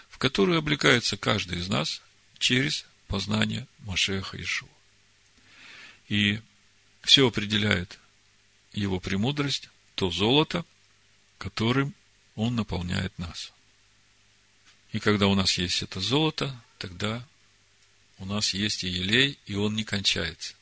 в 0.09 0.19
которую 0.19 0.59
облекается 0.59 1.17
каждый 1.17 1.59
из 1.59 1.69
нас 1.69 2.03
через 2.39 2.85
познание 3.07 3.67
Машеха 3.81 4.41
Ишуа. 4.41 4.69
И 6.09 6.41
все 7.03 7.29
определяет 7.29 7.99
его 8.73 9.01
премудрость, 9.01 9.69
то 9.95 10.11
золото, 10.11 10.65
которым 11.39 11.95
он 12.35 12.55
наполняет 12.55 13.17
нас. 13.19 13.53
И 14.93 15.01
когда 15.01 15.27
у 15.27 15.35
нас 15.35 15.59
есть 15.59 15.83
это 15.83 16.01
золото, 16.01 16.55
тогда 16.79 17.27
у 18.19 18.25
нас 18.25 18.55
есть 18.55 18.85
и 18.85 18.89
елей, 18.89 19.39
и 19.47 19.55
он 19.55 19.75
не 19.75 19.85
кончается. 19.85 20.55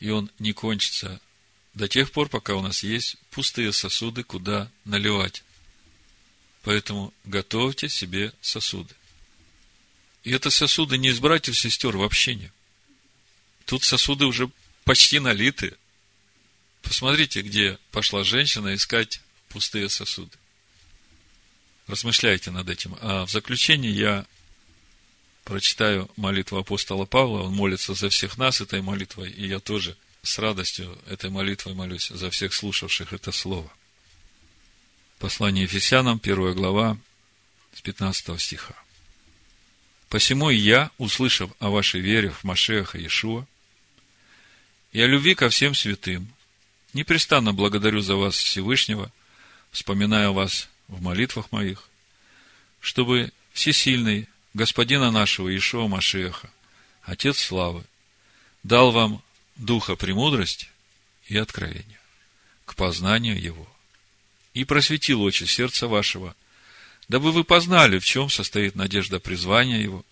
И 0.00 0.10
он 0.10 0.30
не 0.38 0.52
кончится 0.52 1.20
до 1.74 1.88
тех 1.88 2.12
пор, 2.12 2.28
пока 2.28 2.54
у 2.54 2.62
нас 2.62 2.82
есть 2.82 3.16
пустые 3.30 3.72
сосуды, 3.72 4.22
куда 4.22 4.70
наливать. 4.84 5.42
Поэтому 6.62 7.12
готовьте 7.24 7.88
себе 7.88 8.32
сосуды. 8.40 8.94
И 10.22 10.30
это 10.30 10.50
сосуды 10.50 10.96
не 10.96 11.08
из 11.08 11.18
братьев 11.18 11.58
сестер 11.58 11.96
вообще 11.96 12.36
не. 12.36 12.52
Тут 13.66 13.82
сосуды 13.82 14.24
уже 14.24 14.50
почти 14.84 15.18
налиты. 15.18 15.76
Посмотрите, 16.82 17.42
где 17.42 17.78
пошла 17.90 18.24
женщина 18.24 18.74
искать 18.74 19.20
пустые 19.48 19.88
сосуды. 19.88 20.36
Размышляйте 21.86 22.50
над 22.50 22.68
этим. 22.68 22.96
А 23.00 23.26
в 23.26 23.30
заключение 23.30 23.92
я 23.92 24.26
прочитаю 25.44 26.10
молитву 26.16 26.56
апостола 26.56 27.04
Павла, 27.04 27.42
он 27.42 27.52
молится 27.52 27.94
за 27.94 28.08
всех 28.08 28.38
нас 28.38 28.62
этой 28.62 28.80
молитвой, 28.80 29.30
и 29.30 29.46
я 29.46 29.60
тоже 29.60 29.96
с 30.24 30.38
радостью 30.38 30.98
этой 31.06 31.30
молитвой 31.30 31.74
молюсь 31.74 32.08
за 32.08 32.30
всех 32.30 32.54
слушавших 32.54 33.12
это 33.12 33.30
слово. 33.30 33.70
Послание 35.18 35.64
Ефесянам, 35.64 36.18
первая 36.18 36.54
глава, 36.54 36.98
с 37.74 37.82
15 37.82 38.40
стиха. 38.40 38.74
«Посему 40.08 40.50
и 40.50 40.56
я, 40.56 40.90
услышав 40.98 41.50
о 41.58 41.68
вашей 41.68 42.00
вере 42.00 42.30
в 42.30 42.42
Машеха 42.44 42.98
Иешуа 42.98 43.46
и 44.92 45.00
о 45.00 45.06
любви 45.06 45.34
ко 45.34 45.50
всем 45.50 45.74
святым, 45.74 46.32
непрестанно 46.94 47.52
благодарю 47.52 48.00
за 48.00 48.16
вас 48.16 48.36
Всевышнего, 48.36 49.12
вспоминая 49.72 50.30
вас 50.30 50.68
в 50.88 51.02
молитвах 51.02 51.52
моих, 51.52 51.88
чтобы 52.80 53.30
всесильный 53.52 54.28
Господина 54.54 55.10
нашего 55.10 55.48
Иешуа 55.48 55.86
Машеха, 55.86 56.50
Отец 57.02 57.38
Славы, 57.38 57.84
дал 58.62 58.90
вам 58.90 59.22
духа 59.56 59.96
премудрости 59.96 60.68
и 61.26 61.36
откровения 61.36 62.00
к 62.64 62.74
познанию 62.76 63.40
Его, 63.40 63.68
и 64.54 64.64
просветил 64.64 65.22
очи 65.22 65.44
сердца 65.44 65.88
вашего, 65.88 66.34
дабы 67.08 67.32
вы 67.32 67.44
познали, 67.44 67.98
в 67.98 68.04
чем 68.04 68.30
состоит 68.30 68.74
надежда 68.74 69.20
призвания 69.20 69.80
Его, 69.80 70.04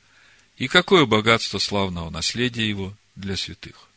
и 0.57 0.69
какое 0.69 1.07
богатство 1.07 1.59
славного 1.59 2.11
наследия 2.11 2.69
Его 2.69 2.95
для 3.17 3.37
святых, 3.37 3.89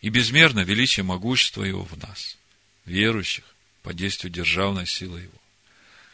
и 0.00 0.08
безмерно 0.08 0.60
величие 0.60 1.04
могущества 1.04 1.64
Его 1.64 1.84
в 1.84 1.96
нас, 1.98 2.36
верующих, 2.84 3.44
по 3.82 3.92
действию 3.92 4.32
державной 4.32 4.86
силы 4.86 5.22
Его 5.22 5.38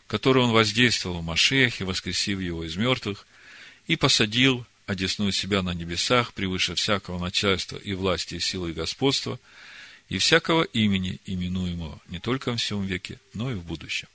который 0.06 0.42
он 0.42 0.52
воздействовал 0.52 1.20
в 1.20 1.24
Машехе, 1.24 1.84
воскресив 1.84 2.40
его 2.40 2.64
из 2.64 2.76
мертвых, 2.76 3.26
и 3.86 3.96
посадил, 3.96 4.66
одесную 4.86 5.32
себя 5.32 5.62
на 5.62 5.72
небесах, 5.72 6.32
превыше 6.32 6.74
всякого 6.74 7.18
начальства 7.18 7.76
и 7.76 7.94
власти, 7.94 8.36
и 8.36 8.40
силы 8.40 8.70
и 8.70 8.74
господства, 8.74 9.38
и 10.08 10.18
всякого 10.18 10.62
имени, 10.64 11.20
именуемого 11.24 12.00
не 12.08 12.18
только 12.18 12.52
в 12.52 12.56
всем 12.56 12.84
веке, 12.84 13.18
но 13.32 13.50
и 13.50 13.54
в 13.54 13.64
будущем. 13.64 14.08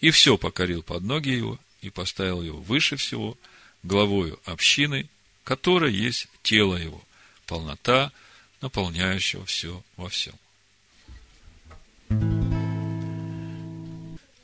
И 0.00 0.10
все 0.10 0.36
покорил 0.36 0.82
под 0.82 1.02
ноги 1.02 1.30
его, 1.30 1.58
и 1.80 1.90
поставил 1.90 2.42
его 2.42 2.60
выше 2.60 2.96
всего, 2.96 3.36
главою 3.82 4.38
общины, 4.44 5.08
которая 5.44 5.90
есть 5.90 6.28
тело 6.42 6.76
его, 6.76 7.02
полнота, 7.46 8.12
наполняющего 8.60 9.44
все 9.44 9.82
во 9.96 10.08
всем. 10.08 10.34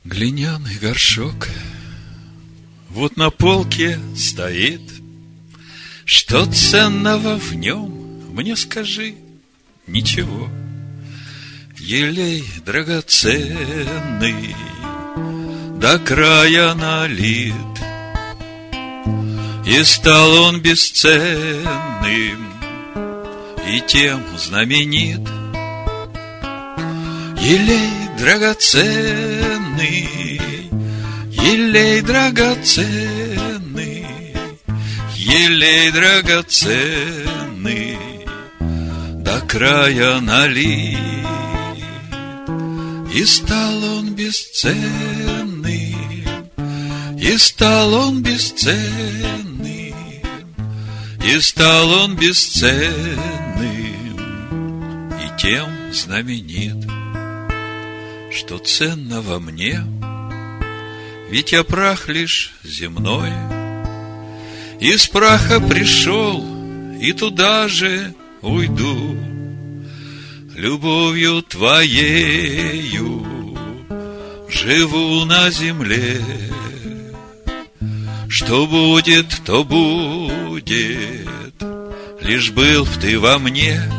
Глиняный 0.05 0.77
горшок 0.79 1.49
вот 2.89 3.17
на 3.17 3.31
полке 3.31 4.01
стоит. 4.17 4.81
Что 6.11 6.47
ценного 6.47 7.39
в 7.39 7.55
нем, 7.55 7.93
мне 8.33 8.57
скажи, 8.57 9.15
ничего. 9.87 10.49
Елей 11.77 12.47
драгоценный, 12.65 14.57
до 15.79 15.99
края 15.99 16.73
налит, 16.73 17.53
И 19.67 19.85
стал 19.85 20.33
он 20.45 20.63
бесценным, 20.63 21.69
и 23.69 23.83
тем 23.87 24.23
знаменит. 24.39 25.29
Елей 27.39 28.09
драгоценный, 28.19 30.09
елей 31.33 32.01
драгоценный, 32.01 33.28
елей 35.29 35.93
драгоценный, 35.93 37.97
до 39.23 39.41
края 39.47 40.19
налит. 40.21 40.99
И 43.15 43.25
стал 43.25 43.85
он 43.85 44.15
бесценный, 44.15 45.97
и 47.21 47.39
стал 47.39 47.95
он 47.95 48.23
бесценный, 48.23 49.95
и 51.25 51.41
стал 51.41 51.91
он 51.91 52.17
бесценным, 52.17 53.49
и 55.11 55.41
тем 55.41 55.69
знаменит 55.93 56.85
что 58.39 58.59
ценно 58.59 59.21
во 59.21 59.41
мне, 59.41 59.83
ведь 61.29 61.53
я 61.53 61.65
прах 61.65 62.09
лишь 62.09 62.53
земной. 62.63 63.33
Из 64.81 65.07
праха 65.09 65.61
пришел 65.61 66.45
и 67.01 67.13
туда 67.13 67.69
же 67.69 68.15
уйду, 68.43 69.17
Любовью 70.55 71.43
Твоею 71.43 73.27
живу 74.49 75.25
на 75.25 75.51
земле. 75.51 76.21
Что 78.29 78.67
будет, 78.67 79.41
то 79.45 79.63
будет, 79.65 81.63
лишь 82.21 82.51
был 82.51 82.87
Ты 83.01 83.19
во 83.19 83.39
мне— 83.39 83.81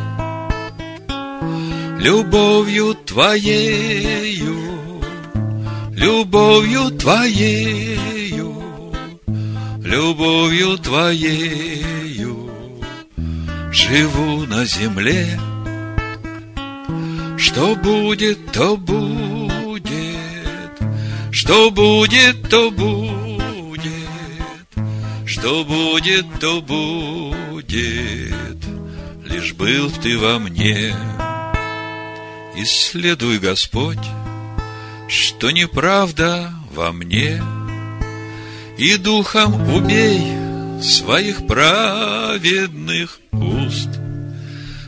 любовью 1.99 2.95
Твоею, 3.05 4.57
любовью 5.91 6.91
Твоею, 6.91 8.28
любовью 9.89 10.77
Твоею 10.77 12.51
живу 13.71 14.45
на 14.45 14.63
земле. 14.65 15.39
Что 17.37 17.75
будет, 17.75 18.51
то 18.51 18.77
будет, 18.77 19.87
что 21.31 21.71
будет, 21.71 22.49
то 22.49 22.69
будет, 22.69 23.91
что 25.25 25.63
будет, 25.63 26.25
то 26.39 26.61
будет, 26.61 28.57
лишь 29.25 29.53
был 29.53 29.89
ты 29.89 30.19
во 30.19 30.37
мне. 30.37 30.93
Исследуй, 32.55 33.39
Господь, 33.39 33.97
что 35.07 35.49
неправда 35.49 36.53
во 36.75 36.91
мне, 36.91 37.41
И 38.79 38.97
духом 38.97 39.69
убей 39.71 40.21
своих 40.81 41.45
праведных 41.45 43.19
уст. 43.31 43.89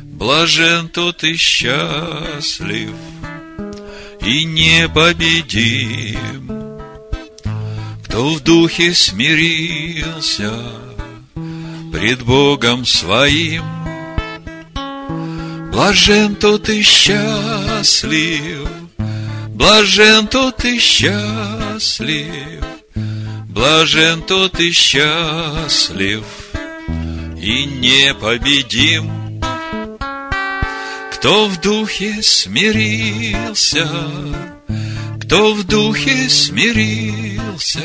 Блажен 0.04 0.90
тот 0.90 1.24
и 1.24 1.36
счастлив, 1.36 2.96
и 4.22 4.46
непобедим, 4.46 6.18
Кто 8.06 8.34
в 8.34 8.40
духе 8.42 8.94
смирился 8.94 10.54
пред 11.92 12.24
Богом 12.24 12.86
своим– 12.86 13.64
Блажен 15.72 16.36
тот 16.36 16.68
и 16.70 16.82
счастлив, 16.82 18.68
блажен 19.48 20.28
тот 20.28 20.66
и 20.66 20.78
счастлив, 20.78 22.62
блажен 23.52 24.22
тот 24.24 24.60
и 24.60 24.72
счастлив, 24.72 26.24
и 27.38 27.66
непобедим, 27.66 29.42
кто 31.14 31.48
в 31.48 31.60
духе 31.60 32.22
смирился, 32.22 33.90
кто 35.20 35.54
в 35.54 35.64
духе 35.66 36.30
смирился, 36.30 37.84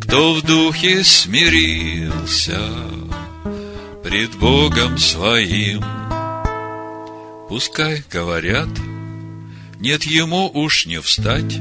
кто 0.00 0.34
в 0.34 0.42
духе 0.42 1.04
смирился 1.04 2.60
пред 4.02 4.34
Богом 4.36 4.98
своим. 4.98 5.84
Пускай 7.48 8.02
говорят, 8.10 8.68
нет 9.78 10.02
ему 10.02 10.50
уж 10.52 10.86
не 10.86 11.00
встать, 11.00 11.60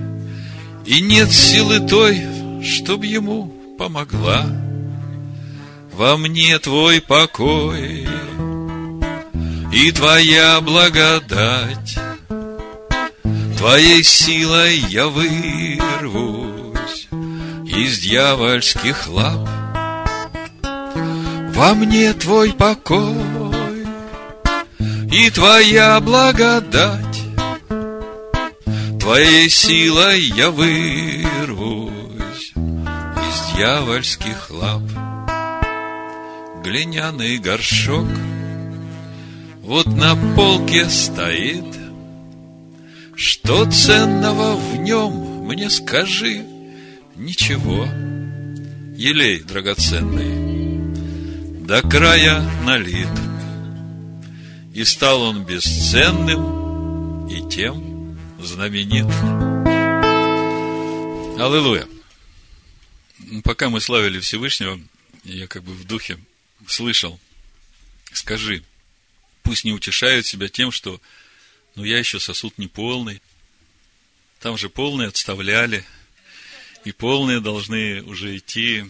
И 0.85 1.01
нет 1.01 1.31
силы 1.31 1.79
той, 1.79 2.21
чтоб 2.65 3.03
ему 3.03 3.53
помогла. 3.77 4.45
Во 5.93 6.17
мне 6.17 6.57
твой 6.59 6.99
покой 6.99 8.07
и 9.71 9.91
твоя 9.91 10.59
благодать. 10.61 11.97
Твоей 13.57 14.03
силой 14.03 14.77
я 14.89 15.07
вырвусь 15.07 17.07
из 17.65 17.99
дьявольских 17.99 19.07
лап. 19.07 19.47
Во 21.53 21.73
мне 21.73 22.13
твой 22.13 22.51
покой 22.51 23.85
и 25.11 25.29
Твоя 25.29 25.99
благодать. 26.01 27.21
Твоей 28.99 29.49
силой 29.49 30.21
я 30.35 30.51
вырвусь 30.51 31.94
дьявольских 33.55 34.49
лап. 34.49 34.81
глиняный 36.61 37.37
горшок. 37.37 38.07
Вот 39.61 39.85
на 39.87 40.15
полке 40.35 40.89
стоит, 40.89 41.63
что 43.15 43.69
ценного 43.71 44.55
в 44.57 44.77
нем, 44.77 45.45
мне 45.45 45.69
скажи, 45.69 46.43
ничего. 47.15 47.85
Елей 48.97 49.39
драгоценный, 49.41 50.95
до 51.65 51.81
края 51.81 52.43
налит. 52.65 53.07
И 54.73 54.83
стал 54.83 55.21
он 55.21 55.45
бесценным 55.45 57.27
и 57.27 57.49
тем 57.49 58.17
знаменит. 58.39 59.07
Аллилуйя. 61.39 61.85
Пока 63.43 63.69
мы 63.69 63.81
славили 63.81 64.19
Всевышнего, 64.19 64.79
я 65.23 65.47
как 65.47 65.63
бы 65.63 65.73
в 65.73 65.85
духе 65.85 66.19
слышал, 66.67 67.19
скажи, 68.13 68.63
пусть 69.43 69.63
не 69.63 69.71
утешают 69.71 70.25
себя 70.25 70.47
тем, 70.47 70.71
что 70.71 71.01
ну 71.75 71.83
я 71.83 71.99
еще 71.99 72.19
сосуд 72.19 72.57
не 72.57 72.67
полный. 72.67 73.21
Там 74.39 74.57
же 74.57 74.69
полные 74.69 75.07
отставляли, 75.07 75.85
и 76.83 76.91
полные 76.91 77.39
должны 77.41 78.03
уже 78.03 78.37
идти. 78.37 78.85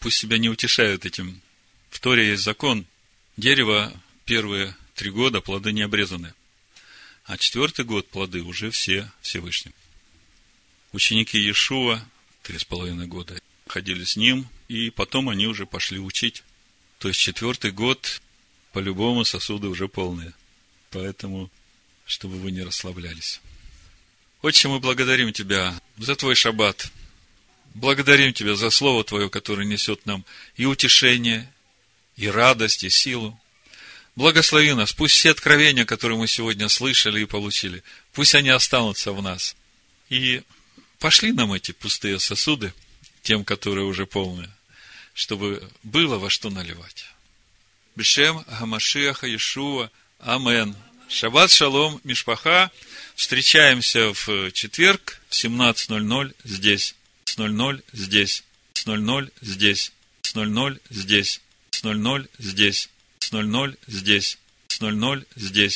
Пусть 0.00 0.18
себя 0.18 0.38
не 0.38 0.48
утешают 0.48 1.06
этим. 1.06 1.40
В 1.90 2.00
Торе 2.00 2.28
есть 2.28 2.42
закон. 2.42 2.86
Дерево 3.36 3.92
первые 4.24 4.76
три 4.94 5.10
года 5.10 5.40
плоды 5.40 5.72
не 5.72 5.82
обрезаны. 5.82 6.34
А 7.24 7.38
четвертый 7.38 7.84
год 7.84 8.08
плоды 8.08 8.42
уже 8.42 8.70
все 8.70 9.10
Всевышним. 9.20 9.72
Ученики 10.92 11.38
Иешуа 11.38 12.04
три 12.46 12.58
с 12.58 12.64
половиной 12.64 13.08
года 13.08 13.36
ходили 13.66 14.04
с 14.04 14.16
ним, 14.16 14.46
и 14.68 14.90
потом 14.90 15.28
они 15.28 15.48
уже 15.48 15.66
пошли 15.66 15.98
учить. 15.98 16.44
То 16.98 17.08
есть 17.08 17.18
четвертый 17.18 17.72
год 17.72 18.22
по-любому 18.72 19.24
сосуды 19.24 19.66
уже 19.66 19.88
полные. 19.88 20.32
Поэтому, 20.90 21.50
чтобы 22.04 22.36
вы 22.36 22.52
не 22.52 22.62
расслаблялись. 22.62 23.40
Отче, 24.42 24.68
мы 24.68 24.78
благодарим 24.78 25.32
Тебя 25.32 25.74
за 25.98 26.14
Твой 26.14 26.36
шаббат. 26.36 26.92
Благодарим 27.74 28.32
Тебя 28.32 28.54
за 28.54 28.70
Слово 28.70 29.02
Твое, 29.02 29.28
которое 29.28 29.66
несет 29.66 30.06
нам 30.06 30.24
и 30.54 30.66
утешение, 30.66 31.52
и 32.16 32.28
радость, 32.28 32.84
и 32.84 32.90
силу. 32.90 33.36
Благослови 34.14 34.72
нас. 34.72 34.92
Пусть 34.92 35.16
все 35.16 35.32
откровения, 35.32 35.84
которые 35.84 36.16
мы 36.16 36.28
сегодня 36.28 36.68
слышали 36.68 37.22
и 37.22 37.26
получили, 37.26 37.82
пусть 38.12 38.36
они 38.36 38.50
останутся 38.50 39.10
в 39.10 39.20
нас. 39.20 39.56
И 40.10 40.42
пошли 41.06 41.30
нам 41.30 41.52
эти 41.52 41.70
пустые 41.70 42.18
сосуды, 42.18 42.74
тем, 43.22 43.44
которые 43.44 43.84
уже 43.84 44.06
полные, 44.06 44.50
чтобы 45.14 45.62
было 45.84 46.18
во 46.18 46.30
что 46.30 46.50
наливать. 46.50 47.04
Бешем 47.94 48.44
Гамашиаха 48.58 49.28
Иешуа. 49.28 49.88
Амен. 50.18 50.74
Шаббат 51.08 51.52
шалом, 51.52 52.00
Мишпаха. 52.02 52.72
Встречаемся 53.14 54.12
в 54.14 54.50
четверг 54.50 55.20
в 55.28 55.34
17.00 55.34 56.34
здесь. 56.42 56.96
С 57.24 57.36
00 57.36 57.82
здесь. 57.92 58.42
С 58.72 58.84
00 58.84 59.30
здесь. 59.40 59.92
С 60.22 60.34
00 60.34 60.80
здесь. 60.90 61.40
С 61.70 61.84
00 61.84 62.28
здесь. 62.38 62.90
С 63.20 63.30
00 63.30 63.76
здесь. 63.86 64.38
С 64.66 64.80
00 64.80 65.26
здесь. 65.36 65.74